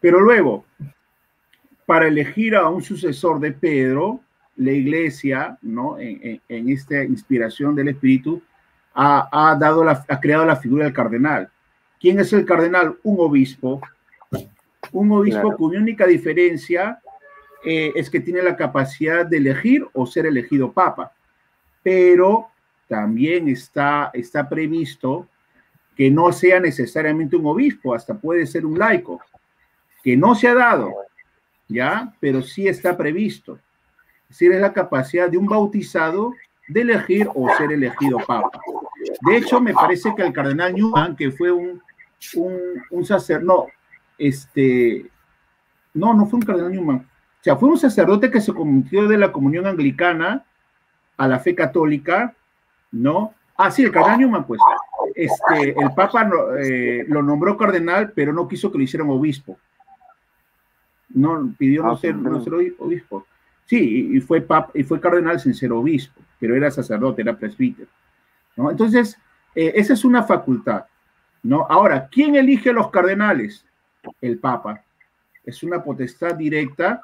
Pero 0.00 0.20
luego, 0.20 0.66
para 1.86 2.08
elegir 2.08 2.54
a 2.54 2.68
un 2.68 2.82
sucesor 2.82 3.40
de 3.40 3.52
Pedro, 3.52 4.20
la 4.60 4.72
iglesia, 4.72 5.58
¿no? 5.62 5.98
En, 5.98 6.20
en, 6.22 6.40
en 6.48 6.68
esta 6.68 7.02
inspiración 7.02 7.74
del 7.74 7.88
Espíritu, 7.88 8.42
ha, 8.94 9.50
ha, 9.50 9.56
dado 9.56 9.82
la, 9.82 10.04
ha 10.06 10.20
creado 10.20 10.44
la 10.44 10.56
figura 10.56 10.84
del 10.84 10.92
cardenal. 10.92 11.50
¿Quién 11.98 12.20
es 12.20 12.32
el 12.32 12.44
cardenal? 12.44 12.98
Un 13.02 13.16
obispo. 13.20 13.80
Un 14.92 15.12
obispo 15.12 15.42
claro. 15.42 15.56
cuya 15.56 15.80
única 15.80 16.06
diferencia 16.06 17.00
eh, 17.64 17.92
es 17.94 18.10
que 18.10 18.20
tiene 18.20 18.42
la 18.42 18.56
capacidad 18.56 19.24
de 19.24 19.38
elegir 19.38 19.86
o 19.94 20.06
ser 20.06 20.26
elegido 20.26 20.72
papa. 20.72 21.12
Pero 21.82 22.48
también 22.86 23.48
está, 23.48 24.10
está 24.12 24.46
previsto 24.46 25.26
que 25.96 26.10
no 26.10 26.32
sea 26.32 26.60
necesariamente 26.60 27.36
un 27.36 27.46
obispo, 27.46 27.94
hasta 27.94 28.14
puede 28.14 28.46
ser 28.46 28.66
un 28.66 28.78
laico 28.78 29.20
que 30.02 30.16
no 30.16 30.34
se 30.34 30.48
ha 30.48 30.54
dado, 30.54 30.92
¿ya? 31.68 32.14
Pero 32.20 32.42
sí 32.42 32.68
está 32.68 32.96
previsto. 32.96 33.58
Es 34.30 34.38
decir, 34.38 34.52
es 34.52 34.60
la 34.60 34.72
capacidad 34.72 35.28
de 35.28 35.36
un 35.36 35.46
bautizado 35.46 36.32
de 36.68 36.82
elegir 36.82 37.28
o 37.34 37.48
ser 37.56 37.72
elegido 37.72 38.18
papa. 38.18 38.60
De 39.22 39.36
hecho, 39.36 39.60
me 39.60 39.74
parece 39.74 40.14
que 40.14 40.22
el 40.22 40.32
cardenal 40.32 40.72
Newman, 40.72 41.16
que 41.16 41.32
fue 41.32 41.50
un, 41.50 41.82
un, 42.36 42.58
un 42.90 43.04
sacerdote, 43.04 43.46
no, 43.46 43.66
este, 44.16 45.10
no, 45.94 46.14
no 46.14 46.26
fue 46.26 46.38
un 46.38 46.46
cardenal 46.46 46.70
Newman, 46.70 46.98
o 46.98 47.42
sea, 47.42 47.56
fue 47.56 47.70
un 47.70 47.78
sacerdote 47.78 48.30
que 48.30 48.40
se 48.40 48.52
convirtió 48.52 49.08
de 49.08 49.18
la 49.18 49.32
comunión 49.32 49.66
anglicana 49.66 50.44
a 51.16 51.26
la 51.26 51.40
fe 51.40 51.54
católica, 51.56 52.34
¿no? 52.92 53.34
Ah, 53.56 53.70
sí, 53.70 53.82
el 53.82 53.90
cardenal 53.90 54.20
Newman, 54.20 54.46
pues, 54.46 54.60
este, 55.14 55.70
el 55.70 55.92
Papa 55.92 56.30
eh, 56.62 57.04
lo 57.08 57.22
nombró 57.22 57.56
cardenal, 57.56 58.12
pero 58.14 58.32
no 58.32 58.46
quiso 58.46 58.70
que 58.70 58.78
lo 58.78 58.84
hicieran 58.84 59.10
obispo. 59.10 59.58
No, 61.08 61.52
pidió 61.58 61.82
no, 61.82 61.92
ah, 61.92 61.98
ser, 61.98 62.14
no 62.14 62.40
ser 62.44 62.54
obispo. 62.54 63.26
Sí, 63.70 64.10
y 64.14 64.20
fue, 64.20 64.40
pap, 64.40 64.74
y 64.74 64.82
fue 64.82 64.98
cardenal 64.98 65.38
sin 65.38 65.54
ser 65.54 65.70
obispo, 65.70 66.20
pero 66.40 66.56
era 66.56 66.72
sacerdote, 66.72 67.22
era 67.22 67.38
presbítero. 67.38 67.86
¿no? 68.56 68.68
Entonces, 68.68 69.16
eh, 69.54 69.70
esa 69.76 69.92
es 69.92 70.04
una 70.04 70.24
facultad. 70.24 70.86
¿no? 71.44 71.68
Ahora, 71.70 72.08
¿quién 72.10 72.34
elige 72.34 72.70
a 72.70 72.72
los 72.72 72.90
cardenales? 72.90 73.64
El 74.20 74.40
Papa. 74.40 74.82
Es 75.44 75.62
una 75.62 75.84
potestad 75.84 76.34
directa 76.34 77.00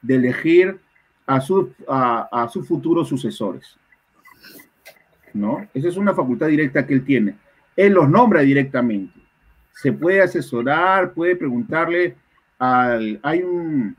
de 0.00 0.14
elegir 0.14 0.80
a, 1.26 1.36
a, 1.36 2.48
sus 2.48 2.66
futuros 2.66 3.10
sucesores. 3.10 3.76
¿no? 5.34 5.68
Esa 5.74 5.88
es 5.88 5.98
una 5.98 6.14
facultad 6.14 6.46
directa 6.46 6.86
que 6.86 6.94
él 6.94 7.04
tiene. 7.04 7.36
Él 7.76 7.92
los 7.92 8.08
nombra 8.08 8.40
directamente. 8.40 9.20
Se 9.74 9.92
puede 9.92 10.22
asesorar, 10.22 11.12
puede 11.12 11.36
preguntarle 11.36 12.16
al... 12.58 13.20
Hay 13.22 13.42
un 13.42 13.94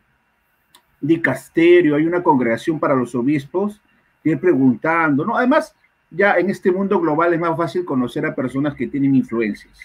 dicasterio, 1.00 1.95
hay 1.95 2.06
una 2.06 2.24
congregación 2.24 2.80
para 2.80 2.95
los 2.95 3.14
obispos, 3.16 3.82
que 4.24 4.38
preguntando, 4.38 5.26
¿no? 5.26 5.38
Además, 5.38 5.76
ya 6.10 6.38
en 6.38 6.50
este 6.50 6.72
mundo 6.72 7.00
global 7.00 7.34
es 7.34 7.39
más 7.39 7.56
fácil 7.56 7.86
conocer 7.86 8.26
a 8.26 8.36
personas 8.36 8.76
que 8.76 8.88
tienen 8.88 9.16
influencias. 9.16 9.80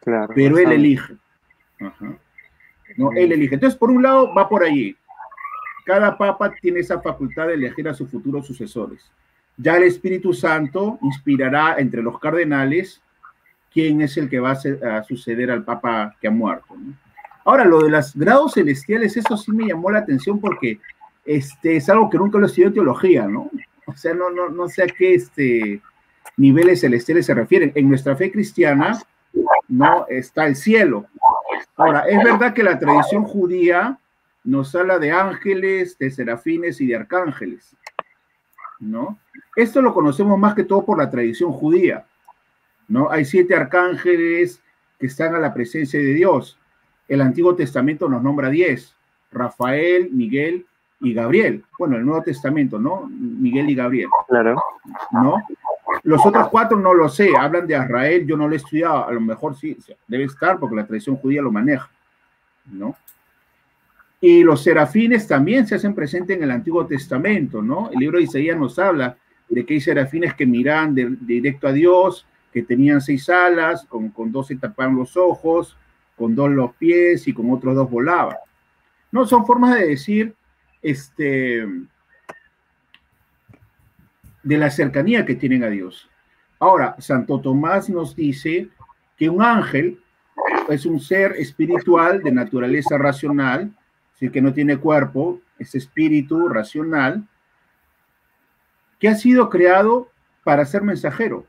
Claro, 0.00 0.32
pero 0.34 0.58
él 0.58 0.72
elige. 0.72 1.14
No, 2.96 3.12
él 3.12 3.32
elige. 3.32 3.54
Entonces, 3.54 3.78
por 3.78 3.90
un 3.90 4.02
lado, 4.02 4.34
va 4.34 4.48
por 4.48 4.64
allí. 4.64 4.96
Cada 5.84 6.16
papa 6.16 6.52
tiene 6.60 6.80
esa 6.80 7.00
facultad 7.00 7.46
de 7.46 7.54
elegir 7.54 7.88
a 7.88 7.94
sus 7.94 8.10
futuros 8.10 8.46
sucesores. 8.46 9.10
Ya 9.56 9.76
el 9.76 9.84
Espíritu 9.84 10.32
Santo 10.32 10.98
inspirará 11.02 11.76
entre 11.78 12.02
los 12.02 12.18
cardenales 12.18 13.02
quién 13.72 14.00
es 14.00 14.16
el 14.16 14.28
que 14.28 14.38
va 14.38 14.52
a, 14.52 15.02
suceder 15.02 15.50
al 15.50 15.64
papa 15.64 16.14
que 16.20 16.28
ha 16.28 16.30
muerto. 16.30 16.76
Ahora, 17.48 17.64
lo 17.64 17.80
de 17.80 17.88
los 17.88 18.14
grados 18.14 18.52
celestiales, 18.52 19.16
eso 19.16 19.34
sí 19.38 19.52
me 19.52 19.68
llamó 19.68 19.90
la 19.90 20.00
atención 20.00 20.38
porque 20.38 20.80
este, 21.24 21.76
es 21.76 21.88
algo 21.88 22.10
que 22.10 22.18
nunca 22.18 22.38
lo 22.38 22.44
estudiado 22.44 22.68
en 22.68 22.74
teología, 22.74 23.26
¿no? 23.26 23.50
O 23.86 23.96
sea, 23.96 24.12
no, 24.12 24.28
no, 24.28 24.50
no 24.50 24.68
sé 24.68 24.82
a 24.82 24.86
qué 24.86 25.14
este, 25.14 25.80
niveles 26.36 26.82
celestiales 26.82 27.24
se 27.24 27.32
refieren. 27.32 27.72
En 27.74 27.88
nuestra 27.88 28.14
fe 28.16 28.30
cristiana 28.30 29.00
no 29.66 30.06
está 30.08 30.46
el 30.46 30.56
cielo. 30.56 31.06
Ahora, 31.74 32.00
es 32.00 32.22
verdad 32.22 32.52
que 32.52 32.62
la 32.62 32.78
tradición 32.78 33.24
judía 33.24 33.98
nos 34.44 34.74
habla 34.74 34.98
de 34.98 35.12
ángeles, 35.12 35.96
de 35.96 36.10
serafines 36.10 36.82
y 36.82 36.86
de 36.88 36.96
arcángeles, 36.96 37.74
¿no? 38.78 39.18
Esto 39.56 39.80
lo 39.80 39.94
conocemos 39.94 40.38
más 40.38 40.54
que 40.54 40.64
todo 40.64 40.84
por 40.84 40.98
la 40.98 41.08
tradición 41.08 41.52
judía, 41.52 42.04
¿no? 42.88 43.10
Hay 43.10 43.24
siete 43.24 43.54
arcángeles 43.54 44.60
que 45.00 45.06
están 45.06 45.34
a 45.34 45.38
la 45.38 45.54
presencia 45.54 45.98
de 45.98 46.12
Dios. 46.12 46.58
El 47.08 47.20
Antiguo 47.22 47.54
Testamento 47.54 48.08
nos 48.08 48.22
nombra 48.22 48.50
diez, 48.50 48.94
Rafael, 49.32 50.10
Miguel, 50.12 50.66
y 51.00 51.14
Gabriel. 51.14 51.64
Bueno, 51.78 51.96
el 51.96 52.04
Nuevo 52.04 52.22
Testamento, 52.22 52.78
¿no? 52.78 53.08
Miguel 53.08 53.70
y 53.70 53.74
Gabriel. 53.74 54.08
Claro. 54.28 54.60
¿No? 55.12 55.36
Los 56.02 56.24
otros 56.24 56.48
cuatro 56.48 56.78
no 56.78 56.94
lo 56.94 57.08
sé, 57.08 57.30
hablan 57.36 57.66
de 57.66 57.74
Israel, 57.74 58.26
yo 58.26 58.36
no 58.36 58.46
lo 58.46 58.54
he 58.54 58.58
estudiado, 58.58 59.06
a 59.06 59.12
lo 59.12 59.20
mejor 59.20 59.56
sí, 59.56 59.76
debe 60.06 60.24
estar 60.24 60.58
porque 60.58 60.76
la 60.76 60.86
tradición 60.86 61.16
judía 61.16 61.42
lo 61.42 61.50
maneja, 61.50 61.90
¿no? 62.66 62.94
Y 64.20 64.42
los 64.42 64.62
serafines 64.62 65.26
también 65.26 65.66
se 65.66 65.76
hacen 65.76 65.94
presentes 65.94 66.36
en 66.36 66.42
el 66.42 66.50
Antiguo 66.50 66.86
Testamento, 66.86 67.62
¿no? 67.62 67.90
El 67.90 68.00
libro 68.00 68.18
de 68.18 68.24
Isaías 68.24 68.58
nos 68.58 68.78
habla 68.78 69.16
de 69.48 69.64
que 69.64 69.74
hay 69.74 69.80
serafines 69.80 70.34
que 70.34 70.44
miran 70.44 70.94
directo 70.94 71.68
a 71.68 71.72
Dios, 71.72 72.26
que 72.52 72.62
tenían 72.62 73.00
seis 73.00 73.28
alas, 73.28 73.84
con, 73.86 74.10
con 74.10 74.30
dos 74.30 74.48
se 74.48 74.56
tapaban 74.56 74.96
los 74.96 75.16
ojos, 75.16 75.76
con 76.18 76.34
dos 76.34 76.50
los 76.50 76.74
pies 76.74 77.26
y 77.28 77.32
con 77.32 77.50
otros 77.50 77.74
dos 77.74 77.90
volaban. 77.90 78.36
No, 79.10 79.24
son 79.24 79.46
formas 79.46 79.74
de 79.78 79.86
decir 79.86 80.34
este, 80.82 81.66
de 84.42 84.58
la 84.58 84.70
cercanía 84.70 85.24
que 85.24 85.34
tienen 85.34 85.64
a 85.64 85.68
Dios. 85.68 86.10
Ahora, 86.58 86.96
Santo 86.98 87.40
Tomás 87.40 87.88
nos 87.88 88.14
dice 88.16 88.68
que 89.16 89.28
un 89.28 89.42
ángel 89.42 90.02
es 90.68 90.84
un 90.84 91.00
ser 91.00 91.32
espiritual 91.32 92.22
de 92.22 92.32
naturaleza 92.32 92.98
racional, 92.98 93.72
es 94.20 94.30
que 94.30 94.42
no 94.42 94.52
tiene 94.52 94.76
cuerpo, 94.76 95.40
es 95.58 95.74
espíritu 95.74 96.48
racional, 96.48 97.26
que 98.98 99.08
ha 99.08 99.14
sido 99.14 99.48
creado 99.48 100.10
para 100.44 100.64
ser 100.64 100.82
mensajero. 100.82 101.46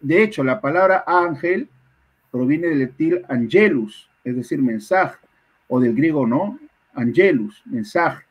De 0.00 0.22
hecho, 0.22 0.44
la 0.44 0.60
palabra 0.60 1.04
ángel 1.06 1.68
proviene 2.36 2.68
del 2.68 2.80
latín 2.80 3.22
angelus, 3.28 4.10
es 4.22 4.36
decir, 4.36 4.60
mensaje, 4.60 5.16
o 5.68 5.80
del 5.80 5.94
griego 5.94 6.26
no, 6.26 6.58
angelus, 6.94 7.62
mensaje. 7.64 8.24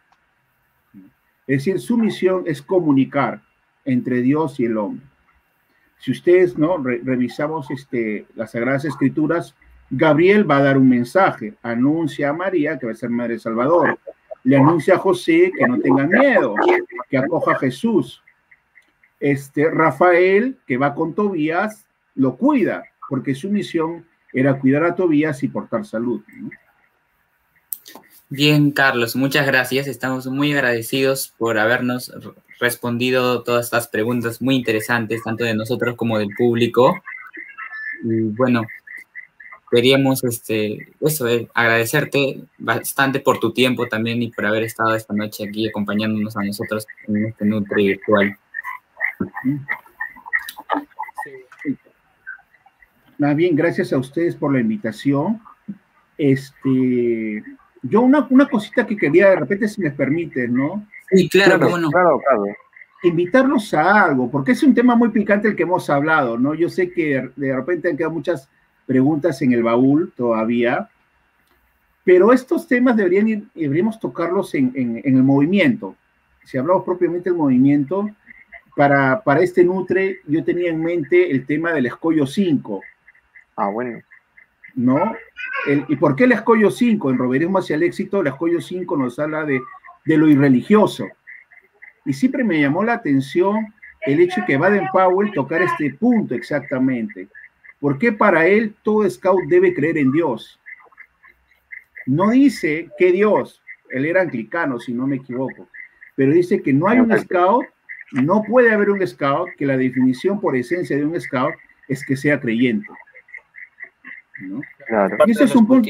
Es 1.47 1.66
decir, 1.66 1.80
su 1.80 1.97
misión 1.97 2.43
es 2.45 2.62
comunicar 2.62 3.41
entre 3.84 4.22
Dios 4.22 4.60
y 4.60 4.66
el 4.66 4.78
hombre. 4.78 5.06
Si 5.97 6.12
ustedes 6.12 6.56
no 6.56 6.78
revisamos 6.78 7.72
este, 7.72 8.28
las 8.36 8.51
Sagradas 8.51 8.86
Escrituras, 8.86 9.56
Gabriel 9.89 10.49
va 10.49 10.58
a 10.58 10.64
dar 10.64 10.78
un 10.78 10.89
mensaje, 10.89 11.56
anuncia 11.64 12.30
a 12.30 12.34
María 12.34 12.78
que 12.78 12.86
va 12.86 12.91
a 12.91 12.95
ser 12.95 13.10
Madre 13.10 13.39
Salvador, 13.39 13.97
le 14.43 14.58
anuncia 14.58 14.95
a 14.95 14.99
José 14.99 15.51
que 15.58 15.68
no 15.68 15.80
tenga 15.80 16.06
miedo, 16.06 16.53
que 17.10 17.18
acoja 17.18 17.53
a 17.53 17.60
Jesús. 17.60 18.22
Este 19.20 19.72
Rafael, 19.72 20.58
que 20.68 20.78
va 20.78 20.93
con 20.93 21.16
Tobías, 21.16 21.88
lo 22.14 22.36
cuida, 22.38 22.84
porque 23.10 23.36
su 23.36 23.49
misión 23.49 24.06
era 24.34 24.60
cuidar 24.60 24.84
a 24.84 24.95
Tobías 24.95 25.43
y 25.43 25.47
portar 25.47 25.86
salud. 25.86 26.22
Bien, 28.30 28.72
Carlos, 28.72 29.16
muchas 29.16 29.45
gracias. 29.45 29.88
Estamos 29.88 30.28
muy 30.28 30.51
agradecidos 30.51 31.34
por 31.38 31.58
habernos 31.58 32.12
respondido 32.60 33.43
todas 33.43 33.66
estas 33.66 33.88
preguntas 33.88 34.41
muy 34.41 34.56
interesantes, 34.56 35.24
tanto 35.24 35.43
de 35.43 35.53
nosotros 35.56 35.95
como 35.95 36.18
del 36.18 36.30
público. 36.36 36.95
Y 38.03 38.22
bueno, 38.30 38.64
queríamos 39.72 40.24
este, 40.24 40.93
eso, 41.01 41.28
eh, 41.28 41.47
agradecerte 41.53 42.41
bastante 42.58 43.20
por 43.20 43.39
tu 43.39 43.53
tiempo 43.53 43.88
también 43.88 44.22
y 44.22 44.32
por 44.32 44.45
haber 44.45 44.64
estado 44.64 44.95
esta 44.95 45.14
noche 45.14 45.47
aquí 45.47 45.68
acompañándonos 45.68 46.36
a 46.38 46.43
nosotros 46.43 46.88
en 47.08 47.28
este 47.28 47.45
Nutri 47.45 47.88
virtual. 47.88 48.38
Más 53.18 53.36
bien, 53.36 53.55
gracias 53.55 53.93
a 53.93 53.97
ustedes 53.97 54.36
por 54.36 54.53
la 54.53 54.59
invitación. 54.59 55.41
Este, 56.18 57.43
yo 57.82 58.01
una, 58.01 58.28
una 58.30 58.47
cosita 58.47 58.86
que 58.86 58.97
quería, 58.97 59.30
de 59.30 59.36
repente, 59.38 59.68
si 59.68 59.82
me 59.82 59.91
permite, 59.91 60.47
¿no? 60.47 60.86
Sí, 61.11 61.30
claro, 61.30 61.59
claro, 61.59 61.89
claro, 61.89 62.20
claro. 62.20 62.43
Invitarlos 63.03 63.74
a 63.74 64.05
algo, 64.05 64.30
porque 64.32 64.53
es 64.53 64.63
un 64.63 64.74
tema 64.74 64.95
muy 64.95 65.09
picante 65.09 65.47
el 65.47 65.55
que 65.55 65.63
hemos 65.63 65.89
hablado, 65.89 66.38
¿no? 66.38 66.55
Yo 66.55 66.70
sé 66.70 66.91
que 66.91 67.30
de 67.36 67.55
repente 67.55 67.89
han 67.89 67.97
quedado 67.97 68.13
muchas 68.13 68.49
preguntas 68.86 69.41
en 69.41 69.53
el 69.53 69.63
baúl 69.63 70.11
todavía, 70.16 70.89
pero 72.03 72.34
estos 72.34 72.68
temas 72.68 72.95
deberían 72.95 73.28
ir, 73.28 73.43
deberíamos 73.53 73.99
tocarlos 73.99 74.53
en, 74.55 74.72
en, 74.76 75.01
el 75.03 75.24
movimiento. 75.24 75.95
Si 76.43 76.57
hablamos 76.57 76.84
propiamente 76.84 77.30
del 77.30 77.38
movimiento, 77.38 78.09
para, 78.76 79.22
para 79.24 79.41
este 79.41 79.63
Nutre 79.63 80.20
yo 80.28 80.43
tenía 80.43 80.70
en 80.70 80.82
mente 80.82 81.32
el 81.32 81.45
tema 81.45 81.74
del 81.74 81.88
escollo 81.88 82.28
5. 82.28 82.82
Ah, 83.56 83.70
bueno. 83.70 84.01
¿no? 84.76 85.16
¿Y 85.88 85.95
por 85.95 86.16
qué 86.16 86.26
el 86.26 86.34
escollo 86.34 86.70
5? 86.70 87.10
En 87.10 87.18
Roberismo 87.18 87.58
hacia 87.58 87.76
el 87.76 87.84
éxito, 87.84 88.22
el 88.22 88.28
escollo 88.28 88.62
5 88.62 88.97
nos 88.97 89.18
habla 89.18 89.45
de, 89.45 89.62
lo 90.06 90.28
irreligioso. 90.28 91.08
Y 92.06 92.14
siempre 92.14 92.43
me 92.43 92.60
llamó 92.60 92.84
la 92.84 92.93
atención 92.93 93.74
el 94.06 94.20
hecho 94.20 94.41
de 94.41 94.47
que 94.47 94.58
Baden-Powell 94.58 95.32
tocar 95.32 95.62
este 95.62 95.91
punto 95.93 96.36
exactamente. 96.36 97.28
¿Por 97.80 97.97
qué 97.97 98.12
para 98.12 98.45
él 98.45 98.76
todo 98.84 99.10
scout 99.10 99.41
debe 99.47 99.74
creer 99.74 99.97
en 99.97 100.12
Dios? 100.12 100.60
No 102.06 102.30
dice 102.30 102.89
que 102.99 103.12
Dios, 103.12 103.64
él 103.89 104.06
era 104.06 104.22
anglicano, 104.22 104.80
si 104.80 104.93
no 104.93 105.08
me 105.08 105.16
equivoco, 105.16 105.68
pero 106.16 106.32
dice 106.32 106.62
que 106.62 106.72
no 106.72 106.88
hay 106.88 106.99
un 106.99 107.18
scout, 107.18 107.66
no 108.12 108.43
puede 108.43 108.72
haber 108.72 108.91
un 108.91 109.06
scout, 109.08 109.49
que 109.58 109.66
la 109.66 109.76
definición 109.76 110.39
por 110.39 110.56
esencia 110.56 110.95
de 110.95 111.06
un 111.06 111.20
scout 111.20 111.56
es 111.88 112.06
que 112.06 112.16
sea 112.16 112.39
creyente. 112.39 112.88
Y 115.25 115.31
ese 115.31 115.45
es 115.45 115.55
un 115.55 115.67
punto, 115.67 115.89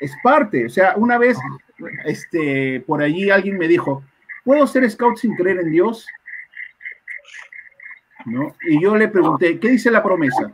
es 0.00 0.12
parte, 0.22 0.66
o 0.66 0.68
sea, 0.68 0.94
una 0.96 1.18
vez, 1.18 1.38
este, 2.04 2.80
por 2.86 3.02
allí 3.02 3.30
alguien 3.30 3.58
me 3.58 3.68
dijo, 3.68 4.02
¿puedo 4.44 4.66
ser 4.66 4.88
scout 4.90 5.16
sin 5.16 5.34
creer 5.34 5.60
en 5.60 5.70
Dios? 5.70 6.06
¿No? 8.24 8.54
Y 8.68 8.82
yo 8.82 8.96
le 8.96 9.08
pregunté, 9.08 9.58
¿qué 9.58 9.70
dice 9.70 9.90
la 9.90 10.02
promesa? 10.02 10.50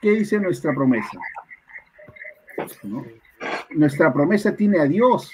¿Qué 0.00 0.12
dice 0.12 0.38
nuestra 0.38 0.72
promesa? 0.72 1.18
Nuestra 3.70 4.12
promesa 4.12 4.54
tiene 4.54 4.78
a 4.80 4.84
Dios. 4.84 5.32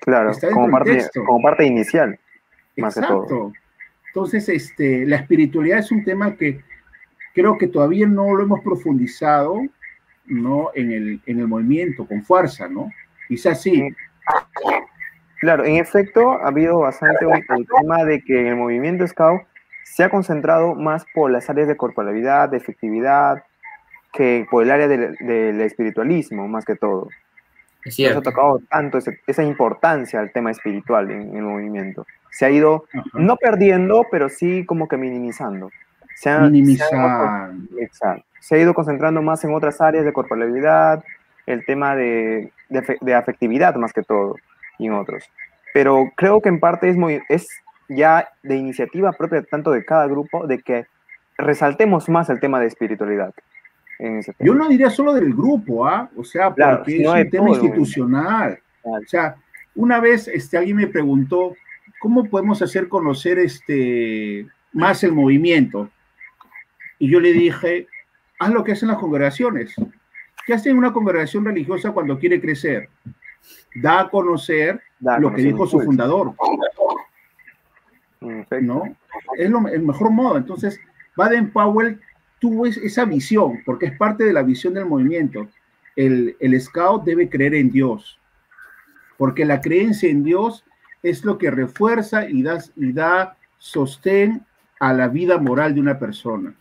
Claro, 0.00 0.32
como 0.52 0.70
parte, 0.70 1.08
como 1.14 1.42
parte, 1.42 1.64
inicial. 1.66 2.18
Exacto. 2.76 3.52
Entonces, 4.08 4.48
este, 4.48 5.06
la 5.06 5.16
espiritualidad 5.16 5.78
es 5.78 5.92
un 5.92 6.04
tema 6.04 6.34
que 6.36 6.62
creo 7.34 7.58
que 7.58 7.68
todavía 7.68 8.06
no 8.06 8.34
lo 8.34 8.42
hemos 8.42 8.60
profundizado, 8.60 9.60
¿no? 10.26 10.70
En 10.74 10.92
el, 10.92 11.20
en 11.26 11.40
el 11.40 11.48
movimiento, 11.48 12.06
con 12.06 12.22
fuerza, 12.22 12.68
¿no? 12.68 12.90
Quizás 13.28 13.62
sí. 13.62 13.88
Claro, 15.40 15.64
en 15.64 15.76
efecto, 15.76 16.32
ha 16.32 16.48
habido 16.48 16.78
bastante 16.78 17.26
un, 17.26 17.34
el 17.34 17.66
tema 17.80 18.04
de 18.04 18.22
que 18.22 18.48
el 18.48 18.56
movimiento 18.56 19.06
Scout 19.06 19.42
se 19.84 20.04
ha 20.04 20.10
concentrado 20.10 20.74
más 20.74 21.04
por 21.12 21.30
las 21.30 21.50
áreas 21.50 21.68
de 21.68 21.76
corporalidad, 21.76 22.48
de 22.48 22.56
efectividad, 22.56 23.42
que 24.12 24.46
por 24.50 24.62
el 24.62 24.70
área 24.70 24.88
del, 24.88 25.60
espiritualismo, 25.60 26.46
más 26.48 26.64
que 26.64 26.76
todo. 26.76 27.08
Es 27.84 27.96
cierto. 27.96 28.20
ha 28.20 28.22
tocado 28.22 28.60
tanto 28.70 28.98
esa 29.26 29.42
importancia 29.42 30.20
al 30.20 30.30
tema 30.30 30.50
espiritual 30.50 31.10
en, 31.10 31.36
el 31.36 31.42
movimiento. 31.42 32.06
Se 32.30 32.46
ha 32.46 32.50
ido, 32.50 32.86
no 33.14 33.36
perdiendo, 33.36 34.06
pero 34.10 34.28
sí 34.28 34.64
como 34.64 34.86
que 34.86 34.96
minimizando. 34.96 35.70
Se 36.16 36.30
ha, 36.30 36.40
minimizando. 36.40 37.78
exacto. 37.78 38.24
Se 38.40 38.56
ha 38.56 38.58
ido 38.58 38.74
concentrando 38.74 39.22
más 39.22 39.44
en 39.44 39.54
otras 39.54 39.80
áreas 39.80 40.04
de 40.04 40.12
corporalidad, 40.12 41.04
el 41.46 41.64
tema 41.64 41.94
de, 41.94 42.52
de, 42.68 43.14
afectividad 43.14 43.74
más 43.76 43.92
que 43.92 44.02
todo, 44.02 44.36
y 44.78 44.86
en 44.86 44.94
otros. 44.94 45.24
Pero 45.74 46.10
creo 46.16 46.40
que 46.40 46.48
en 46.48 46.60
parte 46.60 46.88
es, 46.88 46.96
muy, 46.96 47.22
es 47.28 47.48
ya 47.88 48.28
de 48.42 48.56
iniciativa 48.56 49.12
propia 49.12 49.42
tanto 49.42 49.70
de 49.70 49.84
cada 49.84 50.06
grupo 50.06 50.46
de 50.46 50.60
que 50.60 50.86
resaltemos 51.38 52.08
más 52.08 52.28
el 52.30 52.40
tema 52.40 52.60
de 52.60 52.66
espiritualidad. 52.66 53.32
Yo 54.40 54.54
no 54.54 54.68
diría 54.68 54.90
solo 54.90 55.14
del 55.14 55.32
grupo, 55.32 55.86
¿ah? 55.86 56.10
O 56.16 56.24
sea, 56.24 56.52
porque 56.52 57.02
es 57.02 57.08
un 57.08 57.30
tema 57.30 57.50
institucional. 57.50 58.58
O 58.82 58.98
sea, 59.06 59.36
una 59.76 60.00
vez 60.00 60.26
este, 60.26 60.58
alguien 60.58 60.76
me 60.76 60.88
preguntó, 60.88 61.54
¿cómo 62.00 62.24
podemos 62.28 62.60
hacer 62.62 62.88
conocer 62.88 63.38
este, 63.38 64.46
más 64.72 65.04
el 65.04 65.12
movimiento? 65.12 65.88
Y 67.02 67.10
yo 67.10 67.18
le 67.18 67.32
dije, 67.32 67.88
haz 68.38 68.50
lo 68.52 68.62
que 68.62 68.70
hacen 68.70 68.86
las 68.86 68.98
congregaciones. 68.98 69.74
¿Qué 70.46 70.54
hace 70.54 70.72
una 70.72 70.92
congregación 70.92 71.44
religiosa 71.44 71.90
cuando 71.90 72.16
quiere 72.16 72.40
crecer? 72.40 72.90
Da 73.74 74.02
a 74.02 74.08
conocer 74.08 74.80
lo 75.00 75.34
que 75.34 75.42
dijo 75.42 75.66
su 75.66 75.80
fundador. 75.80 76.34
¿No? 78.20 78.84
Es 79.36 79.50
lo, 79.50 79.66
el 79.66 79.82
mejor 79.82 80.12
modo. 80.12 80.36
Entonces, 80.36 80.78
Baden 81.16 81.50
Powell 81.50 82.00
tuvo 82.38 82.66
esa 82.66 83.04
visión, 83.04 83.60
porque 83.66 83.86
es 83.86 83.98
parte 83.98 84.22
de 84.22 84.32
la 84.32 84.44
visión 84.44 84.72
del 84.72 84.86
movimiento. 84.86 85.48
El, 85.96 86.36
el 86.38 86.60
scout 86.60 87.02
debe 87.02 87.28
creer 87.28 87.56
en 87.56 87.72
Dios, 87.72 88.20
porque 89.18 89.44
la 89.44 89.60
creencia 89.60 90.08
en 90.08 90.22
Dios 90.22 90.64
es 91.02 91.24
lo 91.24 91.36
que 91.36 91.50
refuerza 91.50 92.30
y 92.30 92.44
da, 92.44 92.60
y 92.76 92.92
da 92.92 93.36
sostén 93.58 94.46
a 94.78 94.92
la 94.92 95.08
vida 95.08 95.38
moral 95.38 95.74
de 95.74 95.80
una 95.80 95.98
persona. 95.98 96.54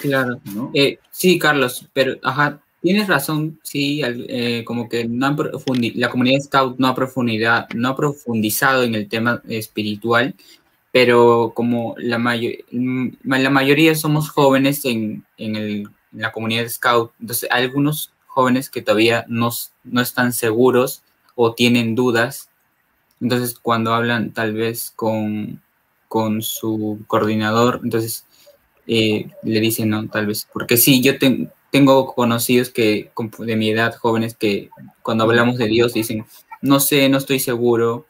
Claro. 0.00 0.40
Eh, 0.74 0.98
sí, 1.10 1.38
Carlos, 1.38 1.88
pero 1.92 2.16
ajá, 2.22 2.60
tienes 2.82 3.08
razón, 3.08 3.58
sí, 3.62 4.00
eh, 4.04 4.62
como 4.64 4.88
que 4.88 5.06
no 5.06 5.36
la 5.94 6.10
comunidad 6.10 6.40
scout 6.40 6.78
no 6.78 6.88
ha, 6.88 6.94
profundidad, 6.94 7.68
no 7.74 7.88
ha 7.88 7.96
profundizado 7.96 8.84
en 8.84 8.94
el 8.94 9.08
tema 9.08 9.42
espiritual, 9.48 10.34
pero 10.92 11.52
como 11.54 11.94
la, 11.98 12.18
mm, 12.18 13.08
la 13.24 13.50
mayoría 13.50 13.94
somos 13.94 14.30
jóvenes 14.30 14.84
en, 14.84 15.24
la 16.12 16.32
comunidad 16.32 16.68
scout, 16.68 17.12
entonces 17.20 17.48
hay 17.50 17.64
algunos 17.64 18.12
jóvenes 18.26 18.70
que 18.70 18.82
todavía 18.82 19.24
no, 19.28 19.50
no 19.84 20.00
están 20.00 20.32
seguros 20.32 21.02
o 21.34 21.54
tienen 21.54 21.94
dudas, 21.94 22.50
entonces 23.20 23.58
cuando 23.58 23.94
hablan 23.94 24.30
tal 24.32 24.54
vez 24.54 24.92
con, 24.94 25.60
con 26.08 26.40
su 26.42 27.00
coordinador, 27.08 27.80
entonces 27.82 28.25
eh, 28.86 29.26
le 29.42 29.60
dicen 29.60 29.90
no, 29.90 30.08
tal 30.08 30.26
vez, 30.26 30.46
porque 30.52 30.76
sí, 30.76 31.02
yo 31.02 31.12
tengo 31.70 32.14
conocidos 32.14 32.70
que 32.70 33.10
de 33.38 33.56
mi 33.56 33.70
edad, 33.70 33.94
jóvenes, 33.94 34.36
que 34.36 34.70
cuando 35.02 35.24
hablamos 35.24 35.58
de 35.58 35.66
Dios 35.66 35.92
dicen, 35.94 36.24
no 36.62 36.80
sé, 36.80 37.08
no 37.08 37.18
estoy 37.18 37.38
seguro, 37.40 38.06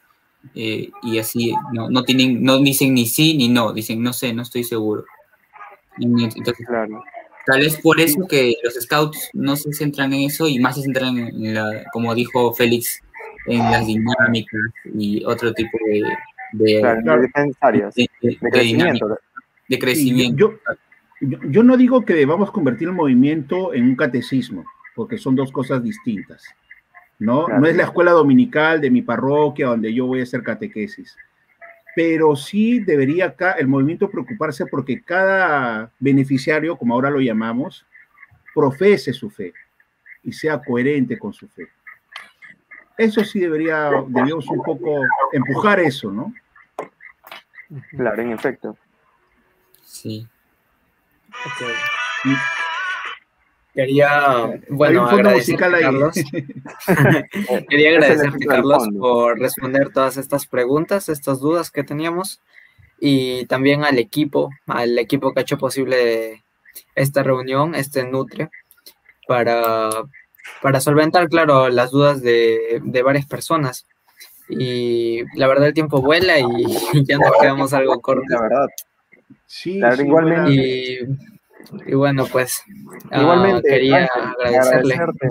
eh, 0.55 0.89
y 1.03 1.19
así 1.19 1.53
no, 1.73 1.89
no, 1.89 2.03
tienen, 2.03 2.43
no 2.43 2.59
dicen 2.59 2.93
ni 2.93 3.05
sí 3.05 3.35
ni 3.35 3.49
no, 3.49 3.73
dicen 3.73 4.01
no 4.01 4.13
sé, 4.13 4.33
no 4.33 4.43
estoy 4.43 4.63
seguro. 4.63 5.05
Tal 7.45 7.61
vez 7.61 7.79
por 7.81 7.99
eso 7.99 8.27
que 8.27 8.55
los 8.61 8.73
scouts 8.75 9.29
no 9.33 9.55
se 9.55 9.71
centran 9.73 10.13
en 10.13 10.23
eso 10.23 10.47
y 10.47 10.59
más 10.59 10.75
se 10.75 10.83
centran 10.83 11.17
en 11.17 11.53
la, 11.53 11.85
como 11.93 12.13
dijo 12.13 12.53
Félix, 12.53 13.01
en 13.47 13.59
las 13.59 13.87
dinámicas 13.87 14.61
y 14.93 15.23
otro 15.23 15.53
tipo 15.53 15.77
de, 15.85 16.03
de, 16.51 16.81
de, 18.21 18.37
crecimiento. 18.51 19.17
Yo, 20.35 20.53
yo 21.21 21.63
no 21.63 21.77
digo 21.77 22.05
que 22.05 22.13
debamos 22.13 22.51
convertir 22.51 22.87
el 22.87 22.93
movimiento 22.93 23.73
en 23.73 23.83
un 23.83 23.95
catecismo, 23.95 24.65
porque 24.95 25.17
son 25.17 25.35
dos 25.35 25.51
cosas 25.51 25.83
distintas. 25.83 26.43
¿no? 27.19 27.47
No 27.47 27.65
es 27.65 27.75
la 27.75 27.83
escuela 27.83 28.11
dominical 28.11 28.79
de 28.81 28.91
mi 28.91 29.01
parroquia 29.01 29.67
donde 29.67 29.93
yo 29.93 30.05
voy 30.05 30.19
a 30.19 30.23
hacer 30.23 30.43
catequesis. 30.43 31.15
Pero 31.95 32.35
sí 32.35 32.79
debería 32.79 33.25
acá 33.25 33.53
el 33.53 33.67
movimiento 33.67 34.09
preocuparse 34.09 34.67
porque 34.67 35.01
cada 35.01 35.91
beneficiario, 35.99 36.77
como 36.77 36.93
ahora 36.93 37.09
lo 37.09 37.19
llamamos, 37.19 37.85
profese 38.53 39.13
su 39.13 39.29
fe 39.31 39.53
y 40.23 40.31
sea 40.31 40.61
coherente 40.61 41.17
con 41.17 41.33
su 41.33 41.47
fe. 41.47 41.67
Eso 42.97 43.23
sí 43.23 43.39
debería, 43.39 43.89
deberíamos 44.07 44.47
un 44.47 44.61
poco 44.61 45.01
empujar 45.31 45.79
eso, 45.79 46.11
¿no? 46.11 46.33
Claro, 47.95 48.21
en 48.21 48.31
efecto. 48.31 48.77
Sí. 49.87 50.27
Quería, 53.73 54.59
bueno, 54.69 55.07
agradecerte, 55.07 55.81
Carlos. 55.81 56.15
Quería 57.69 57.89
agradecerte, 57.91 58.45
Carlos, 58.45 58.83
por 58.99 59.39
responder 59.39 59.91
todas 59.93 60.17
estas 60.17 60.45
preguntas, 60.45 61.09
estas 61.09 61.39
dudas 61.39 61.71
que 61.71 61.83
teníamos 61.83 62.41
y 62.99 63.45
también 63.45 63.85
al 63.85 63.97
equipo, 63.97 64.49
al 64.65 64.97
equipo 64.99 65.33
que 65.33 65.39
ha 65.39 65.43
hecho 65.43 65.57
posible 65.57 66.43
esta 66.95 67.23
reunión, 67.23 67.75
este 67.75 68.03
Nutre, 68.03 68.49
para, 69.27 69.89
para 70.61 70.81
solventar, 70.81 71.29
claro, 71.29 71.69
las 71.69 71.91
dudas 71.91 72.21
de, 72.21 72.81
varias 73.05 73.25
personas. 73.25 73.85
Y 74.49 75.23
la 75.37 75.47
verdad 75.47 75.67
el 75.67 75.73
tiempo 75.73 76.01
vuela 76.01 76.39
y, 76.39 76.45
ya 77.05 77.17
nos 77.17 77.31
quedamos 77.39 77.73
algo 77.73 78.01
cortos. 78.01 78.25
La 78.29 78.41
verdad. 78.41 78.67
Sí, 79.47 79.81
igualmente. 79.99 80.51
Y, 80.51 80.99
y 81.87 81.95
bueno, 81.95 82.25
pues 82.31 82.63
ah, 83.11 83.21
igualmente 83.21 83.67
quería 83.67 84.07
agradecerte, 84.45 85.27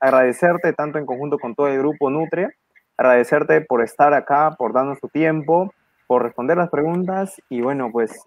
agradecerte 0.00 0.72
tanto 0.72 0.98
en 0.98 1.06
conjunto 1.06 1.38
con 1.38 1.54
todo 1.54 1.68
el 1.68 1.78
grupo 1.78 2.10
Nutria, 2.10 2.52
agradecerte 2.96 3.60
por 3.60 3.82
estar 3.82 4.12
acá, 4.12 4.54
por 4.58 4.72
darnos 4.72 5.00
tu 5.00 5.08
tiempo, 5.08 5.72
por 6.06 6.24
responder 6.24 6.56
las 6.56 6.68
preguntas 6.68 7.40
y 7.48 7.60
bueno, 7.60 7.90
pues 7.92 8.26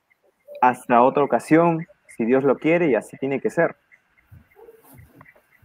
hasta 0.62 1.02
otra 1.02 1.24
ocasión, 1.24 1.86
si 2.16 2.26
Dios 2.26 2.44
lo 2.44 2.58
quiere 2.58 2.90
y 2.90 2.96
así 2.96 3.18
tiene 3.18 3.40
que 3.40 3.50
ser. 3.50 3.76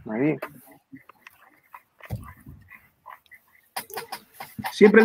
Muy 0.04 0.20
bien. 0.20 0.38
Siempre. 4.72 5.04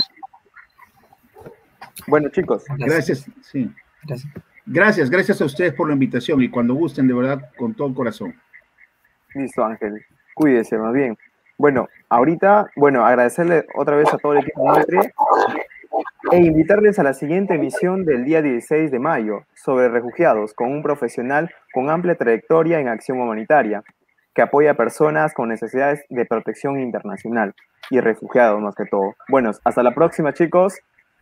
Bueno, 2.07 2.29
chicos. 2.29 2.63
Gracias. 2.77 3.25
Sí. 3.41 3.71
Gracias. 4.03 4.33
Gracias, 4.69 5.09
gracias 5.09 5.41
a 5.41 5.45
ustedes 5.45 5.73
por 5.73 5.87
la 5.87 5.93
invitación 5.93 6.41
y 6.41 6.49
cuando 6.49 6.73
gusten, 6.73 7.07
de 7.07 7.13
verdad, 7.13 7.49
con 7.57 7.73
todo 7.73 7.87
el 7.87 7.93
corazón. 7.93 8.35
Listo, 9.33 9.63
Ángel. 9.63 10.05
Cuídese 10.35 10.77
más 10.77 10.93
bien. 10.93 11.17
Bueno, 11.57 11.87
ahorita, 12.09 12.69
bueno, 12.75 13.05
agradecerle 13.05 13.65
otra 13.75 13.95
vez 13.95 14.13
a 14.13 14.17
todo 14.17 14.33
el 14.33 14.39
equipo 14.39 14.67
Nutri 14.67 14.99
e 16.31 16.37
invitarles 16.37 16.99
a 16.99 17.03
la 17.03 17.13
siguiente 17.13 17.55
emisión 17.55 18.03
del 18.03 18.25
día 18.25 18.41
16 18.41 18.91
de 18.91 18.99
mayo 18.99 19.45
sobre 19.55 19.87
refugiados 19.87 20.53
con 20.53 20.69
un 20.69 20.83
profesional 20.83 21.49
con 21.73 21.89
amplia 21.89 22.15
trayectoria 22.15 22.79
en 22.79 22.89
acción 22.89 23.21
humanitaria 23.21 23.83
que 24.35 24.41
apoya 24.41 24.71
a 24.71 24.73
personas 24.73 25.33
con 25.33 25.47
necesidades 25.47 26.03
de 26.09 26.25
protección 26.25 26.79
internacional 26.79 27.55
y 27.89 28.01
refugiados 28.01 28.61
más 28.61 28.75
que 28.75 28.85
todo. 28.85 29.15
Bueno, 29.29 29.51
hasta 29.63 29.81
la 29.81 29.95
próxima 29.95 30.33
chicos. 30.33 30.77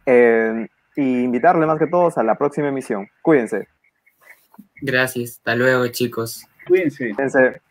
Eh, 0.08 0.68
y 0.96 1.24
invitarle 1.24 1.66
más 1.66 1.80
que 1.80 1.88
todos 1.88 2.18
a 2.18 2.24
la 2.24 2.36
próxima 2.36 2.70
emisión. 2.70 3.08
Cuídense. 3.22 3.68
Gracias, 4.82 5.32
hasta 5.38 5.56
luego 5.56 5.88
chicos. 5.88 6.46
Cuídense. 6.68 7.14
Cuídense. 7.14 7.62